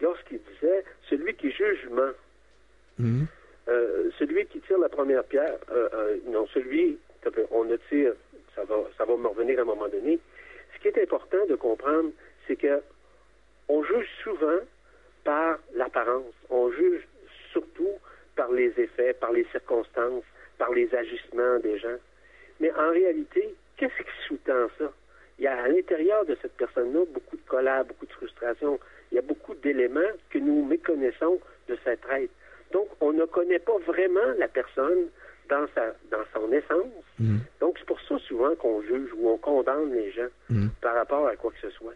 Lorsqu'il 0.00 0.40
disait 0.54 0.84
celui 1.08 1.34
qui 1.34 1.50
jugement, 1.50 2.12
Mhm. 2.98 3.26
euh, 3.68 4.10
celui 4.18 4.46
qui 4.46 4.60
tire 4.60 4.78
la 4.78 4.88
première 4.88 5.24
pierre, 5.24 5.58
euh, 5.70 5.88
euh, 5.94 6.16
non, 6.26 6.46
celui, 6.48 6.98
on 7.50 7.64
ne 7.64 7.76
tire, 7.88 8.12
ça 8.54 8.64
va, 8.64 8.76
ça 8.98 9.04
va 9.04 9.16
me 9.16 9.28
revenir 9.28 9.58
à 9.58 9.62
un 9.62 9.64
moment 9.64 9.88
donné. 9.88 10.18
Ce 10.74 10.80
qui 10.80 10.88
est 10.88 11.02
important 11.02 11.44
de 11.48 11.54
comprendre, 11.54 12.10
c'est 12.46 12.56
que 12.56 12.80
on 13.68 13.82
juge 13.84 14.08
souvent 14.22 14.60
par 15.24 15.58
l'apparence, 15.74 16.34
on 16.48 16.70
juge 16.72 17.06
surtout 17.52 17.92
par 18.36 18.50
les 18.50 18.72
effets, 18.78 19.12
par 19.14 19.32
les 19.32 19.44
circonstances, 19.52 20.24
par 20.58 20.70
les 20.72 20.92
agissements 20.94 21.58
des 21.60 21.78
gens. 21.78 21.98
Mais 22.58 22.72
en 22.72 22.90
réalité, 22.90 23.54
qu'est-ce 23.76 24.02
qui 24.02 24.26
sous-tend 24.26 24.68
ça? 24.78 24.92
Il 25.38 25.44
y 25.44 25.46
a 25.46 25.62
à 25.62 25.68
l'intérieur 25.68 26.24
de 26.26 26.36
cette 26.42 26.56
personne-là 26.56 27.04
beaucoup 27.14 27.36
de 27.36 27.46
colère, 27.48 27.84
beaucoup 27.84 28.06
de 28.06 28.12
frustration. 28.12 28.78
Il 29.12 29.16
y 29.16 29.18
a 29.18 29.22
beaucoup 29.22 29.54
d'éléments 29.54 30.00
que 30.30 30.38
nous 30.38 30.64
méconnaissons 30.64 31.40
de 31.68 31.76
cet 31.84 32.00
être. 32.10 32.30
Donc, 32.72 32.88
on 33.00 33.12
ne 33.12 33.24
connaît 33.24 33.58
pas 33.58 33.76
vraiment 33.78 34.32
la 34.38 34.46
personne 34.48 35.08
dans, 35.48 35.66
sa, 35.74 35.94
dans 36.10 36.24
son 36.32 36.52
essence. 36.52 36.86
Mhm. 37.18 37.40
Donc, 37.60 37.76
c'est 37.78 37.86
pour 37.86 38.00
ça 38.02 38.18
souvent 38.18 38.54
qu'on 38.54 38.80
juge 38.82 39.10
ou 39.16 39.28
on 39.30 39.36
condamne 39.38 39.92
les 39.92 40.12
gens 40.12 40.28
Mhm. 40.48 40.70
par 40.80 40.94
rapport 40.94 41.26
à 41.26 41.34
quoi 41.36 41.50
que 41.50 41.60
ce 41.60 41.70
soit. 41.70 41.94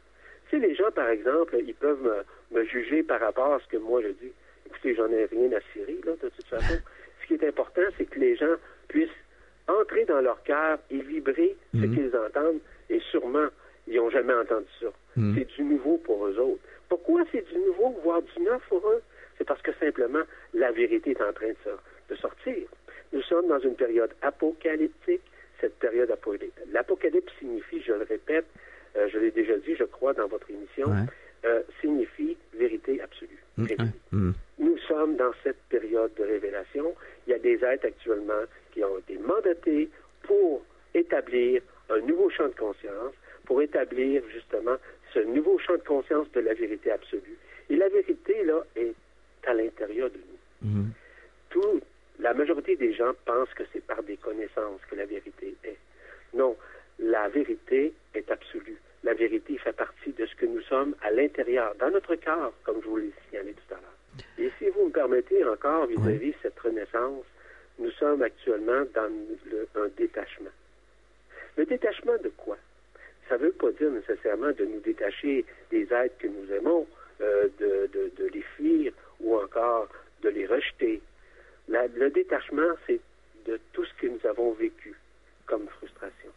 Tu 0.50 0.58
sais, 0.60 0.66
les 0.66 0.74
gens, 0.74 0.90
par 0.90 1.08
exemple, 1.08 1.56
ils 1.64 1.74
peuvent 1.74 2.02
me, 2.02 2.58
me 2.58 2.64
juger 2.64 3.02
par 3.02 3.20
rapport 3.20 3.54
à 3.54 3.60
ce 3.60 3.68
que 3.68 3.76
moi 3.76 4.02
je 4.02 4.08
dis. 4.08 4.32
Écoutez, 4.66 4.94
j'en 4.96 5.08
ai 5.10 5.26
rien 5.26 5.52
à 5.52 5.60
cirer, 5.72 5.98
là, 6.04 6.12
de 6.20 6.28
toute 6.28 6.46
façon. 6.46 6.74
Ce 7.22 7.26
qui 7.28 7.34
est 7.34 7.48
important, 7.48 7.80
c'est 7.96 8.04
que 8.04 8.18
les 8.20 8.36
gens 8.36 8.54
puissent 8.88 9.08
entrer 9.66 10.04
dans 10.04 10.20
leur 10.20 10.42
cœur 10.42 10.78
et 10.90 10.98
vibrer 10.98 11.56
ce 11.72 11.78
Mhm. 11.78 11.94
qu'ils 11.94 12.16
entendent. 12.16 12.60
Et 12.90 13.00
sûrement, 13.10 13.46
ils 13.86 13.96
n'ont 13.96 14.10
jamais 14.10 14.34
entendu 14.34 14.66
ça. 14.80 14.88
Mhm. 15.16 15.34
C'est 15.36 15.48
du 15.56 15.62
nouveau 15.64 15.96
pour 15.98 16.26
eux 16.26 16.38
autres. 16.38 16.60
Pourquoi 16.88 17.22
c'est 17.32 17.46
du 17.52 17.58
nouveau, 17.58 17.90
voire 18.02 18.22
du 18.22 18.42
neuf 18.42 18.62
pour 18.68 18.86
eux? 18.88 19.02
C'est 19.38 19.44
parce 19.44 19.62
que 19.62 19.72
simplement, 19.80 20.22
la 20.52 20.70
vérité 20.72 21.10
est 21.12 21.22
en 21.22 21.32
train 21.32 21.48
de, 21.48 21.56
sor- 21.64 21.82
de 22.10 22.14
sortir. 22.16 22.56
Nous 23.12 23.22
sommes 23.22 23.48
dans 23.48 23.58
une 23.60 23.74
période 23.74 24.12
apocalyptique. 24.22 25.22
Cette 25.60 25.74
période 25.78 26.10
apocalyptique. 26.10 26.64
L'apocalypse 26.72 27.32
signifie, 27.38 27.80
je 27.80 27.92
le 27.92 28.02
répète, 28.04 28.44
euh, 28.96 29.08
je 29.10 29.18
l'ai 29.18 29.30
déjà 29.30 29.56
dit, 29.58 29.74
je 29.76 29.84
crois, 29.84 30.12
dans 30.12 30.26
votre 30.26 30.50
émission, 30.50 30.88
Ouais. 30.88 31.06
euh, 31.46 31.62
signifie 31.80 32.36
vérité 32.52 33.00
absolue. 33.00 33.38
Révélée. 33.56 33.90
Mhm. 34.12 34.34
Nous 34.58 34.76
sommes 34.88 35.16
dans 35.16 35.32
cette 35.42 35.60
période 35.70 36.12
de 36.18 36.24
révélation. 36.24 36.94
Il 37.26 37.30
y 37.30 37.34
a 37.34 37.38
des 37.38 37.64
êtres 37.64 37.86
actuellement 37.86 38.42
qui 38.72 38.84
ont 38.84 38.98
été 38.98 39.16
mandatés 39.18 39.88
pour 40.24 40.62
établir 40.92 41.62
un 41.94 42.00
nouveau 42.00 42.30
champ 42.30 42.48
de 42.48 42.54
conscience, 42.54 43.12
pour 43.46 43.60
établir 43.62 44.22
justement 44.32 44.76
ce 45.12 45.18
nouveau 45.20 45.58
champ 45.58 45.74
de 45.74 45.82
conscience 45.84 46.30
de 46.32 46.40
la 46.40 46.54
vérité 46.54 46.90
absolue. 46.90 47.36
Et 47.70 47.76
la 47.76 47.88
vérité, 47.88 48.42
là, 48.44 48.62
est 48.76 48.94
à 49.46 49.52
l'intérieur 49.54 50.10
de 50.10 50.16
nous. 50.16 50.68
Mhm. 50.70 50.90
Tout, 51.50 51.80
la 52.20 52.32
majorité 52.34 52.76
des 52.76 52.92
gens 52.94 53.12
pensent 53.26 53.52
que 53.54 53.64
c'est 53.72 53.84
par 53.84 54.02
des 54.02 54.16
connaissances 54.16 54.80
que 54.90 54.96
la 54.96 55.04
vérité 55.04 55.54
est. 55.64 55.76
Non, 56.34 56.56
la 56.98 57.28
vérité 57.28 57.92
est 58.14 58.30
absolue. 58.30 58.76
La 59.02 59.12
vérité 59.14 59.58
fait 59.58 59.74
partie 59.76 60.12
de 60.12 60.24
ce 60.24 60.34
que 60.36 60.46
nous 60.46 60.62
sommes 60.62 60.94
à 61.02 61.10
l'intérieur, 61.10 61.74
dans 61.78 61.90
notre 61.90 62.14
cœur, 62.14 62.52
comme 62.64 62.80
je 62.82 62.88
vous 62.88 62.96
l'ai 62.96 63.12
signalé 63.28 63.52
tout 63.52 63.74
à 63.74 63.78
l'heure. 63.78 64.24
Et 64.38 64.50
si 64.58 64.70
vous 64.70 64.86
me 64.86 64.90
permettez 64.90 65.44
encore 65.44 65.86
vis-à-vis 65.86 66.30
de 66.30 66.36
cette 66.42 66.58
renaissance, 66.58 67.24
nous 67.78 67.90
sommes 67.92 68.22
actuellement 68.22 68.84
dans 68.94 69.10
le- 69.50 69.68
un 69.74 69.88
détachement. 69.96 70.50
Le 71.56 71.66
détachement 71.66 72.16
de 72.18 72.30
quoi? 72.30 72.56
Ça 73.28 73.38
ne 73.38 73.44
veut 73.44 73.52
pas 73.52 73.70
dire 73.72 73.90
nécessairement 73.90 74.52
de 74.52 74.64
nous 74.64 74.80
détacher 74.80 75.44
des 75.70 75.92
êtres 75.92 76.18
que 76.18 76.26
nous 76.26 76.52
aimons, 76.52 76.86
euh, 77.20 77.48
de, 77.58 78.26
les 78.32 78.42
fuir 78.56 78.92
ou 79.20 79.36
encore 79.36 79.88
de 80.22 80.28
les 80.28 80.46
rejeter. 80.46 81.00
Le 81.68 82.10
détachement, 82.10 82.74
c'est 82.86 83.00
de 83.46 83.58
tout 83.72 83.84
ce 83.84 83.94
que 83.94 84.06
nous 84.08 84.26
avons 84.26 84.52
vécu 84.52 84.94
comme 85.46 85.68
frustration. 85.68 86.30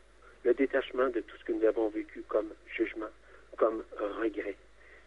Le 0.43 0.53
détachement 0.53 1.09
de 1.09 1.21
tout 1.21 1.35
ce 1.37 1.45
que 1.45 1.51
nous 1.53 1.65
avons 1.65 1.89
vécu 1.89 2.23
comme 2.27 2.49
jugement, 2.75 3.09
comme 3.57 3.83
regret, 4.21 4.55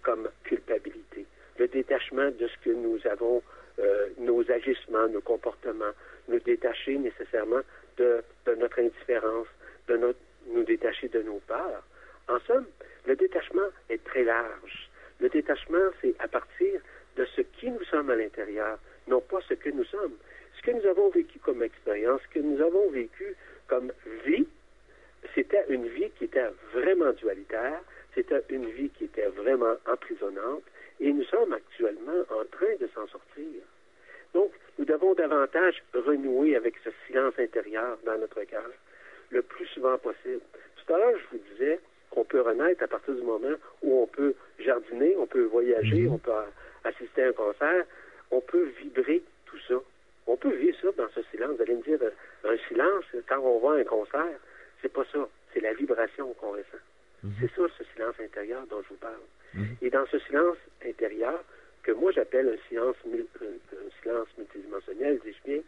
comme 0.03 0.29
culpabilité. 0.45 1.25
Le 1.59 1.69
détachement 1.69 2.31
de 2.31 2.49
ce 2.49 2.65
que 2.65 2.71
nous 2.71 2.99
avons, 3.07 3.43
euh, 3.79 4.09
nos 4.19 4.51
agissements, 4.51 5.09
nos 5.09 5.21
comportements, 5.21 5.93
nous 6.29 6.41
détacher 6.41 6.99
nécessairement 6.99 7.61
de 7.97 8.23
notre 8.59 8.81
indifférence, 8.81 9.47
de 9.89 9.97
notre, 9.97 10.19
nous 10.49 10.65
détacher 10.65 11.09
de 11.09 11.23
nos 11.23 11.41
peurs. 11.41 11.83
En 12.29 12.39
somme, 12.41 12.67
le 13.07 13.17
détachement 13.17 13.69
est 13.89 14.03
très 14.05 14.25
large. 14.25 14.91
Le 15.21 15.29
détachement, 15.29 15.91
c'est 16.01 16.15
à 16.19 16.29
partir 16.29 16.81
de 17.17 17.25
ce 17.37 17.43
qui 17.43 17.71
nous 17.71 17.85
sommes 17.85 18.11
à 18.11 18.17
l'intérieur, 18.17 18.79
non 19.09 19.21
pas 19.21 19.41
ce 19.49 19.55
que 19.55 19.71
nous 19.71 19.85
sommes. 19.85 20.17
Ce 20.57 20.63
que 20.63 20.71
nous 20.71 20.87
avons 20.87 21.11
vécu 21.11 21.39
comme 21.39 21.63
expérience, 21.63 22.21
ce 22.29 22.39
que 22.39 22.45
nous 22.45 22.61
avons 22.61 22.91
vécu 22.91 23.35
comme 23.67 23.93
vie, 24.25 24.47
c'était 25.35 25.65
une 25.69 25.87
vie 25.89 26.11
qui 26.19 26.25
était 26.25 26.49
vraiment 26.73 27.13
dualitaire, 27.13 27.81
c'était 28.15 28.43
une 28.49 28.67
vie 28.71 28.91
qui 28.91 29.05
était 29.05 29.29
vraiment 29.29 29.77
emprisonnante, 29.87 30.63
et 31.01 31.13
nous 31.13 31.25
sommes 31.25 31.53
actuellement 31.53 32.25
en 32.31 32.45
train 32.51 32.75
de 32.81 32.89
s'en 32.95 33.07
sortir. 33.09 33.63
Donc, 34.35 34.53
nous 34.79 34.85
devons 34.85 35.15
davantage 35.15 35.83
renouer 35.95 36.57
avec 36.57 36.75
ce 36.85 36.91
silence 37.07 37.35
intérieur 37.39 37.99
dans 38.05 38.19
notre 38.19 38.43
cœur, 38.45 38.71
le 39.31 39.43
plus 39.43 39.67
souvent 39.67 39.97
possible. 39.99 40.41
Tout 40.77 40.95
à 40.95 40.99
l'heure, 40.99 41.19
je 41.19 41.37
vous 41.37 41.43
disais 41.53 41.81
qu'on 42.11 42.25
peut 42.25 42.41
renaître 42.41 42.83
à 42.83 42.89
partir 42.89 43.15
du 43.15 43.23
moment 43.23 43.57
où 43.83 44.03
on 44.03 44.07
peut 44.07 44.35
jardiner, 44.59 45.17
on 45.17 45.27
peut 45.27 45.45
voyager, 45.45 46.09
on 46.09 46.19
peut 46.19 46.33
assister 46.85 47.25
à 47.25 47.29
un 47.29 47.33
concert, 47.33 47.85
on 48.31 48.41
peut 48.41 48.71
vibrer 48.81 49.23
tout 49.47 49.59
ça. 49.69 49.75
On 50.27 50.37
peut 50.37 50.55
vivre 50.55 50.77
ça 50.81 50.89
dans 50.97 51.09
ce 51.15 51.23
silence. 51.31 51.57
Vous 51.57 51.63
allez 51.63 51.77
me 51.77 51.83
dire, 51.83 51.99
euh, 52.03 52.11
un 52.45 52.57
silence, 52.69 53.05
quand 53.29 53.39
on 53.39 53.59
voit 53.59 53.77
un 53.77 53.85
concert, 53.85 54.39
c'est 54.83 54.93
pas 54.93 55.05
ça. 55.13 55.29
C'est 55.53 55.61
la 55.61 55.73
vibration 55.75 56.33
qu'on 56.35 56.53
ressent. 56.53 56.85
C'est 57.39 57.51
ça, 57.55 57.63
ce 57.77 57.85
silence 57.93 58.15
intérieur 58.19 58.67
dont 58.71 58.81
je 58.83 58.89
vous 58.89 59.01
parle. 59.01 59.21
Et 59.83 59.91
dans 59.91 60.07
ce 60.07 60.19
silence 60.21 60.57
intérieur, 60.87 61.43
que 61.83 61.93
moi 61.93 62.13
j'appelle 62.13 62.49
un 62.49 62.69
silence, 62.69 62.97
un 63.05 64.03
silence 64.03 64.29
multidimensionnel, 64.39 65.21
dis-je 65.25 65.51
bien, 65.51 65.63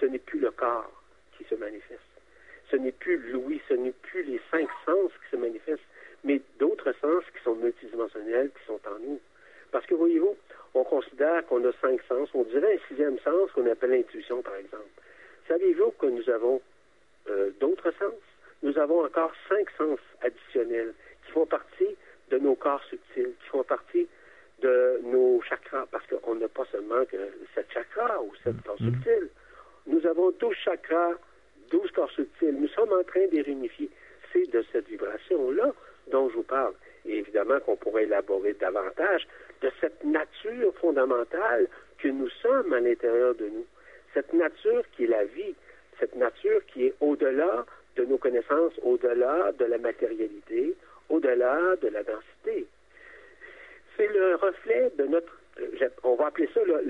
ce 0.00 0.06
n'est 0.06 0.18
plus 0.18 0.40
le 0.40 0.50
corps 0.50 0.90
qui 1.36 1.44
se 1.44 1.54
manifeste. 1.54 2.00
Ce 2.70 2.76
n'est 2.76 2.92
plus 2.92 3.16
l'ouïe, 3.30 3.60
ce 3.68 3.74
n'est 3.74 3.92
plus 3.92 4.22
les 4.22 4.40
cinq 4.50 4.68
sens 4.86 5.10
qui 5.12 5.30
se 5.30 5.36
manifestent, 5.36 5.82
mais 6.24 6.40
d'autres 6.58 6.92
sens 7.00 7.22
qui 7.36 7.42
sont 7.42 7.54
multidimensionnels, 7.54 8.50
qui 8.58 8.66
sont 8.66 8.80
en 8.86 8.98
nous. 9.00 9.20
Parce 9.70 9.86
que 9.86 9.94
voyez-vous, 9.94 10.36
on 10.74 10.84
considère 10.84 11.44
qu'on 11.46 11.64
a 11.64 11.72
cinq 11.80 12.00
sens. 12.08 12.28
On 12.34 12.42
dirait 12.44 12.74
un 12.74 12.88
sixième 12.88 13.18
sens 13.20 13.50
qu'on 13.52 13.66
appelle 13.70 13.90
l'intuition, 13.90 14.42
par 14.42 14.56
exemple. 14.56 14.86
Saviez-vous 15.48 15.90
que 15.92 16.06
nous 16.06 16.28
avons 16.30 16.60
euh, 17.28 17.50
d'autres 17.60 17.92
sens? 17.98 18.14
Nous 18.62 18.78
avons 18.78 19.04
encore 19.04 19.32
cinq 19.48 19.68
sens 19.76 19.98
additionnels 20.22 20.94
qui 21.26 21.32
font 21.32 21.46
partie 21.46 21.96
de 22.30 22.38
nos 22.38 22.54
corps 22.54 22.82
subtils, 22.84 23.34
qui 23.40 23.48
font 23.48 23.62
partie 23.62 24.08
de 24.62 25.00
nos 25.04 25.42
chakras, 25.42 25.86
parce 25.90 26.06
qu'on 26.06 26.34
n'a 26.36 26.48
pas 26.48 26.64
seulement 26.72 27.04
que 27.04 27.16
sept 27.54 27.66
chakras 27.72 28.20
ou 28.22 28.32
sept 28.42 28.60
corps 28.64 28.78
subtils. 28.78 29.28
Nous 29.86 30.06
avons 30.06 30.30
douze 30.32 30.56
chakras, 30.56 31.12
douze 31.70 31.90
corps 31.92 32.10
subtils. 32.10 32.54
Nous 32.58 32.68
sommes 32.68 32.92
en 32.92 33.02
train 33.04 33.26
de. 33.26 33.44
C'est 34.32 34.50
de 34.50 34.64
cette 34.72 34.88
vibration-là 34.88 35.72
dont 36.10 36.28
je 36.28 36.34
vous 36.34 36.42
parle. 36.42 36.74
Et 37.06 37.18
évidemment 37.18 37.60
qu'on 37.60 37.76
pourrait 37.76 38.04
élaborer 38.04 38.54
davantage 38.54 39.26
de 39.60 39.70
cette 39.80 40.02
nature 40.04 40.74
fondamentale 40.80 41.68
que 41.98 42.08
nous 42.08 42.28
sommes 42.42 42.72
à 42.72 42.80
l'intérieur 42.80 43.34
de 43.34 43.46
nous. 43.46 43.66
Cette 44.12 44.32
nature 44.32 44.82
qui 44.92 45.04
est 45.04 45.08
la 45.08 45.24
vie, 45.24 45.54
cette 46.00 46.16
nature 46.16 46.64
qui 46.66 46.86
est 46.86 46.94
au-delà 47.00 47.64
de 47.96 48.04
nos 48.04 48.18
connaissances, 48.18 48.72
au-delà 48.82 49.52
de 49.52 49.64
la 49.66 49.78
matérialité, 49.78 50.74
au-delà 51.08 51.76
de 51.80 51.88
la 51.88 52.02
densité. 52.02 52.66
C'est 53.96 54.08
le 54.08 54.34
reflet 54.34 54.90
de 54.98 55.04
notre, 55.04 55.38
euh, 55.60 55.88
on 56.02 56.16
va 56.16 56.26
appeler 56.26 56.48
ça 56.52 56.60
le- 56.64 56.82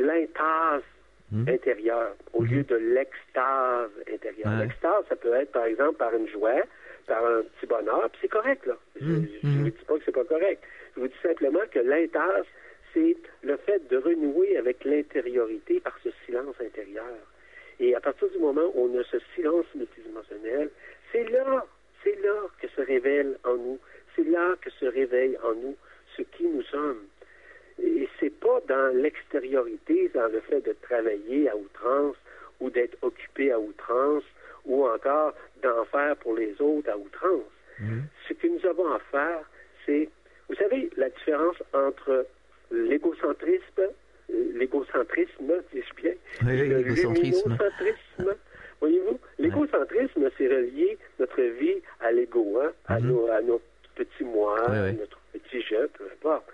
l'intase 1.35 1.55
intérieure 1.55 2.14
au 2.32 2.43
lieu 2.43 2.62
de 2.62 2.76
l'extase 2.76 3.91
intérieure. 4.12 4.53
Ouais. 4.53 4.66
L'extase, 4.66 5.05
ça 5.09 5.16
peut 5.16 5.35
être 5.35 5.53
par 5.53 5.64
exemple 5.64 5.97
par 5.97 6.14
une 6.14 6.28
joie, 6.28 6.62
par 7.07 7.24
un 7.24 7.43
petit 7.43 7.66
bonheur, 7.66 8.09
puis 8.11 8.18
c'est 8.22 8.28
correct 8.28 8.66
là. 8.66 8.76
Je 9.01 9.07
ne 9.07 9.62
vous 9.62 9.70
dis 9.70 9.85
pas 9.87 9.99
que 9.99 10.05
c'est 10.05 10.12
pas 10.12 10.24
correct. 10.24 10.62
Je 10.95 11.01
vous 11.01 11.09
dis 11.09 11.14
simplement 11.22 11.61
que 11.70 11.80
l'intase, 11.80 12.47
c'est 12.93 13.16
le 13.43 13.57
fait 13.57 13.87
de 13.89 13.97
renouer 13.97 14.57
avec 14.57 14.85
l'intériorité 14.85 15.80
par 15.80 15.97
ce 16.03 16.11
silence 16.24 16.55
intérieur. 16.61 17.16
Et 17.80 17.95
à 17.95 18.01
partir 18.01 18.28
du 18.30 18.39
moment 18.39 18.70
où 18.74 18.89
on 18.89 19.01
a 19.01 19.05
ce 19.05 19.16
silence 19.35 19.66
multidimensionnel, 19.74 20.70
c'est 21.11 21.28
là, 21.30 21.66
c'est 22.03 22.20
là 22.22 22.35
que 22.61 22.68
se 22.68 22.80
révèle 22.80 23.37
en 23.45 23.57
nous, 23.57 23.78
c'est 24.14 24.24
là 24.24 24.55
que 24.61 24.70
se 24.70 24.87
réveille 24.87 25.37
en 25.43 25.55
nous 25.55 25.76
ce 26.16 26.22
qui 26.22 26.45
nous 26.45 26.62
sommes. 26.62 27.03
Et 27.83 28.09
c'est 28.20 28.31
pas 28.41 28.61
dans 28.68 28.95
l'extériorité, 28.95 30.11
dans 30.14 30.29
le 30.29 30.41
fait 30.41 30.61
de 30.61 30.75
travailler 30.83 31.49
à 31.49 31.57
outrance 31.57 32.16
ou 32.61 32.70
d'être 32.70 32.97
occupé 33.03 33.51
à 33.53 33.59
outrance 33.59 34.22
ou 34.64 34.87
encore 34.87 35.35
d'en 35.62 35.85
faire 35.87 36.16
pour 36.16 36.35
les 36.37 36.55
autres 36.61 36.89
à 36.91 36.97
outrance. 36.97 37.43
Ce 38.29 38.33
que 38.35 38.47
nous 38.47 38.64
avons 38.66 38.91
à 38.93 38.99
faire, 39.11 39.41
c'est, 39.85 40.09
vous 40.49 40.55
savez, 40.55 40.89
la 40.97 41.11
différence 41.11 41.57
entre 41.72 42.27
l'égocentrisme, 42.70 43.89
l'égocentrisme, 44.29 45.53
dis-je 45.72 45.95
bien, 46.03 46.12
Oui, 46.47 46.61
oui, 46.61 46.68
le. 46.68 48.37
Voyez-vous, 48.81 49.18
l'égocentrisme, 49.39 50.29
c'est 50.37 50.49
relié 50.49 50.99
notre 51.18 51.41
vie 51.41 51.81
à 52.01 52.12
l'ego, 52.12 52.61
hein, 52.62 52.72
à, 52.87 53.01
Mhm. 53.01 53.09
nos, 53.09 53.27
à 53.31 53.41
notre 53.41 53.64
petit 53.95 54.25
moi, 54.25 54.57
Oui, 54.68 54.77
à 54.77 54.85
oui. 54.85 54.93
notre 54.99 55.18
petit 55.33 55.62
je, 55.62 55.87
peu 55.87 56.05
importe. 56.12 56.45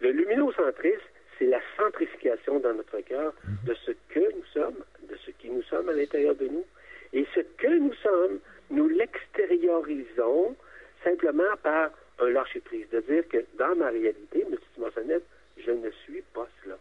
Le 0.00 0.10
luminocentrisme, 0.12 1.00
c'est 1.38 1.46
la 1.46 1.60
centrification 1.76 2.58
dans 2.60 2.74
notre 2.74 3.00
cœur 3.00 3.32
Mhm. 3.44 3.68
de 3.68 3.74
ce 3.74 3.90
que 4.08 4.20
nous 4.34 4.44
sommes, 4.52 4.78
de 5.08 5.16
ce 5.24 5.30
qui 5.32 5.50
nous 5.50 5.62
sommes 5.64 5.88
à 5.88 5.92
l'intérieur 5.92 6.34
de 6.34 6.46
nous. 6.48 6.64
Et 7.12 7.26
ce 7.34 7.40
que 7.40 7.68
nous 7.78 7.92
sommes, 7.94 8.38
nous 8.70 8.88
l'extériorisons 8.88 10.56
simplement 11.04 11.56
par 11.62 11.90
un 12.18 12.28
lâcher-prise, 12.30 12.88
de 12.90 13.00
dire 13.00 13.28
que 13.28 13.44
dans 13.58 13.74
ma 13.76 13.88
réalité 13.90 14.44
multidimensionnelle, 14.48 15.22
je 15.58 15.70
ne 15.70 15.90
suis 16.04 16.22
pas 16.34 16.48
cela. 16.62 16.76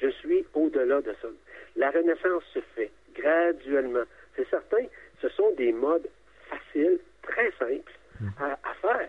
Je 0.00 0.08
suis 0.08 0.44
au-delà 0.54 1.00
de 1.00 1.14
ça. 1.22 1.28
La 1.76 1.90
renaissance 1.90 2.42
se 2.52 2.58
fait 2.76 2.90
graduellement. 3.14 4.02
C'est 4.36 4.48
certain, 4.50 4.84
ce 5.22 5.28
sont 5.30 5.50
des 5.52 5.72
modes 5.72 6.06
faciles, 6.50 6.98
très 7.22 7.50
simples 7.58 7.92
à, 8.38 8.58
à 8.68 8.74
faire. 8.82 9.08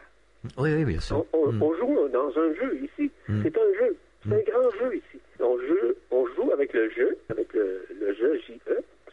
Oui, 0.57 0.73
oui, 0.75 0.85
bien 0.85 0.99
sûr. 0.99 1.25
On, 1.33 1.37
on- 1.37 1.51
Mm. 1.51 1.63
on 1.63 1.73
joue 1.75 2.07
dans 2.09 2.29
un 2.37 2.53
jeu 2.55 2.79
ici. 2.83 3.11
Mm. 3.27 3.41
C'est 3.43 3.57
un 3.57 3.73
jeu. 3.79 3.95
C'est 4.27 4.33
un 4.33 4.39
grand 4.51 4.71
jeu 4.71 4.95
ici. 4.95 5.19
On 5.39 5.57
joue, 5.59 5.93
on 6.11 6.25
joue 6.35 6.51
avec 6.51 6.73
le 6.73 6.89
jeu, 6.89 7.17
avec 7.29 7.53
le, 7.53 7.85
le 7.99 8.13
jeu 8.15 8.39
JE, 8.47 8.53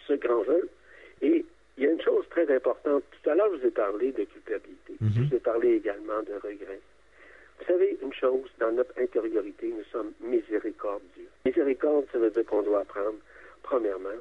ce 0.06 0.14
grand 0.14 0.42
jeu. 0.44 0.68
Et 1.20 1.44
il 1.76 1.84
y 1.84 1.86
a 1.86 1.90
une 1.90 2.00
chose 2.00 2.24
très 2.30 2.50
importante. 2.54 3.02
Tout 3.22 3.30
à 3.30 3.34
l'heure, 3.34 3.48
je 3.52 3.60
vous 3.60 3.66
ai 3.66 3.70
parlé 3.70 4.12
de 4.12 4.24
culpabilité. 4.24 4.94
Mhm. 5.00 5.10
Je 5.14 5.20
vous 5.28 5.34
ai 5.36 5.40
parlé 5.40 5.74
également 5.74 6.20
de 6.22 6.32
regret. 6.34 6.80
Vous 7.58 7.66
savez, 7.66 7.96
une 8.02 8.12
chose, 8.14 8.48
dans 8.58 8.72
notre 8.72 8.92
intériorité, 8.98 9.68
nous 9.68 9.84
sommes 9.92 10.12
miséricordieux. 10.20 11.28
Miséricorde, 11.44 12.06
ça 12.12 12.18
veut 12.18 12.30
dire 12.30 12.44
qu'on 12.46 12.62
doit 12.62 12.80
apprendre, 12.80 13.18
premièrement, 13.62 14.18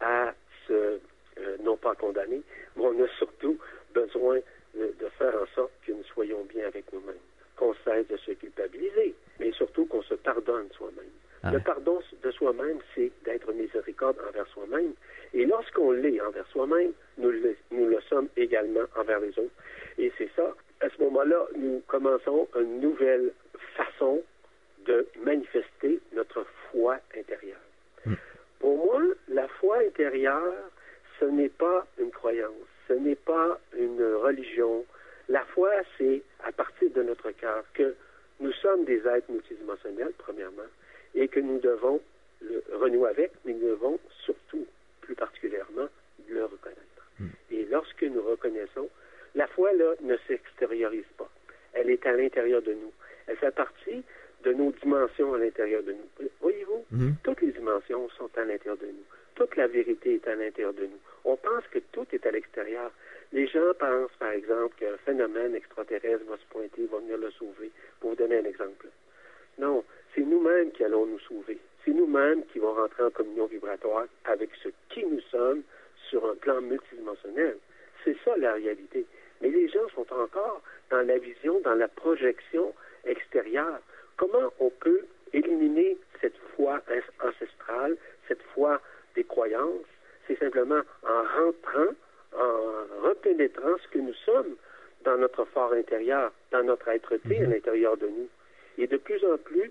à 0.00 0.32
se, 0.68 0.72
euh, 0.72 1.56
non 1.64 1.76
pas 1.76 1.94
condamner, 1.94 2.40
mais 2.76 2.82
on 2.84 3.02
a 3.02 3.08
surtout 3.18 3.58
besoin 3.94 4.38
de, 4.76 5.08
faire 5.18 5.34
en 5.40 5.46
sorte 5.54 5.72
que 5.86 5.92
nous 5.92 6.04
soyons 6.04 6.44
bien 6.44 6.66
avec 6.66 6.92
nous-mêmes, 6.92 7.14
qu'on 7.56 7.74
cesse 7.84 8.06
de 8.08 8.16
se 8.16 8.32
culpabiliser, 8.32 9.14
mais 9.38 9.52
surtout 9.52 9.86
qu'on 9.86 10.02
se 10.02 10.14
pardonne 10.14 10.68
soi-même. 10.72 11.10
Ah 11.42 11.52
le 11.52 11.60
pardon 11.60 12.00
de 12.22 12.30
soi-même, 12.30 12.78
c'est 12.94 13.12
d'être 13.24 13.52
miséricorde 13.52 14.16
envers 14.28 14.46
soi-même. 14.48 14.94
Et 15.34 15.44
lorsqu'on 15.44 15.92
l'est 15.92 16.20
envers 16.20 16.46
soi-même, 16.48 16.92
nous 17.18 17.30
le, 17.30 17.56
nous 17.70 17.86
le 17.86 18.00
sommes 18.08 18.28
également 18.36 18.84
envers 18.96 19.20
les 19.20 19.38
autres. 19.38 19.54
Et 19.98 20.10
c'est 20.16 20.30
ça, 20.34 20.54
à 20.80 20.88
ce 20.88 21.02
moment-là, 21.02 21.46
nous 21.56 21.82
commençons 21.86 22.48
une 22.56 22.80
nouvelle 22.80 23.32
façon 23.76 24.22
de 24.86 25.06
manifester 25.22 26.00
notre 26.14 26.46
foi 26.70 26.98
intérieure. 27.16 27.60
Pour 28.58 28.76
moi, 28.86 29.02
la 29.28 29.46
foi 29.48 29.78
intérieure, 29.78 30.54
ce 31.20 31.26
n'est 31.26 31.50
pas 31.50 31.86
une 31.98 32.10
croyance, 32.10 32.50
ce 32.88 32.92
n'est 32.94 33.14
pas 33.16 33.58
une 33.78 34.02
religion. 34.22 34.84
La 35.28 35.44
foi, 35.46 35.70
c'est 35.98 36.22
à 36.44 36.52
partir 36.52 36.90
de 36.90 37.02
notre 37.02 37.30
cœur 37.32 37.64
que 37.74 37.94
nous 38.40 38.52
sommes 38.52 38.84
des 38.84 39.06
êtres 39.06 39.30
multidimensionnels, 39.30 40.12
premièrement, 40.18 40.68
et 41.14 41.28
que 41.28 41.40
nous 41.40 41.58
devons 41.60 42.00
le 42.42 42.62
renouer 42.74 43.08
avec, 43.10 43.32
mais 43.44 43.54
nous 43.54 43.68
devons 43.68 43.98
surtout, 44.24 44.66
plus 45.00 45.14
particulièrement, 45.14 45.88
le 46.28 46.44
reconnaître. 46.44 46.80
Et 47.50 47.64
lorsque 47.70 48.02
nous 48.02 48.22
reconnaissons, 48.22 48.88
la 49.34 49.46
foi, 49.46 49.72
là, 49.72 49.94
ne 50.02 50.16
s'extériorise 50.26 51.04
pas. 51.16 51.30
Elle 51.72 51.90
est 51.90 52.04
à 52.06 52.12
l'intérieur 52.12 52.60
de 52.62 52.72
nous. 52.72 52.92
Elle 53.26 53.36
fait 53.36 53.54
partie 53.54 54.02
de 54.42 54.52
nos 54.52 54.72
dimensions 54.72 55.32
à 55.34 55.38
l'intérieur 55.38 55.82
de 55.82 55.92
nous. 55.92 56.28
Voyez-vous, 56.40 56.84
Mhm. 56.90 57.14
toutes 57.22 57.40
les 57.40 57.52
dimensions 57.52 58.08
sont 58.10 58.28
à 58.36 58.44
l'intérieur 58.44 58.76
de 58.76 58.86
nous. 58.86 59.04
Toute 59.36 59.56
la 59.56 59.66
vérité 59.68 60.16
est 60.16 60.28
à 60.28 60.34
l'intérieur 60.34 60.74
de 60.74 60.82
nous. 60.84 61.00
On 61.24 61.36
pense 61.36 61.64
que 61.70 61.78
tout 61.92 62.06
est 62.12 62.26
à 62.26 62.30
l'extérieur. 62.30 62.90
Les 63.32 63.46
gens 63.46 63.72
pensent, 63.78 64.14
par 64.18 64.30
exemple, 64.30 64.76
qu'un 64.78 64.96
phénomène 65.04 65.54
extraterrestre 65.54 66.24
va 66.26 66.36
se 66.36 66.44
pointer, 66.50 66.86
va 66.86 66.98
venir 66.98 67.18
le 67.18 67.30
sauver. 67.32 67.70
Pour 68.00 68.10
vous 68.10 68.16
donner 68.16 68.38
un 68.38 68.44
exemple. 68.44 68.86
Non, 69.58 69.84
c'est 70.14 70.22
nous-mêmes 70.22 70.70
qui 70.72 70.84
allons 70.84 71.06
nous 71.06 71.18
sauver. 71.20 71.58
C'est 71.84 71.92
nous-mêmes 71.92 72.44
qui 72.46 72.58
vont 72.58 72.74
rentrer 72.74 73.04
en 73.04 73.10
communion 73.10 73.46
vibratoire 73.46 74.06
avec 74.24 74.50
ce 74.62 74.68
qui 74.90 75.04
nous 75.04 75.20
sommes 75.30 75.62
sur 76.08 76.28
un 76.28 76.34
plan 76.36 76.60
multidimensionnel. 76.60 77.56
C'est 78.04 78.16
ça 78.24 78.36
la 78.36 78.54
réalité. 78.54 79.06
Mais 79.40 79.48
les 79.48 79.68
gens 79.68 79.88
sont 79.94 80.12
encore 80.12 80.62
dans 80.90 81.06
la 81.06 81.18
vision, 81.18 81.60
dans 81.60 81.74
la 81.74 81.88
projection 81.88 82.74
extérieure. 83.04 83.80
Comment 84.16 84.52
on 84.60 84.70
peut 84.70 85.04
éliminer 85.32 85.96
cette 86.20 86.36
foi 86.54 86.80
ancestrale, 87.20 87.96
cette 88.28 88.42
foi 88.54 88.80
des 89.14 89.24
croyances 89.24 89.93
C'est 90.26 90.38
simplement 90.38 90.80
en 91.02 91.22
rentrant, 91.42 91.92
en 92.36 93.08
repénétrant 93.08 93.76
ce 93.82 93.88
que 93.88 93.98
nous 93.98 94.14
sommes 94.24 94.56
dans 95.04 95.16
notre 95.18 95.44
fort 95.46 95.72
intérieur, 95.72 96.32
dans 96.50 96.62
notre 96.62 96.88
être-té 96.88 97.40
à 97.44 97.46
l'intérieur 97.46 97.96
de 97.96 98.06
nous. 98.06 98.28
Et 98.78 98.86
de 98.86 98.96
plus 98.96 99.22
en 99.24 99.36
plus, 99.38 99.70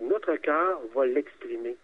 notre 0.00 0.36
cœur 0.36 0.80
va 0.94 1.06
l'exprimer. 1.06 1.76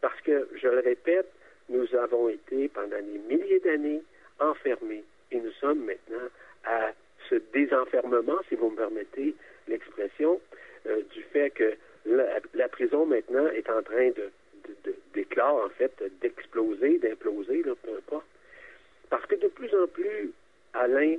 Parce 0.00 0.20
que, 0.22 0.48
je 0.60 0.68
le 0.68 0.80
répète, 0.80 1.30
nous 1.68 1.86
avons 1.94 2.28
été 2.28 2.68
pendant 2.68 3.00
des 3.00 3.18
milliers 3.34 3.60
d'années 3.60 4.02
enfermés. 4.40 5.04
Et 5.30 5.40
nous 5.40 5.52
sommes 5.52 5.84
maintenant 5.84 6.28
à 6.64 6.90
ce 7.30 7.36
désenfermement, 7.54 8.38
si 8.48 8.56
vous 8.56 8.70
me 8.70 8.76
permettez 8.76 9.34
l'expression, 9.68 10.40
euh, 10.86 11.00
du 11.12 11.22
fait 11.22 11.50
que 11.50 11.72
la, 12.04 12.40
la 12.54 12.68
prison 12.68 13.06
maintenant 13.06 13.46
est 13.48 13.70
en 13.70 13.80
train 13.82 14.10
de- 14.10 14.30
d'éclore, 15.14 15.64
en 15.66 15.68
fait, 15.70 15.92
d'exploser, 16.20 16.98
d'imploser, 16.98 17.62
là, 17.62 17.72
peu 17.82 17.90
importe. 17.96 18.26
Parce 19.10 19.26
que 19.26 19.34
de 19.36 19.48
plus 19.48 19.72
en 19.74 19.86
plus, 19.88 20.32
Alain, 20.74 21.16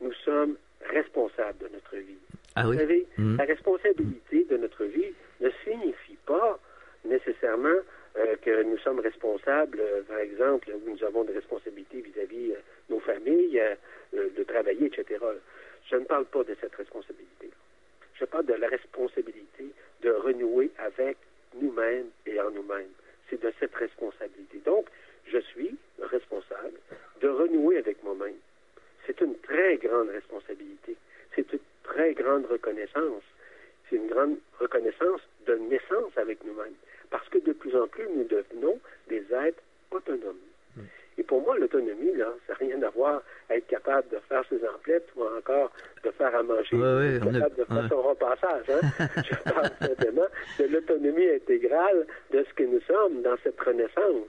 nous 0.00 0.12
sommes 0.24 0.56
responsables 0.88 1.58
de 1.58 1.68
notre 1.68 1.96
vie. 1.96 2.18
Ah 2.54 2.64
Vous 2.64 2.70
oui? 2.70 2.78
savez, 2.78 3.06
Mhm. 3.18 3.36
la 3.36 3.44
responsabilité 3.44 4.44
de 4.44 4.56
notre 4.56 4.84
vie 4.84 5.12
ne 5.40 5.50
signifie 5.64 6.16
pas 6.26 6.58
nécessairement 7.04 7.78
euh, 8.16 8.34
que 8.42 8.62
nous 8.64 8.78
sommes 8.78 8.98
responsables, 9.00 9.78
euh, 9.80 10.02
par 10.02 10.18
exemple, 10.18 10.70
où 10.74 10.90
nous 10.90 11.04
avons 11.04 11.24
des 11.24 11.34
responsabilités 11.34 12.00
vis-à-vis 12.00 12.52
euh, 12.52 12.56
nos 12.90 12.98
familles, 13.00 13.62
de 14.12 14.42
travailler, 14.44 14.86
etc. 14.86 15.18
Je 15.90 15.96
ne 15.96 16.04
parle 16.04 16.24
pas 16.24 16.42
de 16.42 16.56
cette 16.60 16.74
responsabilité. 16.74 17.50
Je 18.14 18.24
parle 18.24 18.46
de 18.46 18.54
la 18.54 18.66
responsabilité 18.68 19.66
de 20.02 20.10
renouer 20.10 20.70
avec 20.78 21.16
nous-mêmes 21.54 22.08
et 22.26 22.40
en 22.40 22.50
nous-mêmes. 22.50 22.90
C'est 23.28 23.40
de 23.42 23.52
cette 23.60 23.74
responsabilité. 23.74 24.58
Donc, 24.64 24.86
je 25.26 25.38
suis 25.38 25.76
responsable 26.00 26.78
de 27.20 27.28
renouer 27.28 27.78
avec 27.78 28.02
moi-même. 28.02 28.36
C'est 29.06 29.20
une 29.20 29.36
très 29.38 29.76
grande 29.76 30.08
responsabilité. 30.08 30.96
C'est 31.34 31.52
une 31.52 31.60
très 31.82 32.14
grande 32.14 32.46
reconnaissance. 32.46 33.22
C'est 33.88 33.96
une 33.96 34.08
grande 34.08 34.36
reconnaissance 34.58 35.20
de 35.46 35.54
naissance 35.54 36.16
avec 36.16 36.44
nous-mêmes. 36.44 36.74
Parce 37.10 37.28
que 37.28 37.38
de 37.38 37.52
plus 37.52 37.74
en 37.76 37.86
plus, 37.86 38.08
nous 38.08 38.24
devenons 38.24 38.78
des 39.08 39.24
êtres 39.32 39.62
autonomes. 39.90 40.47
Et 41.18 41.22
pour 41.24 41.42
moi, 41.42 41.58
l'autonomie, 41.58 42.14
là, 42.14 42.32
ça 42.46 42.52
n'a 42.52 42.58
rien 42.60 42.82
à 42.82 42.90
voir 42.90 43.22
à 43.50 43.56
être 43.56 43.66
capable 43.66 44.08
de 44.10 44.18
faire 44.28 44.42
ses 44.48 44.64
emplettes 44.68 45.08
ou 45.16 45.24
encore 45.24 45.72
de 46.04 46.10
faire 46.12 46.34
à 46.34 46.42
manger, 46.44 46.76
Ouais, 46.76 46.82
ouais, 46.96 47.14
être 47.16 47.26
on 47.26 47.34
a- 47.34 47.40
capable 47.40 47.56
de 47.56 47.64
faire 47.64 47.76
ouais. 47.82 47.88
son 47.88 48.02
repassage. 48.02 48.70
Hein? 48.70 49.06
Je 49.28 49.50
parle 49.52 49.70
simplement 49.80 50.26
de 50.60 50.64
l'autonomie 50.66 51.28
intégrale 51.30 52.06
de 52.32 52.44
ce 52.48 52.54
que 52.54 52.62
nous 52.62 52.80
sommes 52.82 53.22
dans 53.22 53.36
cette 53.42 53.60
renaissance, 53.60 54.28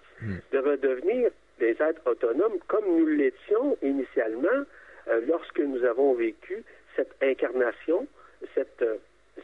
de 0.52 0.58
redevenir 0.58 1.30
des 1.60 1.78
êtres 1.80 2.02
autonomes 2.06 2.58
comme 2.68 2.86
nous 2.88 3.06
l'étions 3.06 3.78
initialement 3.84 4.64
euh, 5.10 5.22
lorsque 5.28 5.60
nous 5.60 5.84
avons 5.86 6.14
vécu 6.16 6.64
cette 6.96 7.14
incarnation, 7.22 8.08
cette, 8.56 8.82
euh, 8.82 8.96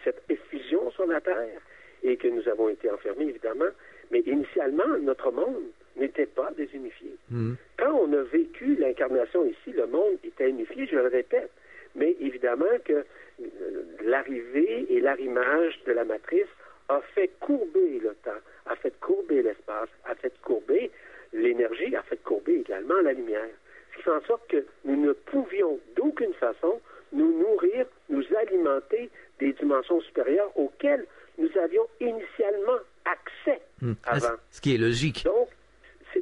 cette 0.04 0.24
effusion 0.30 0.90
sur 0.92 1.06
la 1.06 1.22
Terre, 1.22 1.60
et 2.04 2.18
que 2.18 2.28
nous 2.28 2.48
avons 2.50 2.70
été 2.70 2.90
enfermés, 2.90 3.26
évidemment. 3.30 3.66
Mais 4.12 4.20
initialement, 4.22 4.88
notre 5.02 5.32
monde 5.32 5.64
n'était 5.98 6.26
pas 6.26 6.52
désunifié. 6.58 7.16
Mhm. 7.32 7.56
Quand 7.78 7.94
on 7.94 8.12
a 8.14 8.24
vécu 8.24 8.76
l'incarnation 8.76 9.46
ici, 9.46 9.72
le 9.74 9.88
monde 9.88 10.18
était 10.24 10.50
unifié, 10.50 10.86
je 10.88 10.96
le 10.96 11.08
répète. 11.08 11.52
Mais 11.96 12.16
évidemment 12.20 12.66
que 12.84 12.94
euh, 12.94 13.44
l'arrivée 14.04 14.86
et 14.90 15.00
l'arrimage 15.00 15.80
de 15.88 15.94
la 15.94 16.04
matrice 16.04 16.48
a 16.90 17.02
fait 17.14 17.30
courber 17.40 18.00
le 18.04 18.14
temps, 18.24 18.42
a 18.66 18.76
fait 18.76 18.94
courber 19.00 19.42
l'espace, 19.42 19.90
a 20.06 20.14
fait 20.16 20.34
courber 20.42 20.92
l'énergie, 21.34 21.96
a 21.96 22.04
fait 22.04 22.22
courber 22.24 22.56
également 22.60 23.00
la 23.02 23.14
lumière. 23.14 23.48
Ce 23.92 23.98
qui 23.98 24.04
fait 24.04 24.12
en 24.12 24.22
sorte 24.24 24.48
que 24.50 24.66
nous 24.84 24.98
ne 24.98 25.14
pouvions 25.14 25.80
d'aucune 25.96 26.34
façon 26.34 26.80
nous 27.14 27.40
nourrir, 27.40 27.86
nous 28.10 28.24
alimenter 28.38 29.10
des 29.40 29.54
dimensions 29.54 30.02
supérieures 30.02 30.52
auxquelles 30.58 31.06
nous 31.38 31.50
avions 31.62 31.88
initialement 32.02 32.80
accès 33.06 33.62
Mhm. 33.82 33.96
Ah, 34.06 34.16
avant. 34.16 34.36
ce 34.52 34.60
qui 34.62 34.76
est 34.76 34.78
logique. 34.78 35.24
Donc, 35.26 35.48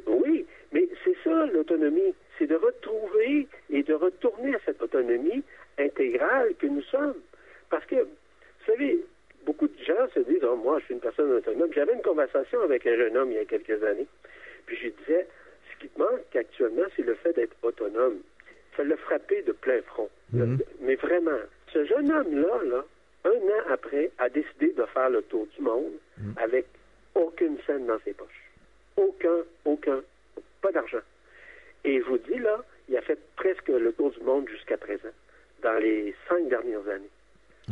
oui, 0.06 0.46
mais 0.72 0.88
c'est 1.04 1.16
ça 1.24 1.46
l'autonomie, 1.46 2.14
c'est 2.38 2.46
de 2.46 2.56
retrouver 2.56 3.46
et 3.70 3.82
de 3.82 3.94
retourner 3.94 4.54
à 4.54 4.58
cette 4.64 4.82
autonomie 4.82 5.42
intégrale 5.78 6.54
que 6.58 6.66
nous 6.66 6.82
sommes. 6.82 7.14
Parce 7.70 7.84
que, 7.86 7.96
vous 7.96 8.66
savez, 8.66 8.98
beaucoup 9.44 9.68
de 9.68 9.84
gens 9.84 10.08
se 10.14 10.20
disent, 10.20 10.40
ça. 10.40 10.54
Moi, 10.54 10.78
je 10.80 10.84
suis 10.86 10.94
une 10.94 11.00
personne 11.00 11.30
autonome. 11.32 11.72
J'avais 11.72 11.92
une 11.94 12.02
conversation 12.02 12.60
avec 12.62 12.86
un 12.86 12.96
jeune 12.96 13.16
homme 13.16 13.30
il 13.30 13.36
y 13.36 13.40
a 13.40 13.44
quelques 13.44 13.82
années. 13.82 14.06
Puis 14.66 14.76
je 14.76 14.82
lui 14.84 14.94
disais, 15.00 15.26
ce 15.72 15.80
qui 15.80 15.88
te 15.88 15.98
manque 15.98 16.34
actuellement, 16.34 16.84
c'est 16.96 17.02
le 17.02 17.14
fait 17.14 17.32
d'être 17.34 17.56
autonome. 17.62 18.18
Ça 18.76 18.84
l'a 18.84 18.96
frappé 18.96 19.42
de 19.42 19.52
plein 19.52 19.80
front. 19.82 20.08
Mhm. 20.32 20.58
Mais 20.80 20.94
vraiment, 20.96 21.38
ce 21.72 21.84
jeune 21.84 22.10
homme-là, 22.10 22.62
là, 22.64 22.84
un 23.24 23.30
an 23.30 23.62
après, 23.70 24.10
a 24.18 24.28
décidé 24.28 24.72
de 24.72 24.84
faire 24.86 25.10
le 25.10 25.22
tour 25.22 25.46
du 25.56 25.62
monde 25.62 25.92
Mhm. 26.18 26.34
avec 26.38 26.66
aucune 27.14 27.56
scène 27.66 27.86
dans 27.86 27.98
ses 28.04 28.12
poches. 28.12 28.43
Aucun, 28.96 29.38
aucun, 29.64 30.00
pas 30.62 30.72
d'argent. 30.72 31.02
Et 31.84 31.98
je 32.00 32.04
vous 32.04 32.18
dis, 32.18 32.38
là, 32.38 32.62
il 32.88 32.96
a 32.96 33.02
fait 33.02 33.18
presque 33.36 33.68
le 33.68 33.92
tour 33.92 34.10
du 34.12 34.20
monde 34.20 34.48
jusqu'à 34.48 34.76
présent, 34.76 35.08
dans 35.62 35.78
les 35.80 36.14
cinq 36.28 36.48
dernières 36.48 36.86
années. 36.88 37.10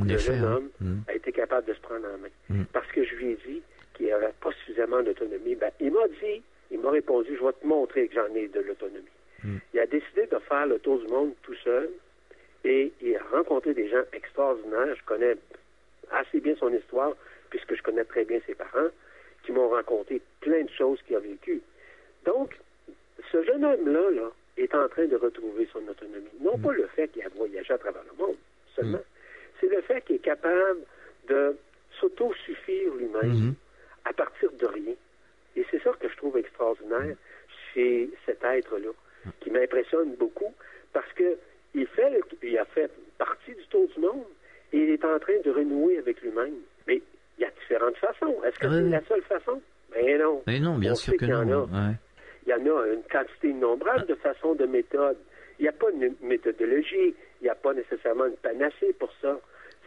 En 0.00 0.04
le 0.04 0.12
effet, 0.12 0.34
jeune 0.34 0.44
hein? 0.44 0.56
homme 0.56 0.70
Mm. 0.80 1.00
a 1.08 1.14
été 1.14 1.32
capable 1.32 1.66
de 1.66 1.74
se 1.74 1.80
prendre 1.80 2.06
en 2.06 2.18
main. 2.18 2.28
Mm. 2.48 2.64
Parce 2.72 2.90
que 2.92 3.04
je 3.04 3.14
lui 3.16 3.32
ai 3.32 3.38
dit 3.46 3.62
qu'il 3.94 4.08
n'avait 4.08 4.32
pas 4.40 4.50
suffisamment 4.52 5.02
d'autonomie. 5.02 5.54
Ben, 5.54 5.70
il 5.80 5.92
m'a 5.92 6.08
dit, 6.08 6.42
il 6.70 6.80
m'a 6.80 6.90
répondu, 6.90 7.36
je 7.38 7.44
vais 7.44 7.52
te 7.52 7.66
montrer 7.66 8.08
que 8.08 8.14
j'en 8.14 8.34
ai 8.34 8.48
de 8.48 8.60
l'autonomie. 8.60 9.04
Mm. 9.44 9.56
Il 9.74 9.80
a 9.80 9.86
décidé 9.86 10.26
de 10.26 10.38
faire 10.38 10.66
le 10.66 10.78
tour 10.78 10.98
du 10.98 11.06
monde 11.08 11.32
tout 11.42 11.54
seul 11.62 11.90
et 12.64 12.92
il 13.02 13.16
a 13.16 13.22
rencontré 13.36 13.74
des 13.74 13.88
gens 13.88 14.02
extraordinaires. 14.12 14.94
Je 14.96 15.04
connais 15.04 15.36
assez 16.10 16.40
bien 16.40 16.54
son 16.58 16.72
histoire 16.72 17.12
puisque 17.50 17.74
je 17.74 17.82
connais 17.82 18.04
très 18.04 18.24
bien 18.24 18.40
ses 18.46 18.54
parents 18.54 18.88
qui 19.44 19.52
m'ont 19.52 19.68
raconté 19.68 20.20
plein 20.40 20.62
de 20.62 20.70
choses 20.70 21.00
qu'il 21.02 21.16
a 21.16 21.20
vécues. 21.20 21.60
Donc, 22.24 22.56
ce 23.30 23.42
jeune 23.44 23.64
homme-là 23.64 24.10
là, 24.10 24.30
est 24.56 24.74
en 24.74 24.88
train 24.88 25.06
de 25.06 25.16
retrouver 25.16 25.66
son 25.72 25.86
autonomie. 25.88 26.28
Non 26.40 26.58
pas 26.58 26.72
le 26.72 26.86
fait 26.88 27.08
qu'il 27.08 27.22
a 27.22 27.28
voyagé 27.30 27.72
à 27.72 27.78
travers 27.78 28.02
le 28.10 28.16
monde 28.24 28.36
seulement, 28.76 29.00
c'est 29.60 29.68
le 29.68 29.80
fait 29.82 30.00
qu'il 30.02 30.16
est 30.16 30.18
capable 30.20 30.80
de 31.28 31.56
s'auto-suffire 32.00 32.94
lui-même 32.94 33.32
Mhm. 33.32 33.54
à 34.04 34.12
partir 34.12 34.50
de 34.52 34.66
rien. 34.66 34.94
Et 35.56 35.64
c'est 35.70 35.82
ça 35.82 35.92
que 35.98 36.08
je 36.08 36.16
trouve 36.16 36.36
extraordinaire 36.36 37.16
chez 37.72 38.10
cet 38.26 38.42
être-là, 38.44 38.90
qui 39.40 39.50
m'impressionne 39.50 40.14
beaucoup 40.16 40.52
parce 40.92 41.10
que 41.14 41.36
il 41.74 41.86
fait, 41.86 42.20
il 42.42 42.58
a 42.58 42.64
fait 42.66 42.90
partie 43.18 43.54
du 43.54 43.66
tour 43.68 43.88
du 43.88 44.00
monde 44.00 44.24
et 44.72 44.78
il 44.78 44.90
est 44.90 45.04
en 45.04 45.18
train 45.18 45.38
de 45.44 45.50
renouer 45.50 45.98
avec 45.98 46.20
lui-même. 46.20 46.56
Mais 46.86 47.00
il 47.38 47.42
y 47.42 47.44
a 47.44 47.50
différentes 47.50 47.96
façons. 47.96 48.36
Est-ce 48.44 48.58
que 48.58 48.68
c'est 48.68 48.80
la 48.82 49.02
seule 49.06 49.22
façon? 49.22 49.60
Ben 49.92 50.18
non. 50.20 50.42
Mais 50.46 50.60
non, 50.60 50.78
bien 50.78 50.92
On 50.92 50.96
sûr 50.96 51.12
que 51.14 51.18
qu'il 51.18 51.28
y 51.28 51.34
en 51.34 51.50
a. 51.50 51.58
ouais. 51.62 51.94
Il 52.46 52.50
y 52.50 52.54
en 52.54 52.76
a 52.76 52.86
une 52.88 53.02
quantité 53.10 53.48
innombrable 53.50 54.06
de 54.06 54.14
façons, 54.16 54.54
de 54.54 54.66
méthodes. 54.66 55.18
Il 55.58 55.62
n'y 55.62 55.68
a 55.68 55.72
pas 55.72 55.90
une 55.90 56.14
méthodologie, 56.22 57.14
il 57.40 57.44
n'y 57.44 57.48
a 57.48 57.54
pas 57.54 57.72
nécessairement 57.72 58.26
une 58.26 58.36
panacée 58.36 58.92
pour 58.98 59.12
ça. 59.20 59.38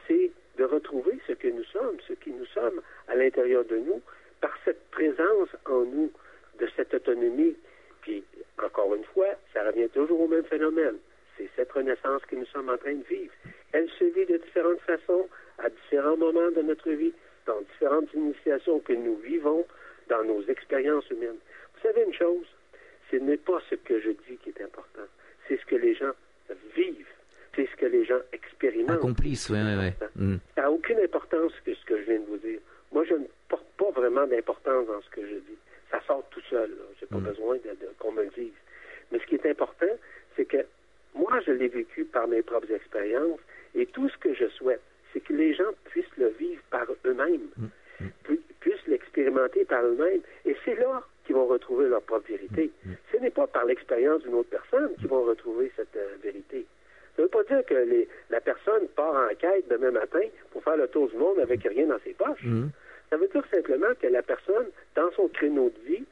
C'est 0.07 0.31
de 0.57 0.63
retrouver 0.63 1.19
ce 1.27 1.33
que 1.33 1.47
nous 1.49 1.63
sommes, 1.65 1.97
ce 2.07 2.13
qui 2.13 2.31
nous 2.31 2.45
sommes 2.45 2.79
à 3.09 3.15
l'intérieur 3.15 3.65
de 3.65 3.75
nous, 3.77 4.01
par 4.39 4.51
cette 4.63 4.89
présence 4.91 5.49
en 5.65 5.81
nous 5.81 6.11
de 6.59 6.67
cette 6.77 6.93
autonomie. 6.93 7.55
Puis, 8.01 8.23
encore 8.63 8.95
une 8.95 9.03
fois, 9.05 9.27
ça 9.53 9.63
revient 9.63 9.89
toujours 9.89 10.21
au 10.21 10.27
même 10.27 10.45
phénomène. 10.45 10.95
C'est 11.37 11.49
cette 11.57 11.71
renaissance 11.73 12.21
que 12.25 12.35
nous 12.37 12.45
sommes 12.45 12.69
en 12.69 12.77
train 12.77 12.93
de 12.93 13.03
vivre. 13.09 13.33
Elle 13.73 13.89
se 13.99 14.05
vit 14.05 14.25
de 14.25 14.37
différentes 14.37 14.79
façons, 14.81 15.27
à 15.59 15.69
différents 15.69 16.15
moments 16.15 16.51
de 16.55 16.61
notre 16.61 16.89
vie, 16.91 17.13
dans 17.45 17.61
différentes 17.61 18.11
initiations 18.13 18.79
que 18.79 18.93
nous 18.93 19.15
vivons 19.17 19.65
dans 20.09 20.23
nos 20.23 20.41
expériences 20.47 21.09
humaines. 21.09 21.37
Vous 21.75 21.81
savez 21.81 22.03
une 22.03 22.13
chose, 22.13 22.45
ce 23.11 23.17
n'est 23.17 23.37
pas 23.37 23.59
ce 23.69 23.75
que 23.75 23.99
je 23.99 24.09
dis 24.11 24.37
qui 24.43 24.49
est 24.49 24.61
important, 24.61 25.03
c'est 25.47 25.59
ce 25.59 25.65
que 25.65 25.75
les 25.75 25.93
gens 25.95 26.11
vivent, 26.75 27.07
c'est 27.55 27.67
ce 27.69 27.75
que 27.75 27.85
les 27.85 28.05
gens 28.05 28.19
expérimentent. 28.33 28.97
Accomplissent, 28.97 29.49
ouais. 29.49 29.93
Mm. 30.15 30.35
Ça 30.55 30.61
n'a 30.63 30.71
aucune 30.71 30.99
importance 30.99 31.53
que 31.65 31.73
ce 31.73 31.85
que 31.85 31.97
je 31.97 32.03
viens 32.03 32.19
de 32.19 32.25
vous 32.25 32.37
dire. 32.37 32.59
Moi, 32.91 33.03
je 33.05 33.13
ne 33.15 33.25
porte 33.49 33.65
pas 33.77 33.91
vraiment 33.91 34.25
d'importance 34.27 34.87
dans 34.87 35.01
ce 35.01 35.09
que 35.09 35.21
je 35.21 35.35
dis. 35.35 35.57
Ça 35.91 36.01
sort 36.07 36.23
tout 36.31 36.41
seul. 36.49 36.71
Je 36.99 37.05
n'ai 37.05 37.09
pas 37.09 37.17
Mm. 37.17 37.23
besoin 37.31 37.55
de, 37.57 37.61
de- 37.69 37.89
qu'on 37.99 38.11
me 38.11 38.23
le 38.23 38.29
dise. 38.29 38.53
Mais 39.11 39.19
ce 39.19 39.25
qui 39.25 39.35
est 39.35 39.45
important, 39.45 39.85
c'est 40.35 40.45
que 40.45 40.65
moi, 41.13 41.39
je 41.45 41.51
l'ai 41.51 41.67
vécu 41.67 42.05
par 42.05 42.27
mes 42.27 42.41
propres 42.41 42.71
expériences 42.71 43.39
et 43.73 43.85
tout 43.87 44.09
ce 44.09 44.17
que 44.17 44.33
je 44.33 44.47
souhaite, 44.49 44.81
c'est 45.16 45.22
que 45.22 45.34
les 45.34 45.53
gens 45.55 45.72
puissent 45.86 46.18
le 46.18 46.28
vivre 46.39 46.61
par 46.70 46.86
eux-mêmes, 47.05 47.47
pu- 48.26 48.41
puissent 48.59 48.86
l'expérimenter 48.88 49.63
par 49.66 49.84
eux-mêmes. 49.86 50.22
Et 50.45 50.55
c'est 50.66 50.76
là 50.76 51.01
qu'ils 51.26 51.36
vont 51.36 51.47
retrouver 51.47 51.88
leur 51.88 52.01
propre 52.01 52.28
vérité. 52.28 52.70
Ce 53.11 53.18
n'est 53.18 53.30
pas 53.32 53.47
par 53.47 53.63
l'expérience 53.66 54.22
d'une 54.24 54.34
autre 54.36 54.49
personne 54.49 54.93
qu'ils 54.97 55.07
vont 55.07 55.24
retrouver 55.24 55.72
cette 55.78 55.95
euh, 55.95 56.16
vérité. 56.22 56.66
Ça 57.16 57.22
ne 57.22 57.24
veut 57.28 57.30
pas 57.32 57.43
dire 57.43 57.66
que 57.66 57.74
les- 57.74 58.07
la 58.30 58.41
personne 58.41 58.88
part 58.89 59.16
en 59.16 59.34
quête 59.36 59.68
demain 59.70 59.91
matin 59.91 60.20
pour 60.51 60.61
faire 60.63 60.76
le 60.78 60.88
tour 60.89 61.07
du 61.09 61.16
monde 61.16 61.39
avec 61.39 61.63
rien 61.63 61.88
dans 61.88 61.99
ses 62.03 62.13
poches. 62.13 62.43
Ça 63.09 63.18
veut 63.18 63.28
dire 63.30 63.43
simplement 63.49 63.93
que 64.01 64.07
la 64.07 64.22
personne, 64.22 64.68
dans 64.95 65.09
son 65.11 65.30
créneau 65.30 65.70
de 65.70 65.88
vie, 65.88 66.03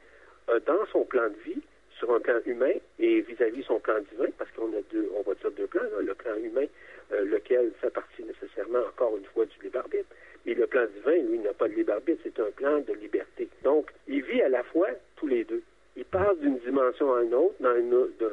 euh, 0.48 0.60
dans 0.66 0.86
son 0.92 1.04
plan 1.04 1.28
de 1.28 1.36
vie, 1.44 1.60
sur 1.98 2.12
un 2.14 2.20
plan 2.20 2.38
humain 2.46 2.72
et 2.98 3.20
vis-à-vis 3.20 3.62
son 3.64 3.78
plan 3.78 3.94
divin, 4.10 4.30
parce 4.38 4.50
qu'on 4.52 4.66
a 4.72 4.80
deux, 4.90 5.08
on 5.16 5.22
va 5.22 5.34
dire 5.34 5.50
deux 5.52 5.66
plans, 5.68 5.82
là, 5.82 6.00
le 6.02 6.14
plan 6.14 6.34
humain, 6.36 6.66
euh, 7.12 7.24
lequel 7.24 7.72
fait 7.80 7.90
partie 7.90 8.22
nécessairement, 8.24 8.80
encore 8.88 9.16
une 9.16 9.24
fois, 9.26 9.44
du 9.46 9.62
libre 9.62 9.78
arbitre. 9.80 10.06
Mais 10.46 10.54
le 10.54 10.66
plan 10.66 10.84
divin, 10.96 11.16
lui, 11.28 11.38
n'a 11.38 11.52
pas 11.52 11.68
de 11.68 11.74
libre 11.74 11.92
arbitre, 11.94 12.20
c'est 12.22 12.38
un 12.40 12.50
plan 12.50 12.78
de 12.80 12.92
liberté. 12.94 13.48
Donc, 13.62 13.90
il 14.08 14.22
vit 14.22 14.42
à 14.42 14.48
la 14.48 14.62
fois 14.64 14.88
tous 15.16 15.26
les 15.26 15.44
deux. 15.44 15.62
Il 15.96 16.04
passe 16.04 16.36
d'une 16.38 16.58
dimension 16.58 17.14
à 17.14 17.22
une 17.22 17.34
autre, 17.34 17.54
d'un 17.60 17.74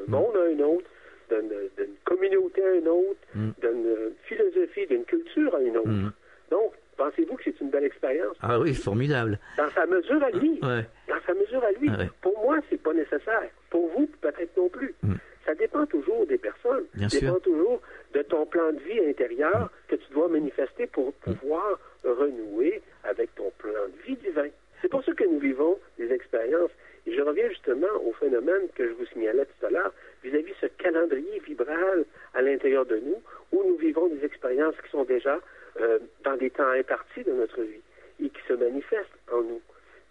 monde 0.07 0.35
à 0.35 0.41
un 0.43 0.59
autre, 0.59 0.85
d'une 1.29 1.95
communauté 2.03 2.63
à 2.63 2.73
une 2.75 2.87
autre, 2.87 3.19
Mm. 3.35 3.49
d'une 3.61 4.11
philosophie, 4.23 4.87
d'une 4.87 5.05
culture 5.05 5.55
à 5.55 5.61
une 5.61 5.77
autre. 5.77 5.87
Mhm. 5.87 6.11
Donc, 6.49 6.73
pensez-vous 6.97 7.35
que 7.37 7.43
c'est 7.45 7.61
une 7.61 7.69
belle 7.69 7.85
expérience? 7.85 8.35
Ah 8.41 8.59
oui, 8.59 8.73
formidable. 8.73 9.39
Dans 9.57 9.69
sa 9.69 9.85
mesure 9.85 10.21
à 10.23 10.31
lui. 10.31 10.59
Ouais. 10.61 10.85
Dans 11.07 11.21
sa 11.25 11.33
mesure 11.33 11.63
à 11.63 11.71
lui. 11.71 11.89
Ah 11.93 11.99
ouais. 11.99 12.09
Pour 12.21 12.37
moi, 12.43 12.57
c'est 12.69 12.81
pas 12.81 12.93
nécessaire. 12.93 13.49
Pour 13.69 13.87
vous, 13.89 14.07
peut-être 14.21 14.57
non 14.57 14.67
plus. 14.69 14.93
Mm. 15.03 15.13
Ça 15.45 15.55
dépend 15.55 15.85
toujours 15.85 16.25
des 16.27 16.37
personnes. 16.37 16.85
Bien 16.93 17.09
Ça 17.09 17.19
dépend 17.19 17.33
sûr. 17.33 17.41
toujours 17.41 17.81
de 18.13 18.21
ton 18.21 18.45
plan 18.45 18.71
de 18.73 18.79
vie 18.79 18.99
intérieur 18.99 19.71
que 19.87 19.95
tu 19.95 20.13
dois 20.13 20.27
manifester 20.27 20.87
pour 20.87 21.13
pouvoir 21.13 21.79
renouer 22.03 22.81
avec 23.03 23.33
ton 23.35 23.51
plan 23.57 23.71
de 23.71 24.03
vie 24.05 24.15
divin. 24.17 24.49
C'est 24.81 24.89
pour 24.89 25.03
ça 25.03 25.13
que 25.13 25.23
nous 25.23 25.39
vivons 25.39 25.77
des 25.97 26.11
expériences. 26.11 26.71
Et 27.07 27.13
je 27.15 27.21
reviens 27.21 27.49
justement 27.49 27.87
au 28.05 28.13
phénomène 28.13 28.67
que 28.75 28.87
je 28.87 28.93
vous 28.93 29.05
signalais 29.07 29.45
tout 29.45 29.65
à 29.65 29.69
l'heure 29.71 29.93
vis-à-vis 30.23 30.53
ce 30.61 30.67
calendrier 30.67 31.39
vibral 31.39 32.05
à 32.35 32.41
l'intérieur 32.41 32.85
de 32.85 32.97
nous 32.97 33.21
où 33.51 33.63
nous 33.67 33.77
vivons 33.77 34.07
des 34.07 34.23
expériences 34.23 34.75
qui 34.83 34.89
sont 34.91 35.03
déjà 35.03 35.39
euh, 35.79 35.99
dans 36.23 36.37
des 36.37 36.51
temps 36.51 36.69
impartis 36.69 37.23
de 37.23 37.31
notre 37.31 37.61
vie 37.63 37.81
et 38.23 38.29
qui 38.29 38.41
se 38.47 38.53
manifestent 38.53 39.09
en 39.31 39.41
nous. 39.41 39.61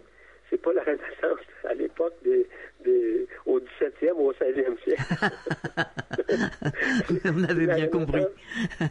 c'est 0.50 0.62
pas 0.62 0.74
la 0.74 0.82
Renaissance 0.82 1.40
à 1.64 1.74
l'époque 1.74 2.14
des, 2.24 2.48
des, 2.84 3.28
au 3.46 3.60
17e 3.60 4.14
ou 4.16 4.30
au 4.30 4.34
16e 4.34 4.82
siècle. 4.84 5.04
On 7.26 7.44
avait 7.44 7.68
bien 7.68 7.88
compris. 7.88 8.26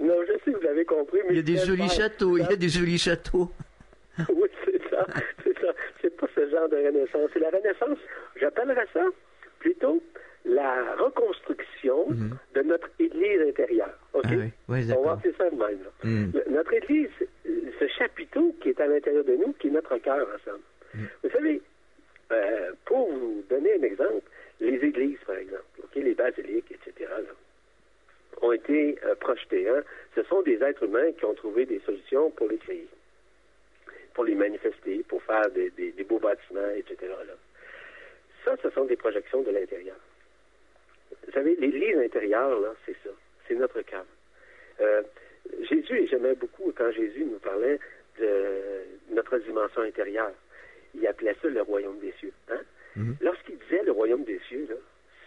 non, 0.00 0.16
je 0.26 0.32
sais, 0.44 0.50
vous 0.50 0.60
l'avez 0.62 0.84
compris. 0.84 1.20
Mais 1.24 1.30
il 1.30 1.36
y 1.36 1.38
a 1.38 1.42
des 1.42 1.56
jolis 1.56 1.88
châteaux, 1.88 2.36
il 2.36 2.44
y 2.44 2.52
a 2.52 2.56
des 2.56 2.68
jolis 2.68 2.98
châteaux. 2.98 3.50
oui, 4.28 4.48
c'est 4.64 4.82
ça, 4.90 5.06
c'est 5.44 5.58
ça. 5.58 5.72
C'est 6.02 6.14
pas 6.16 6.26
ce 6.34 6.50
genre 6.50 6.68
de 6.68 6.76
Renaissance. 6.76 7.30
C'est 7.32 7.40
la 7.40 7.50
Renaissance, 7.50 7.98
j'appellerais 8.38 8.86
ça 8.92 9.04
plutôt 9.60 10.02
la 10.48 10.94
reconstruction 10.96 12.08
mhm. 12.08 12.30
de 12.54 12.62
notre 12.62 12.88
Église 12.98 13.42
intérieure. 13.42 13.96
Ah 14.14 14.20
On 14.68 15.02
va 15.02 15.12
appeler 15.12 15.34
ça 15.36 15.50
de 15.50 15.56
même. 15.56 15.78
Mhm. 16.02 16.32
Notre 16.50 16.72
Église, 16.72 17.10
ce 17.44 17.88
chapiteau 17.98 18.54
qui 18.60 18.70
est 18.70 18.80
à 18.80 18.86
l'intérieur 18.86 19.24
de 19.24 19.36
nous, 19.36 19.52
qui 19.54 19.68
est 19.68 19.70
notre 19.70 19.96
cœur 19.98 20.26
ensemble. 20.26 20.64
Mhm. 20.94 21.08
Vous 21.22 21.30
savez, 21.30 21.62
euh, 22.32 22.72
pour 22.86 23.12
vous 23.12 23.44
donner 23.48 23.74
un 23.74 23.82
exemple, 23.82 24.22
les 24.60 24.76
églises, 24.76 25.18
par 25.26 25.36
exemple, 25.36 25.64
les 25.94 26.14
basiliques, 26.14 26.70
etc., 26.70 27.10
ont 28.40 28.52
été 28.52 28.98
euh, 29.04 29.14
projetées. 29.16 29.68
Hein? 29.68 29.82
Ce 30.14 30.22
sont 30.24 30.42
des 30.42 30.62
êtres 30.62 30.84
humains 30.84 31.12
qui 31.12 31.24
ont 31.24 31.34
trouvé 31.34 31.66
des 31.66 31.80
solutions 31.80 32.30
pour 32.30 32.48
les 32.48 32.58
créer, 32.58 32.88
pour 34.14 34.24
les 34.24 34.34
manifester, 34.34 35.04
pour 35.08 35.22
faire 35.24 35.50
des, 35.50 35.70
des 35.70 36.04
beaux 36.04 36.20
bâtiments, 36.20 36.70
etc. 36.76 36.96
Là. 37.26 37.34
Ça, 38.44 38.56
ce 38.62 38.70
sont 38.70 38.84
des 38.84 38.96
projections 38.96 39.42
de 39.42 39.50
l'intérieur. 39.50 39.96
Vous 41.26 41.32
savez, 41.32 41.56
l'Église 41.56 41.96
intérieure, 41.96 42.60
là, 42.60 42.74
c'est 42.86 42.96
ça. 43.04 43.10
C'est 43.46 43.54
notre 43.54 43.80
cœur. 43.82 44.04
Euh, 44.80 45.02
Jésus, 45.62 45.98
et 45.98 46.06
j'aimais 46.06 46.34
beaucoup 46.34 46.72
quand 46.76 46.90
Jésus 46.92 47.24
nous 47.24 47.38
parlait 47.38 47.78
de 48.18 48.84
notre 49.10 49.38
dimension 49.38 49.82
intérieure. 49.82 50.32
Il 50.94 51.06
appelait 51.06 51.36
ça 51.40 51.48
le 51.48 51.62
royaume 51.62 51.98
des 52.00 52.12
cieux. 52.12 52.32
Hein? 52.50 52.60
Mhm. 52.96 53.16
Lorsqu'il 53.20 53.58
disait 53.58 53.82
le 53.84 53.92
royaume 53.92 54.24
des 54.24 54.38
cieux, 54.48 54.68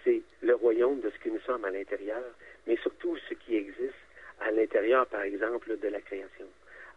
c'est 0.04 0.22
le 0.42 0.56
royaume 0.56 1.00
de 1.02 1.10
ce 1.10 1.20
que 1.20 1.30
nous 1.30 1.40
sommes 1.42 1.66
à 1.66 1.72
l'intérieur, 1.72 2.24
mais 2.68 2.76
surtout 2.78 3.18
ce 3.30 3.34
qui 3.36 3.56
existe 3.56 3.94
à 4.40 4.52
l'intérieur, 4.52 5.06
par 5.08 5.22
exemple, 5.22 5.78
de 5.78 5.88
la 5.88 6.02
création, 6.02 6.48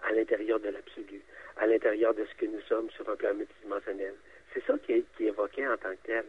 à 0.02 0.12
l'intérieur 0.12 0.60
de 0.60 0.70
l'absolu, 0.70 1.20
à 1.58 1.66
l'intérieur 1.66 2.14
de 2.14 2.24
ce 2.24 2.34
que 2.34 2.46
nous 2.46 2.60
sommes 2.62 2.90
sur 2.90 3.08
un 3.08 3.16
plan 3.16 3.34
multidimensionnel. 3.34 4.14
C'est 4.52 4.64
ça 4.64 4.74
qui 4.78 5.04
qui 5.16 5.24
est 5.24 5.28
évoqué 5.28 5.66
en 5.66 5.76
tant 5.76 5.90
que 5.90 6.06
tel. 6.06 6.24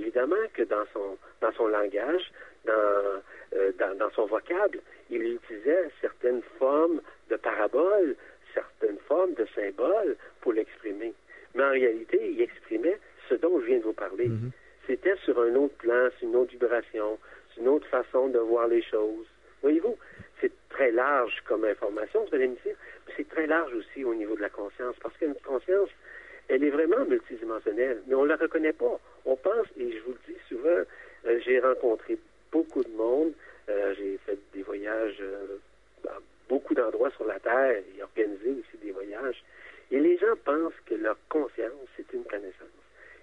Évidemment 0.00 0.36
que 0.54 0.62
dans 0.62 0.84
son, 0.94 1.18
dans 1.42 1.52
son 1.52 1.66
langage, 1.68 2.32
dans, 2.64 2.72
euh, 2.72 3.72
dans, 3.78 3.96
dans, 3.98 4.10
son 4.10 4.24
vocable, 4.24 4.80
il 5.10 5.22
utilisait 5.22 5.90
certaines 6.00 6.42
formes 6.58 7.02
de 7.28 7.36
paraboles, 7.36 8.16
certaines 8.54 8.98
formes 9.06 9.34
de 9.34 9.46
symboles 9.54 10.16
pour 10.40 10.54
l'exprimer. 10.54 11.12
Mais 11.54 11.64
en 11.64 11.70
réalité, 11.70 12.18
il 12.32 12.40
exprimait 12.40 12.98
ce 13.28 13.34
dont 13.34 13.60
je 13.60 13.66
viens 13.66 13.78
de 13.78 13.84
vous 13.84 13.92
parler. 13.92 14.28
Mm-hmm. 14.28 14.50
C'était 14.86 15.16
sur 15.16 15.38
un 15.38 15.54
autre 15.54 15.74
plan, 15.76 16.08
sur 16.18 16.28
une 16.28 16.36
autre 16.36 16.52
vibration, 16.52 17.18
sur 17.52 17.62
une 17.62 17.68
autre 17.68 17.86
façon 17.88 18.28
de 18.28 18.38
voir 18.38 18.68
les 18.68 18.82
choses. 18.82 19.26
Voyez-vous, 19.62 19.98
c'est 20.40 20.52
très 20.70 20.90
large 20.90 21.42
comme 21.46 21.64
information, 21.66 22.24
vous 22.24 22.34
allez 22.34 22.48
me 22.48 22.56
dire, 22.64 22.74
mais 23.06 23.12
c'est 23.16 23.28
très 23.28 23.46
large 23.46 23.74
aussi 23.74 24.02
au 24.04 24.14
niveau 24.14 24.34
de 24.34 24.40
la 24.40 24.48
conscience, 24.48 24.96
parce 25.02 25.14
que 25.18 25.26
notre 25.26 25.42
conscience, 25.42 25.90
elle 26.48 26.64
est 26.64 26.70
vraiment 26.70 27.04
multidimensionnelle, 27.04 28.02
mais 28.06 28.14
on 28.14 28.22
ne 28.22 28.28
la 28.28 28.36
reconnaît 28.36 28.72
pas. 28.72 28.98
On 29.24 29.36
pense, 29.36 29.66
et 29.78 29.92
je 29.92 29.98
vous 30.04 30.12
le 30.12 30.32
dis 30.32 30.40
souvent, 30.48 30.84
euh, 31.26 31.40
j'ai 31.44 31.60
rencontré 31.60 32.18
beaucoup 32.50 32.82
de 32.82 32.90
monde, 32.90 33.32
euh, 33.68 33.94
j'ai 33.96 34.18
fait 34.26 34.38
des 34.54 34.62
voyages 34.62 35.18
euh, 35.20 35.58
à 36.08 36.18
beaucoup 36.48 36.74
d'endroits 36.74 37.10
sur 37.12 37.26
la 37.26 37.38
Terre 37.38 37.82
et 37.96 38.02
organisé 38.02 38.50
aussi 38.50 38.82
des 38.82 38.92
voyages, 38.92 39.42
et 39.90 40.00
les 40.00 40.16
gens 40.18 40.34
pensent 40.44 40.72
que 40.86 40.94
leur 40.94 41.16
conscience, 41.28 41.72
c'est 41.96 42.12
une 42.12 42.24
connaissance. 42.24 42.68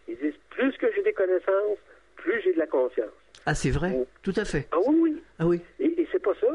Ils 0.08 0.18
disent, 0.18 0.40
plus 0.50 0.76
que 0.78 0.88
j'ai 0.94 1.04
des 1.04 1.14
connaissances, 1.14 1.80
plus 2.16 2.42
j'ai 2.42 2.54
de 2.54 2.60
la 2.60 2.68
conscience. 2.68 3.12
Ah, 3.46 3.56
c'est 3.56 3.72
vrai? 3.72 3.94
Tout 4.24 4.34
à 4.36 4.46
fait. 4.46 4.68
Ah 4.72 4.80
oui, 4.86 4.96
oui. 5.00 5.24
Ah 5.40 5.46
oui. 5.46 5.62
Et, 5.80 6.02
et 6.02 6.08
c'est 6.12 6.22
pas 6.22 6.34
ça. 6.40 6.48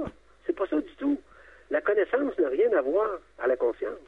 C'est 0.47 0.55
pas 0.55 0.67
ça 0.67 0.81
du 0.81 0.95
tout. 0.97 1.19
La 1.71 1.81
connaissance 1.81 2.39
n'a 2.39 2.49
rien 2.49 2.71
à 2.73 2.83
voir 2.83 3.19
à 3.39 3.47
la 3.47 3.57
conscience 3.57 3.99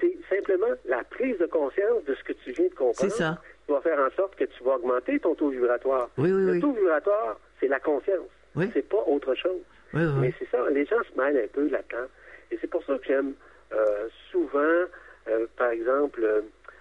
c'est 0.00 0.16
simplement 0.28 0.74
la 0.86 1.04
prise 1.04 1.38
de 1.38 1.46
conscience 1.46 2.04
de 2.06 2.14
ce 2.14 2.24
que 2.24 2.32
tu 2.32 2.52
viens 2.52 2.66
de 2.66 2.74
comprendre. 2.74 2.96
C'est 2.98 3.10
ça. 3.10 3.40
Qui 3.70 3.74
va 3.74 3.82
faire 3.82 4.00
en 4.00 4.10
sorte 4.16 4.34
que 4.34 4.42
tu 4.42 4.64
vas 4.64 4.74
augmenter 4.74 5.20
ton 5.20 5.36
taux 5.36 5.50
vibratoire. 5.50 6.10
Oui, 6.18 6.32
oui, 6.32 6.54
le 6.54 6.60
taux 6.60 6.72
vibratoire, 6.72 7.38
c'est 7.60 7.68
la 7.68 7.78
conscience. 7.78 8.26
Oui. 8.56 8.68
C'est 8.74 8.88
pas 8.88 9.04
autre 9.06 9.32
chose. 9.36 9.62
Oui, 9.94 10.02
oui. 10.02 10.12
Mais 10.20 10.34
c'est 10.40 10.48
ça, 10.50 10.68
les 10.70 10.84
gens 10.86 11.00
se 11.04 11.16
mêlent 11.16 11.44
un 11.44 11.46
peu 11.46 11.68
là-dedans. 11.68 12.08
Et 12.50 12.58
c'est 12.60 12.66
pour 12.66 12.82
ça 12.82 12.98
que 12.98 13.04
j'aime 13.06 13.34
euh, 13.72 14.08
souvent, 14.32 14.88
euh, 15.28 15.46
par 15.56 15.70
exemple, 15.70 16.20
euh, 16.24 16.40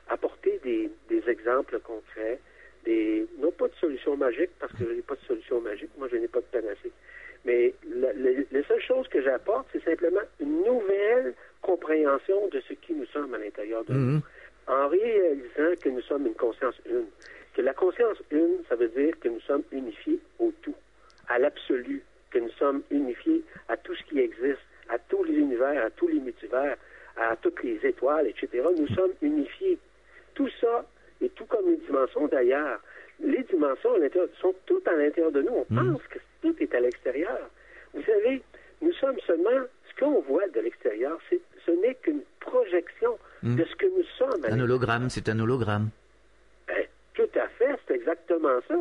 apporter 0.09 0.59
des, 0.63 0.89
des 1.09 1.29
exemples 1.29 1.79
concrets, 1.81 2.39
des 2.85 3.27
non 3.37 3.51
pas 3.51 3.67
de 3.67 3.75
solutions 3.75 4.17
magiques, 4.17 4.57
parce 4.59 4.71
que 4.73 4.85
je 4.85 4.93
n'ai 4.93 5.03
pas 5.03 5.13
de 5.13 5.25
solution 5.27 5.61
magique, 5.61 5.91
moi 5.99 6.07
je 6.11 6.17
n'ai 6.17 6.27
pas 6.27 6.39
de 6.39 6.45
panacée. 6.45 6.91
Mais 7.45 7.75
la, 7.87 8.13
les 8.13 8.63
seules 8.67 8.81
choses 8.81 9.07
que 9.09 9.21
j'apporte, 9.21 9.67
c'est 9.71 9.83
simplement 9.83 10.21
une 10.39 10.63
nouvelle 10.63 11.35
compréhension 11.61 12.47
de 12.47 12.59
ce 12.67 12.73
qui 12.73 12.93
nous 12.93 13.05
sommes 13.05 13.35
à 13.35 13.37
l'intérieur 13.37 13.83
de 13.85 13.93
nous, 13.93 13.99
mhm. 13.99 14.21
En 14.69 14.87
réalisant 14.87 15.75
que 15.81 15.89
nous 15.89 16.01
sommes 16.01 16.27
une 16.27 16.35
conscience 16.35 16.75
une. 16.85 17.07
Que 17.55 17.61
la 17.61 17.73
conscience 17.73 18.17
une, 18.29 18.59
ça 18.69 18.75
veut 18.75 18.87
dire 18.89 19.19
que 19.19 19.27
nous 19.27 19.41
sommes 19.41 19.63
unifiés 19.71 20.19
au 20.37 20.53
tout, 20.61 20.75
à 21.27 21.39
l'absolu, 21.39 22.03
que 22.29 22.37
nous 22.37 22.51
sommes 22.51 22.83
unifiés 22.91 23.43
à 23.67 23.75
tout 23.75 23.95
ce 23.95 24.03
qui 24.03 24.19
existe, 24.19 24.61
à 24.87 24.99
tous 24.99 25.23
les 25.23 25.33
univers, 25.33 25.85
à 25.85 25.89
tous 25.89 26.07
les 26.07 26.19
multivers, 26.19 26.77
à 27.17 27.35
toutes 27.35 27.61
les 27.63 27.79
étoiles, 27.83 28.27
etc. 28.27 28.63
Nous 28.77 28.87
sommes 28.89 29.13
unifiés. 29.21 29.79
Tout 30.35 30.49
ça, 30.61 30.85
et 31.19 31.29
tout 31.29 31.45
comme 31.45 31.67
les 31.67 31.77
dimensions 31.77 32.27
d'ailleurs, 32.27 32.79
les 33.19 33.43
dimensions 33.43 33.95
à 33.95 33.97
l'intérieur 33.97 34.29
sont 34.39 34.53
toutes 34.67 34.87
à 34.87 34.95
l'intérieur 34.95 35.31
de 35.31 35.41
nous. 35.41 35.65
On 35.69 35.73
mhm. 35.73 35.93
pense 35.93 36.03
que 36.07 36.19
tout 36.41 36.55
est 36.59 36.73
à 36.73 36.79
l'extérieur. 36.79 37.49
Vous 37.93 38.03
savez, 38.03 38.41
nous 38.81 38.93
sommes 38.93 39.19
seulement, 39.25 39.65
ce 39.89 39.99
qu'on 39.99 40.21
voit 40.21 40.47
de 40.47 40.61
l'extérieur, 40.61 41.19
ce 41.65 41.71
n'est 41.71 41.95
qu'une 41.95 42.21
projection 42.39 43.17
hmm. 43.43 43.55
de 43.55 43.65
ce 43.65 43.75
que 43.75 43.85
nous 43.85 44.03
sommes. 44.17 44.45
Un 44.45 44.59
hologramme, 44.59 45.09
c'est 45.09 45.29
un 45.29 45.39
hologramme. 45.39 45.89
Ben, 46.67 46.85
tout 47.13 47.29
à 47.35 47.47
fait, 47.49 47.75
c'est 47.87 47.95
exactement 47.95 48.59
ça. 48.67 48.75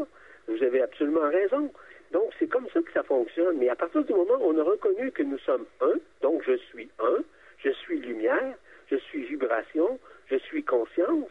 Vous 0.48 0.62
avez 0.62 0.82
absolument 0.82 1.28
raison. 1.30 1.70
Donc, 2.12 2.32
c'est 2.38 2.48
comme 2.48 2.66
ça 2.72 2.80
que 2.80 2.92
ça 2.92 3.02
fonctionne. 3.02 3.58
Mais 3.58 3.68
à 3.68 3.76
partir 3.76 4.02
du 4.04 4.12
moment 4.12 4.34
où 4.40 4.52
on 4.54 4.58
a 4.58 4.62
reconnu 4.62 5.10
que 5.12 5.22
nous 5.22 5.38
sommes 5.38 5.66
un, 5.80 5.94
donc 6.22 6.42
je 6.46 6.56
suis 6.56 6.88
un, 7.00 7.22
je 7.58 7.70
suis 7.70 8.00
lumière, 8.00 8.54
je 8.90 8.96
suis 8.96 9.24
vibration, 9.24 9.98
je 10.30 10.36
suis 10.36 10.64
conscience, 10.64 11.30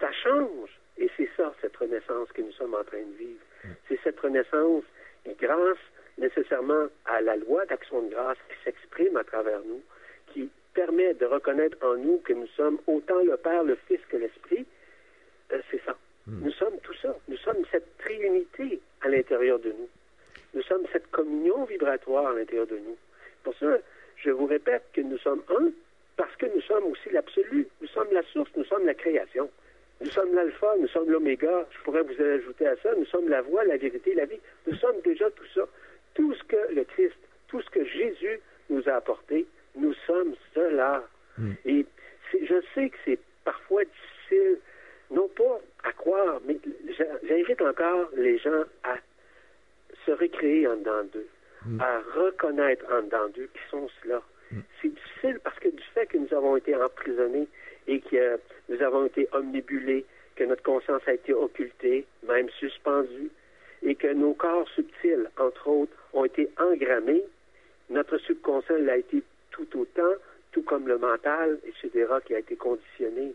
ça 0.00 0.10
change. 0.12 0.70
Et 0.96 1.10
c'est 1.16 1.28
ça, 1.36 1.52
cette 1.60 1.76
renaissance 1.76 2.28
que 2.32 2.42
nous 2.42 2.52
sommes 2.52 2.74
en 2.74 2.84
train 2.84 2.98
de 2.98 3.18
vivre. 3.18 3.40
Hmm. 3.64 3.72
C'est 3.88 4.00
cette 4.02 4.18
renaissance 4.20 4.84
grâce 5.40 5.78
nécessairement 6.18 6.86
à 7.04 7.20
la 7.20 7.36
loi 7.36 7.64
d'action 7.66 8.02
de 8.02 8.08
grâce 8.08 8.38
qui 8.48 8.56
s'exprime 8.64 9.16
à 9.16 9.24
travers 9.24 9.60
nous, 9.60 9.80
qui 9.80 9.84
permet 10.78 11.12
de 11.14 11.26
reconnaître 11.26 11.76
en 11.82 11.96
nous 11.96 12.18
que 12.18 12.32
nous 12.32 12.46
sommes 12.56 12.78
autant 12.86 13.20
le 13.24 13.36
Père, 13.36 13.64
le 13.64 13.76
Fils 13.88 13.98
que 14.08 14.16
l'Esprit, 14.16 14.64
euh, 15.52 15.60
c'est 15.72 15.82
ça. 15.84 15.96
Hmm. 16.28 16.44
Nous 16.44 16.52
sommes 16.52 16.78
tout 16.84 16.94
ça. 17.02 17.16
Nous 17.26 17.36
sommes 17.38 17.64
cette 17.72 17.98
trinité 17.98 18.78
à 19.00 19.08
l'intérieur 19.08 19.58
de 19.58 19.70
nous. 19.70 19.88
Nous 20.54 20.62
sommes 20.62 20.84
cette 20.92 21.10
communion 21.10 21.64
vibratoire 21.64 22.28
à 22.28 22.32
l'intérieur 22.32 22.68
de 22.68 22.76
nous. 22.76 22.96
Pour 23.42 23.56
ça, 23.56 23.78
je 24.18 24.30
vous 24.30 24.46
répète 24.46 24.84
que 24.92 25.00
nous 25.00 25.18
sommes 25.18 25.42
un 25.48 25.70
parce 26.16 26.34
que 26.36 26.46
nous 26.46 26.60
sommes 26.62 26.84
aussi 26.84 27.10
l'absolu. 27.10 27.66
Nous 27.80 27.88
sommes 27.88 28.12
la 28.12 28.22
source, 28.32 28.50
nous 28.56 28.64
sommes 28.64 28.86
la 28.86 28.94
création. 28.94 29.50
Nous 30.00 30.10
sommes 30.10 30.32
l'alpha, 30.32 30.76
nous 30.78 30.88
sommes 30.88 31.10
l'oméga. 31.10 31.66
Je 31.72 31.82
pourrais 31.82 32.02
vous 32.02 32.22
ajouter 32.22 32.68
à 32.68 32.76
ça. 32.76 32.94
Nous 32.94 33.06
sommes 33.06 33.28
la 33.28 33.42
voie, 33.42 33.64
la 33.64 33.78
vérité, 33.78 34.14
la 34.14 34.26
vie. 34.26 34.40
Nous 34.68 34.76
sommes 34.76 35.00
déjà 35.02 35.28
tout 35.30 35.48
ça. 35.56 35.62
Tout 36.14 36.32
ce 36.34 36.44
que 36.44 36.72
le 36.72 36.84
Christ, 36.84 37.18
tout 37.48 37.60
ce 37.62 37.70
que 37.70 37.84
Jésus 37.84 38.40
nous 38.70 38.88
a 38.88 38.92
apporté, 38.92 39.46
nous 39.76 39.94
sommes 40.06 40.34
cela. 40.54 41.04
Hmm. 41.36 41.52
Et 41.64 41.86
je 42.32 42.60
sais 42.74 42.90
que 42.90 42.96
c'est 43.04 43.18
parfois 43.44 43.82
difficile, 43.84 44.58
non 45.10 45.28
pas 45.28 45.60
à 45.84 45.92
croire, 45.92 46.40
mais 46.46 46.58
j'invite 47.28 47.60
encore 47.62 48.10
les 48.16 48.38
gens 48.38 48.64
à 48.84 48.96
se 50.04 50.12
recréer 50.12 50.66
en 50.66 50.76
dedans 50.76 51.04
d'eux, 51.12 51.28
hmm. 51.66 51.80
à 51.80 52.00
reconnaître 52.14 52.84
en 52.92 53.02
dedans 53.02 53.28
d'eux 53.34 53.48
qui 53.52 53.70
sont 53.70 53.88
cela. 54.02 54.22
C'est 54.80 54.88
difficile 54.88 55.40
parce 55.44 55.58
que 55.58 55.68
du 55.68 55.82
fait 55.94 56.06
que 56.06 56.16
nous 56.16 56.32
avons 56.32 56.56
été 56.56 56.74
emprisonnés 56.74 57.48
et 57.86 58.00
que 58.00 58.38
nous 58.68 58.80
avons 58.82 59.04
été 59.06 59.28
omnibulés, 59.32 60.06
que 60.36 60.44
notre 60.44 60.62
conscience 60.62 61.02
a 61.06 61.12
été 61.12 61.34
occultée, 61.34 62.06
même 62.26 62.48
suspendue, 62.58 63.30
et 63.82 63.94
que 63.94 64.12
nos 64.12 64.34
corps 64.34 64.68
subtils, 64.70 65.28
entre 65.38 65.68
autres, 65.68 65.92
ont 66.12 66.24
été 66.24 66.48
engrammés, 66.58 67.24
notre 67.90 68.18
subconscient 68.18 68.78
l'a 68.78 68.96
été 68.98 69.22
tout 69.50 69.66
autant, 69.78 70.12
tout 70.52 70.62
comme 70.62 70.86
le 70.88 70.98
mental, 70.98 71.58
etc., 71.66 72.06
qui 72.24 72.34
a 72.34 72.38
été 72.38 72.56
conditionné. 72.56 73.34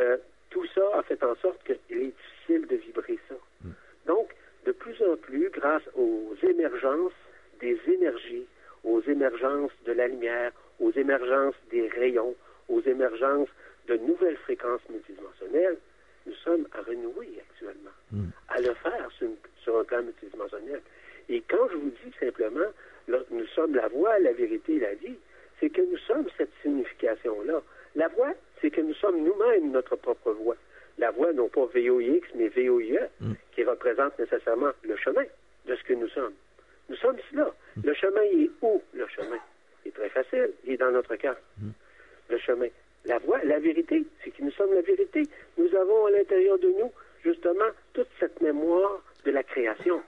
Euh, 0.00 0.16
tout 0.50 0.64
ça 0.74 0.82
a 0.94 1.02
fait 1.02 1.22
en 1.24 1.34
sorte 1.36 1.62
qu'il 1.64 1.98
est 1.98 2.12
difficile 2.16 2.66
de 2.68 2.76
vibrer 2.76 3.18
ça. 3.28 3.34
Donc, 4.06 4.28
de 4.66 4.72
plus 4.72 4.96
en 5.02 5.16
plus, 5.16 5.50
grâce 5.50 5.82
aux 5.96 6.34
émergences 6.42 7.12
des 7.60 7.78
énergies, 7.88 8.46
aux 8.84 9.00
émergences 9.02 9.72
de 9.86 9.92
la 9.92 10.06
lumière, 10.08 10.52
aux 10.80 10.92
émergences 10.92 11.54
des 11.70 11.88
rayons, 11.88 12.34
aux 12.68 12.80
émergences 12.82 13.48
de 13.88 13.96
nouvelles 13.96 14.36
fréquences 14.38 14.80
multidimensionnelles, 14.90 15.76
nous 16.26 16.34
sommes 16.36 16.66
à 16.72 16.80
renouer 16.82 17.30
actuellement, 17.50 17.90
à 18.48 18.60
le 18.60 18.72
faire 18.74 19.10
sur, 19.18 19.26
une- 19.28 19.36
sur 19.62 19.78
un 19.78 19.84
plan 19.84 20.02
multidimensionnel. 20.02 20.80
Et 21.28 21.42
quand 21.48 21.68
je 21.70 21.76
vous 21.76 21.90
dis 22.04 22.12
simplement, 22.20 22.70
nous 23.08 23.46
sommes 23.54 23.74
la 23.74 23.88
voie, 23.88 24.18
la 24.18 24.32
vérité, 24.32 24.78
la 24.78 24.94
vie, 24.94 25.16
c'est 25.60 25.70
que 25.70 25.82
nous 25.82 25.98
sommes 25.98 26.26
cette 26.36 26.52
signification-là. 26.62 27.62
La 27.96 28.08
voie, 28.08 28.32
c'est 28.60 28.70
que 28.70 28.80
nous 28.80 28.94
sommes 28.94 29.22
nous-mêmes 29.22 29.70
notre 29.70 29.96
propre 29.96 30.32
voie. 30.32 30.56
La 30.98 31.10
voie, 31.10 31.32
non 31.32 31.48
pas 31.48 31.66
VOIX, 31.66 32.26
mais 32.36 32.48
VOIE, 32.48 33.00
qui 33.52 33.64
représente 33.64 34.18
nécessairement 34.18 34.70
le 34.82 34.96
chemin 34.96 35.24
de 35.66 35.74
ce 35.74 35.82
que 35.84 35.94
nous 35.94 36.08
sommes. 36.08 36.34
Nous 36.88 36.96
sommes 36.96 37.16
là. 37.32 37.52
Le 37.82 37.94
chemin 37.94 38.22
il 38.32 38.44
est 38.44 38.50
où, 38.62 38.82
le 38.92 39.06
chemin? 39.08 39.38
Il 39.84 39.88
est 39.88 39.92
très 39.92 40.08
facile. 40.10 40.50
Il 40.64 40.74
est 40.74 40.76
dans 40.76 40.90
notre 40.90 41.16
cœur. 41.16 41.36
Le 42.28 42.38
chemin. 42.38 42.68
La 43.06 43.18
voie, 43.18 43.42
la 43.44 43.58
vérité, 43.58 44.04
c'est 44.22 44.30
que 44.30 44.42
nous 44.42 44.50
sommes 44.52 44.72
la 44.72 44.82
vérité. 44.82 45.22
Nous 45.58 45.74
avons 45.74 46.06
à 46.06 46.10
l'intérieur 46.10 46.58
de 46.58 46.68
nous, 46.68 46.92
justement, 47.22 47.70
toute 47.92 48.08
cette 48.18 48.40
mémoire 48.40 49.02
de 49.24 49.30
la 49.30 49.42
création. 49.42 50.02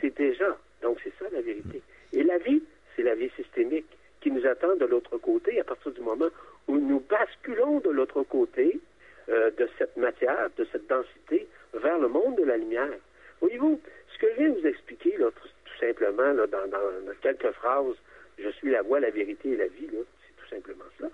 C'est 0.00 0.16
déjà. 0.16 0.56
Donc, 0.82 0.98
c'est 1.02 1.12
ça 1.18 1.26
la 1.32 1.40
vérité. 1.40 1.82
Et 2.12 2.22
la 2.22 2.38
vie, 2.38 2.62
c'est 2.96 3.02
la 3.02 3.14
vie 3.14 3.30
systémique 3.36 3.86
qui 4.20 4.30
nous 4.30 4.44
attend 4.46 4.74
de 4.76 4.84
l'autre 4.84 5.16
côté 5.18 5.60
à 5.60 5.64
partir 5.64 5.92
du 5.92 6.00
moment 6.00 6.28
où 6.66 6.76
nous 6.76 7.00
basculons 7.00 7.80
de 7.80 7.90
l'autre 7.90 8.22
côté 8.22 8.80
euh, 9.28 9.50
de 9.58 9.68
cette 9.78 9.96
matière, 9.96 10.48
de 10.56 10.66
cette 10.72 10.86
densité, 10.88 11.46
vers 11.74 11.98
le 11.98 12.08
monde 12.08 12.36
de 12.36 12.44
la 12.44 12.56
lumière. 12.56 12.98
Voyez-vous, 13.40 13.80
ce 14.12 14.18
que 14.18 14.26
je 14.32 14.38
viens 14.38 14.50
de 14.50 14.60
vous 14.60 14.66
expliquer, 14.66 15.16
là, 15.18 15.26
tout, 15.30 15.48
tout 15.64 15.78
simplement, 15.78 16.32
là, 16.32 16.46
dans, 16.46 17.14
quelques 17.20 17.50
phrases, 17.52 17.94
je 18.38 18.48
suis 18.50 18.70
la 18.70 18.82
voie, 18.82 19.00
la 19.00 19.10
vérité 19.10 19.50
et 19.50 19.56
la 19.56 19.66
vie, 19.66 19.88
c'est 19.90 20.42
tout 20.42 20.48
simplement 20.48 20.84
cela. 20.98 21.10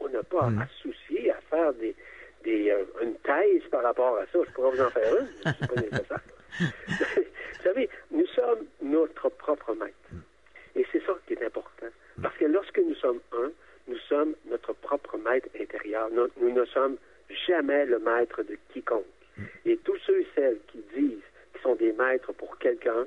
On 0.00 0.08
n'a 0.08 0.22
pas 0.22 0.46
à 0.46 0.66
se 0.66 0.88
soucier, 0.88 1.30
à 1.30 1.40
faire 1.48 1.72
des, 1.74 1.94
des, 2.42 2.70
euh, 2.70 2.84
une 3.02 3.14
thèse 3.16 3.62
par 3.70 3.82
rapport 3.82 4.18
à 4.18 4.26
ça. 4.26 4.38
Je 4.46 4.52
pourrais 4.52 4.76
vous 4.76 4.82
en 4.82 4.90
faire 4.90 5.16
une, 5.16 5.28
mais 5.44 5.52
c'est 5.58 5.68
pas 5.68 5.80
nécessaire. 5.80 6.20
Vous 6.60 7.62
savez, 7.62 7.88
nous 8.10 8.26
sommes 8.28 8.64
notre 8.82 9.28
propre 9.30 9.74
maître. 9.74 9.94
Et 10.76 10.86
c'est 10.92 11.02
ça 11.04 11.12
qui 11.26 11.34
est 11.34 11.44
important. 11.44 11.86
Parce 12.22 12.36
que 12.36 12.44
lorsque 12.46 12.78
nous 12.78 12.94
sommes 12.96 13.20
un, 13.32 13.50
nous 13.88 13.98
sommes 14.08 14.34
notre 14.50 14.72
propre 14.72 15.16
maître 15.18 15.48
intérieur. 15.60 16.08
Nous, 16.10 16.26
nous 16.40 16.52
ne 16.52 16.64
sommes 16.66 16.96
jamais 17.46 17.84
le 17.86 17.98
maître 17.98 18.42
de 18.42 18.56
quiconque. 18.72 19.04
Et 19.64 19.76
tous 19.78 19.96
ceux 20.06 20.20
et 20.20 20.26
celles 20.34 20.58
qui 20.68 20.78
disent 20.96 21.22
qu'ils 21.52 21.60
sont 21.62 21.74
des 21.74 21.92
maîtres 21.92 22.32
pour 22.32 22.56
quelqu'un, 22.58 23.06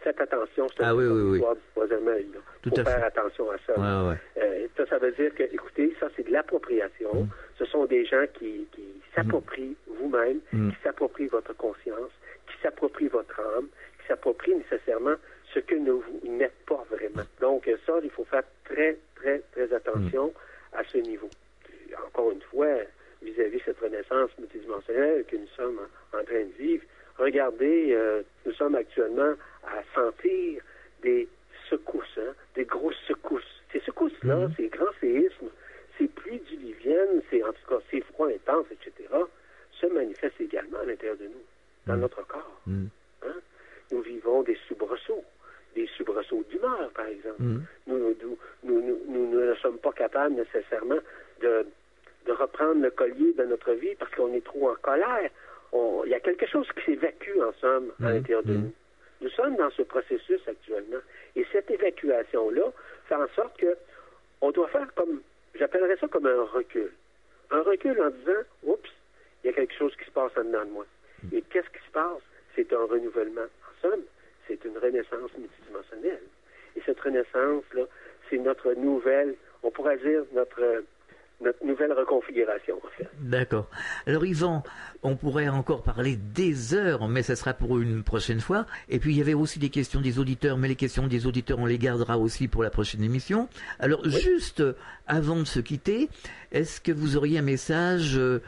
faites 0.00 0.20
attention, 0.20 0.66
c'est 0.76 0.82
un 0.84 0.88
Ah 0.90 0.94
peu 0.94 1.08
oui, 1.08 1.38
oui, 1.38 1.40
oui. 1.40 1.40
là. 1.40 2.40
Tout 2.62 2.70
faut 2.70 2.80
à 2.80 2.84
faire 2.84 2.98
fait. 3.00 3.04
attention 3.06 3.50
à 3.50 3.56
ça. 3.66 3.74
Ouais, 3.78 4.10
ouais. 4.10 4.42
Euh, 4.42 4.66
ça, 4.76 4.86
ça 4.86 4.98
veut 4.98 5.12
dire 5.12 5.34
que, 5.34 5.42
écoutez, 5.42 5.94
ça 6.00 6.08
c'est 6.16 6.26
de 6.26 6.32
l'appropriation. 6.32 7.28
Ce 7.58 7.64
sont 7.66 7.84
des 7.86 8.04
gens 8.04 8.24
qui, 8.34 8.66
qui 8.72 8.84
s'approprient 9.14 9.76
vous-même, 9.88 10.40
Mm. 10.52 10.70
qui 10.70 10.76
s'approprient 10.82 11.26
votre 11.26 11.54
conscience, 11.56 12.10
qui 12.46 12.54
s'approprient 12.62 13.08
votre 13.08 13.38
âme, 13.40 13.68
qui 14.00 14.06
s'approprient 14.08 14.54
nécessairement 14.54 15.16
ce 15.52 15.60
que 15.60 15.74
ne 15.74 15.92
vous 15.92 16.20
n'êtes 16.24 16.56
pas 16.66 16.84
vraiment. 16.90 17.24
Donc 17.40 17.70
ça, 17.86 17.94
il 18.02 18.10
faut 18.10 18.24
faire 18.24 18.42
très, 18.64 18.96
très, 19.16 19.40
très 19.52 19.72
attention 19.72 20.32
à 20.72 20.84
ce 20.84 20.98
niveau. 20.98 21.30
Encore 22.06 22.32
une 22.32 22.42
fois, 22.42 22.76
vis-à-vis 23.22 23.60
cette 23.64 23.78
renaissance 23.78 24.30
multidimensionnelle 24.38 25.24
que 25.24 25.36
nous 25.36 25.48
sommes 25.56 25.80
en, 26.12 26.24
train 26.24 26.44
de 26.44 26.52
vivre, 26.58 26.84
regardez, 27.18 27.92
euh, 27.92 28.22
nous 28.44 28.52
sommes 28.52 28.74
actuellement 28.74 29.34
à 29.64 29.82
sentir 29.94 30.62
des 31.02 31.28
secousses, 31.70 32.18
hein, 32.18 32.34
des 32.54 32.64
grosses 32.64 33.00
secousses. 33.06 33.62
Ces 33.72 33.80
secousses-là, 33.80 34.48
ces 34.56 34.68
grands 34.68 34.92
séismes, 35.00 35.50
ces 35.98 36.08
pluies 36.08 36.40
diluviennes, 36.50 37.22
ces, 37.30 37.42
en 37.42 37.52
tout 37.52 37.66
cas, 37.68 37.80
ces 37.90 38.00
froids 38.00 38.28
intenses, 38.28 38.66
etc., 38.70 39.08
se 39.80 39.86
manifestent 39.86 40.40
également 40.40 40.78
à 40.78 40.84
l'intérieur 40.84 41.16
de 41.16 41.24
nous, 41.24 41.44
dans 41.86 41.96
notre 41.96 42.26
corps. 42.26 42.60
Mm. 42.66 42.86
Hein? 43.24 43.34
Nous 43.92 44.00
vivons 44.02 44.42
des 44.42 44.56
soubresauts, 44.68 45.24
des 45.74 45.86
soubresauts 45.96 46.44
d'humeur, 46.50 46.90
par 46.94 47.06
exemple. 47.06 47.42
Mm. 47.42 47.60
Nous, 47.86 48.16
nous, 48.64 48.98
nous, 49.08 49.40
ne 49.40 49.54
sommes 49.56 49.78
pas 49.78 49.92
capables 49.92 50.34
nécessairement 50.34 50.98
de, 51.40 51.66
de 52.26 52.32
reprendre 52.32 52.82
le 52.82 52.90
collier 52.90 53.32
de 53.34 53.44
notre 53.44 53.72
vie 53.72 53.94
parce 53.96 54.12
qu'on 54.14 54.32
est 54.34 54.44
trop 54.44 54.70
en 54.70 54.74
colère. 54.76 55.30
On- 55.72 56.02
Il 56.04 56.10
y 56.10 56.14
a 56.14 56.20
quelque 56.20 56.46
chose 56.46 56.66
qui 56.76 56.84
s'évacue, 56.84 57.38
en 57.40 57.52
somme, 57.60 57.92
à 58.02 58.10
l'intérieur 58.14 58.42
de 58.42 58.52
nous. 58.54 58.72
Nous 59.22 59.30
sommes 59.30 59.56
dans 59.56 59.70
ce 59.70 59.82
processus 59.82 60.40
actuellement. 60.46 60.98
Et 61.36 61.46
cette 61.52 61.70
évacuation-là 61.70 62.70
fait 63.08 63.14
en 63.14 63.28
sorte 63.34 63.56
que 63.58 63.76
on 64.42 64.50
doit 64.50 64.68
faire 64.68 64.92
comme, 64.94 65.22
j'appellerais 65.54 65.96
ça 65.96 66.06
comme 66.08 66.26
un 66.26 66.42
recul. 66.44 66.92
Un 67.50 67.62
recul 67.62 67.98
en 68.00 68.10
disant, 68.10 68.42
oups, 68.64 68.90
il 69.42 69.46
y 69.46 69.50
a 69.50 69.52
quelque 69.54 69.74
chose 69.74 69.94
qui 69.96 70.04
se 70.04 70.10
passe 70.10 70.32
en 70.36 70.44
dedans 70.44 70.64
de 70.66 70.70
moi. 70.70 70.86
Et 71.36 71.42
qu'est-ce 71.42 71.68
qui 71.68 71.84
se 71.86 71.92
passe? 71.92 72.22
C'est 72.54 72.72
un 72.72 72.84
renouvellement. 72.86 73.42
En 73.42 73.82
somme, 73.82 74.04
c'est 74.48 74.64
une 74.64 74.78
renaissance 74.78 75.30
multidimensionnelle. 75.36 76.22
Et 76.74 76.80
cette 76.86 76.98
renaissance-là, 76.98 77.82
c'est 78.30 78.38
notre 78.38 78.72
nouvelle, 78.72 79.34
on 79.62 79.70
pourrait 79.70 79.98
dire 79.98 80.24
notre, 80.32 80.82
notre 81.40 81.64
nouvelle 81.64 81.92
reconfiguration, 81.92 82.76
en 82.82 82.88
fait. 82.96 83.06
D'accord. 83.20 83.68
Alors 84.06 84.24
Yvan, 84.24 84.62
on 85.02 85.16
pourrait 85.16 85.48
encore 85.48 85.82
parler 85.82 86.16
des 86.16 86.74
heures, 86.74 87.08
mais 87.08 87.22
ce 87.22 87.34
sera 87.34 87.52
pour 87.52 87.78
une 87.78 88.02
prochaine 88.02 88.40
fois. 88.40 88.64
Et 88.88 88.98
puis 88.98 89.12
il 89.12 89.18
y 89.18 89.20
avait 89.20 89.34
aussi 89.34 89.58
des 89.58 89.68
questions 89.68 90.00
des 90.00 90.18
auditeurs, 90.18 90.56
mais 90.56 90.68
les 90.68 90.76
questions 90.76 91.06
des 91.06 91.26
auditeurs, 91.26 91.58
on 91.58 91.66
les 91.66 91.78
gardera 91.78 92.18
aussi 92.18 92.48
pour 92.48 92.62
la 92.62 92.70
prochaine 92.70 93.02
émission. 93.02 93.48
Alors 93.78 94.02
juste 94.08 94.62
avant 95.06 95.36
de 95.38 95.44
se 95.44 95.60
quitter, 95.60 96.08
est-ce 96.52 96.80
que 96.80 96.92
vous 96.92 97.16
auriez 97.16 97.38
un 97.38 97.42
message 97.42 98.16
euh, 98.16 98.40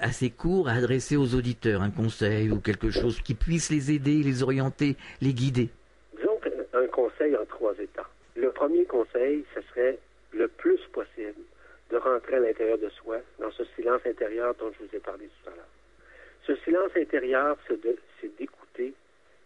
assez 0.00 0.30
court 0.30 0.68
à 0.68 0.72
adresser 0.72 1.16
aux 1.16 1.34
auditeurs, 1.34 1.82
un 1.82 1.90
conseil 1.90 2.50
ou 2.50 2.60
quelque 2.60 2.90
chose 2.90 3.20
qui 3.20 3.34
puisse 3.34 3.70
les 3.70 3.90
aider, 3.90 4.22
les 4.22 4.42
orienter, 4.44 4.96
les 5.20 5.34
guider? 5.34 5.70
Disons 6.16 6.36
qu'un- 6.42 6.78
un 6.80 6.86
conseil 6.86 7.36
en 7.36 7.44
trois 7.46 7.74
étapes. 7.74 8.06
Le 8.36 8.50
premier 8.52 8.84
conseil, 8.84 9.44
ce 9.54 9.60
serait 9.70 9.98
le 10.32 10.46
plus 10.48 10.78
possible 10.92 11.40
de 11.90 11.96
rentrer 11.96 12.36
à 12.36 12.40
l'intérieur 12.40 12.78
de 12.78 12.88
soi, 12.90 13.18
dans 13.38 13.50
ce 13.52 13.64
silence 13.76 14.00
intérieur 14.06 14.54
dont 14.56 14.72
je 14.72 14.84
vous 14.84 14.96
ai 14.96 14.98
parlé 15.00 15.26
tout 15.28 15.50
à 15.50 15.54
l'heure. 15.54 15.68
Ce 16.46 16.56
silence 16.64 16.90
intérieur, 16.96 17.56
c'est 17.68 18.36
d'écouter 18.36 18.92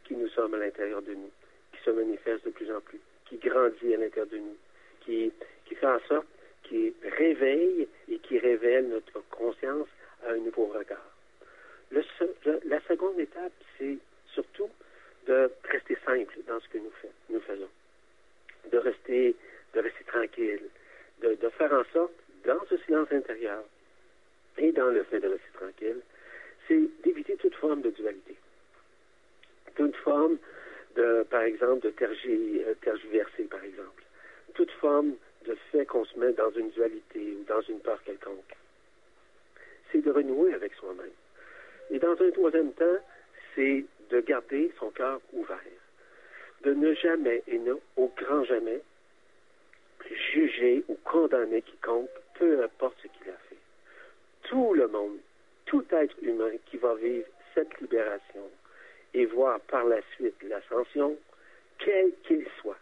qui 0.04 0.14
nous 0.14 0.28
sommes 0.28 0.54
à 0.54 0.58
l'intérieur 0.58 1.02
de 1.02 1.14
nous, 1.14 1.30
qui 1.72 1.82
se 1.84 1.90
manifeste 1.90 2.44
de 2.44 2.50
plus 2.50 2.70
en 2.72 2.80
plus, 2.80 3.00
qui 3.26 3.36
grandit 3.36 3.94
à 3.94 3.98
l'intérieur 3.98 4.26
de 4.26 4.38
nous, 4.38 4.56
qui, 5.00 5.32
fait 5.74 5.86
en 5.86 6.00
sorte, 6.08 6.26
qui 6.64 6.94
réveille 7.02 7.88
et 8.08 8.18
qui 8.18 8.38
révèle 8.38 8.88
notre 8.88 9.20
conscience 9.30 9.88
à 10.26 10.30
un 10.32 10.36
nouveau 10.38 10.66
regard. 10.66 11.06
La 11.90 12.80
seconde 12.88 13.18
étape, 13.18 13.52
c'est 13.78 13.98
surtout 14.32 14.68
de 15.26 15.50
rester 15.64 15.96
simple 16.04 16.34
dans 16.46 16.60
ce 16.60 16.68
que 16.68 16.78
nous, 16.78 16.90
fait- 17.02 17.12
nous 17.28 17.40
faisons, 17.40 17.68
de 18.70 18.78
rester, 18.78 19.34
de 19.74 19.80
rester 19.80 20.04
tranquille, 20.04 20.62
de, 21.22 21.34
de 21.34 21.48
faire 21.50 21.72
en 21.72 21.84
sorte, 21.92 22.12
dans 22.44 22.64
ce 22.68 22.76
silence 22.78 23.10
intérieur 23.12 23.62
et 24.58 24.72
dans 24.72 24.88
le 24.88 25.02
fait 25.04 25.20
de 25.20 25.28
rester 25.28 25.50
tranquille, 25.54 26.00
c'est 26.66 26.80
d'éviter 27.02 27.36
toute 27.36 27.54
forme 27.56 27.82
de 27.82 27.90
dualité, 27.90 28.36
toute 29.76 29.96
forme 29.96 30.38
de, 30.96 31.24
par 31.30 31.42
exemple, 31.42 31.80
de 31.80 31.92
euh, 32.00 32.74
tergiverser, 32.80 33.44
par 33.44 33.62
exemple, 33.64 34.02
toute 34.54 34.70
forme 34.72 35.14
de 35.46 35.56
fait 35.70 35.86
qu'on 35.86 36.04
se 36.04 36.18
met 36.18 36.32
dans 36.32 36.50
une 36.50 36.70
dualité 36.70 37.36
ou 37.38 37.44
dans 37.44 37.60
une 37.62 37.80
peur 37.80 38.02
quelconque. 38.04 38.56
C'est 39.90 40.02
de 40.02 40.10
renouer 40.10 40.52
avec 40.54 40.74
soi-même. 40.74 41.10
Et 41.90 41.98
dans 41.98 42.20
un 42.20 42.30
troisième 42.30 42.72
temps, 42.72 42.98
c'est 43.54 43.84
de 44.10 44.20
garder 44.20 44.72
son 44.78 44.90
cœur 44.90 45.20
ouvert, 45.32 45.58
de 46.62 46.74
ne 46.74 46.94
jamais 46.94 47.42
et 47.46 47.58
ne, 47.58 47.74
au 47.96 48.12
grand 48.16 48.44
jamais 48.44 48.80
juger 50.32 50.84
ou 50.88 50.96
condamner 51.04 51.62
quiconque, 51.62 52.08
peu 52.40 52.64
importe 52.64 52.96
ce 53.02 53.08
qu'il 53.08 53.30
a 53.30 53.36
fait. 53.48 53.56
Tout 54.44 54.72
le 54.74 54.88
monde, 54.88 55.18
tout 55.66 55.84
être 55.92 56.16
humain 56.22 56.52
qui 56.66 56.78
va 56.78 56.94
vivre 56.94 57.26
cette 57.54 57.78
libération 57.80 58.48
et 59.12 59.26
voir 59.26 59.60
par 59.60 59.84
la 59.84 60.00
suite 60.14 60.42
l'ascension, 60.42 61.16
quel 61.78 62.12
qu'il 62.24 62.46
soit, 62.60 62.78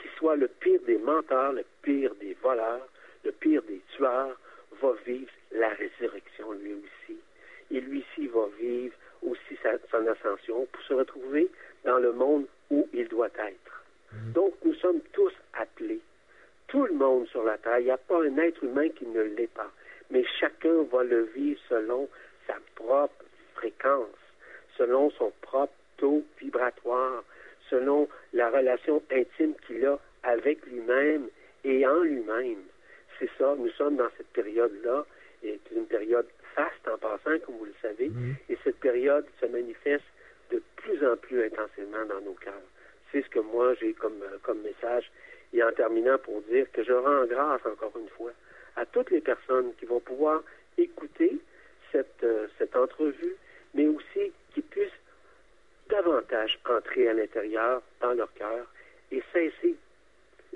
qui 0.00 0.08
soit 0.18 0.36
le 0.36 0.48
pire 0.48 0.80
des 0.86 0.98
menteurs, 0.98 1.52
le 1.52 1.64
pire 1.82 2.14
des 2.16 2.34
voleurs, 2.42 2.86
le 3.24 3.32
pire 3.32 3.62
des 3.62 3.80
tueurs, 3.96 4.38
va 4.82 4.92
vivre 5.06 5.30
la 5.52 5.70
résurrection 5.70 6.52
lui 6.52 6.74
aussi. 6.74 7.18
Et 7.70 7.80
lui 7.80 8.04
aussi 8.12 8.26
va 8.28 8.46
vivre 8.58 8.94
aussi 9.22 9.56
sa, 9.62 9.70
son 9.90 10.06
ascension 10.06 10.66
pour 10.66 10.82
se 10.82 10.94
retrouver 10.94 11.48
dans 11.84 11.98
le 11.98 12.12
monde 12.12 12.46
où 12.70 12.86
il 12.92 13.08
doit 13.08 13.28
être. 13.38 13.84
Mhm. 14.12 14.32
Donc 14.32 14.54
nous 14.64 14.74
sommes 14.74 15.00
tous 15.12 15.32
appelés. 15.54 16.00
Tout 16.70 16.86
le 16.86 16.94
monde 16.94 17.26
sur 17.26 17.42
la 17.42 17.58
terre, 17.58 17.80
il 17.80 17.86
n'y 17.86 17.90
a 17.90 17.96
pas 17.96 18.22
un 18.22 18.38
être 18.38 18.62
humain 18.62 18.88
qui 18.90 19.04
ne 19.06 19.22
l'est 19.22 19.52
pas. 19.52 19.70
Mais 20.10 20.24
chacun 20.38 20.84
va 20.84 21.02
le 21.02 21.22
vivre 21.34 21.60
selon 21.68 22.08
sa 22.46 22.54
propre 22.76 23.24
fréquence, 23.54 24.06
selon 24.78 25.10
son 25.10 25.32
propre 25.42 25.72
taux 25.96 26.22
vibratoire, 26.40 27.24
selon 27.68 28.08
la 28.32 28.50
relation 28.50 29.02
intime 29.10 29.54
qu'il 29.66 29.84
a 29.84 29.98
avec 30.22 30.64
lui-même 30.66 31.28
et 31.64 31.84
en 31.84 32.00
lui-même. 32.02 32.62
C'est 33.18 33.30
ça, 33.36 33.54
nous 33.58 33.70
sommes 33.70 33.96
dans 33.96 34.08
cette 34.16 34.28
période-là, 34.28 35.04
et 35.42 35.58
c'est 35.68 35.74
une 35.76 35.86
période 35.86 36.26
faste 36.54 36.88
en 36.88 36.98
passant, 36.98 37.36
comme 37.44 37.56
vous 37.56 37.66
le 37.66 37.74
savez, 37.82 38.12
et 38.48 38.56
cette 38.62 38.78
période 38.78 39.26
se 39.40 39.46
manifeste 39.46 40.04
de 40.52 40.62
plus 40.76 41.04
en 41.04 41.16
plus 41.16 41.44
intensément 41.44 42.04
dans 42.08 42.20
nos 42.20 42.34
cœurs. 42.34 42.54
C'est 43.10 43.22
ce 43.22 43.28
que 43.28 43.40
moi 43.40 43.74
j'ai 43.74 43.92
comme, 43.92 44.22
euh, 44.22 44.38
comme 44.42 44.60
message, 44.62 45.10
et 45.52 45.62
en 45.62 45.72
terminant 45.72 46.18
pour 46.18 46.40
dire 46.42 46.66
que 46.72 46.82
je 46.84 46.92
rends 46.92 47.24
grâce 47.26 47.64
encore 47.66 47.92
une 47.96 48.08
fois 48.10 48.32
à 48.76 48.86
toutes 48.86 49.10
les 49.10 49.20
personnes 49.20 49.72
qui 49.78 49.86
vont 49.86 50.00
pouvoir 50.00 50.42
écouter 50.78 51.38
cette, 51.92 52.22
euh, 52.22 52.46
cette 52.58 52.76
entrevue, 52.76 53.34
mais 53.74 53.86
aussi 53.86 54.32
qui 54.54 54.62
puissent 54.62 54.88
davantage 55.88 56.58
entrer 56.68 57.08
à 57.08 57.12
l'intérieur, 57.12 57.82
dans 58.00 58.12
leur 58.12 58.32
cœur, 58.34 58.66
et 59.10 59.22
cesser 59.32 59.74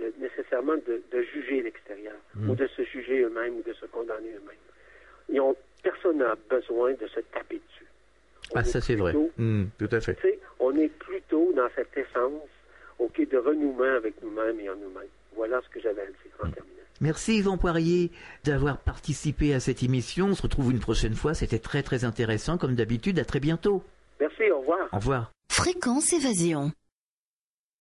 euh, 0.00 0.10
nécessairement 0.18 0.76
de, 0.76 1.22
juger 1.22 1.62
l'extérieur, 1.62 2.16
mmh. 2.34 2.50
ou 2.50 2.54
de 2.54 2.66
se 2.68 2.82
juger 2.84 3.22
eux-mêmes, 3.22 3.56
ou 3.56 3.62
de 3.62 3.72
se 3.72 3.86
condamner 3.86 4.30
eux-mêmes. 4.30 5.40
Ont, 5.40 5.56
personne 5.82 6.18
n'a 6.18 6.36
besoin 6.48 6.92
de 6.92 7.06
se 7.08 7.20
taper 7.20 7.60
dessus. 7.68 7.86
ah, 8.54 8.62
ça 8.62 8.80
c'est 8.80 8.94
vrai. 8.94 9.12
Mmh, 9.36 9.64
tout 9.78 9.88
à 9.90 10.00
fait. 10.00 10.40
On 10.60 10.76
est 10.76 10.88
plutôt 10.88 11.52
dans 11.52 11.68
cette 11.74 11.96
essence 11.96 12.48
ok, 12.98 13.28
de 13.30 13.38
renouement 13.38 13.96
avec 13.96 14.14
nous-mêmes 14.22 14.60
et 14.60 14.68
en 14.68 14.76
nous-mêmes. 14.76 15.08
Voilà 15.36 15.60
ce 15.62 15.68
que 15.68 15.80
j'avais 15.80 16.02
à 16.02 16.06
dire 16.06 16.14
en 16.42 16.50
terminant. 16.50 16.74
Merci 17.00 17.38
Yvan 17.38 17.58
Poirier 17.58 18.10
d'avoir 18.44 18.78
participé 18.78 19.52
à 19.52 19.60
cette 19.60 19.82
émission. 19.82 20.26
On 20.26 20.34
se 20.34 20.42
retrouve 20.42 20.70
une 20.70 20.78
prochaine 20.78 21.14
fois. 21.14 21.34
C'était 21.34 21.58
très 21.58 21.82
très 21.82 22.04
intéressant 22.04 22.56
comme 22.56 22.74
d'habitude. 22.74 23.18
À 23.18 23.24
très 23.24 23.40
bientôt. 23.40 23.82
Merci, 24.20 24.50
au 24.50 24.60
revoir. 24.60 24.88
Au 24.92 24.96
revoir. 24.96 25.32
Fréquence 25.50 26.12
évasion. 26.12 26.72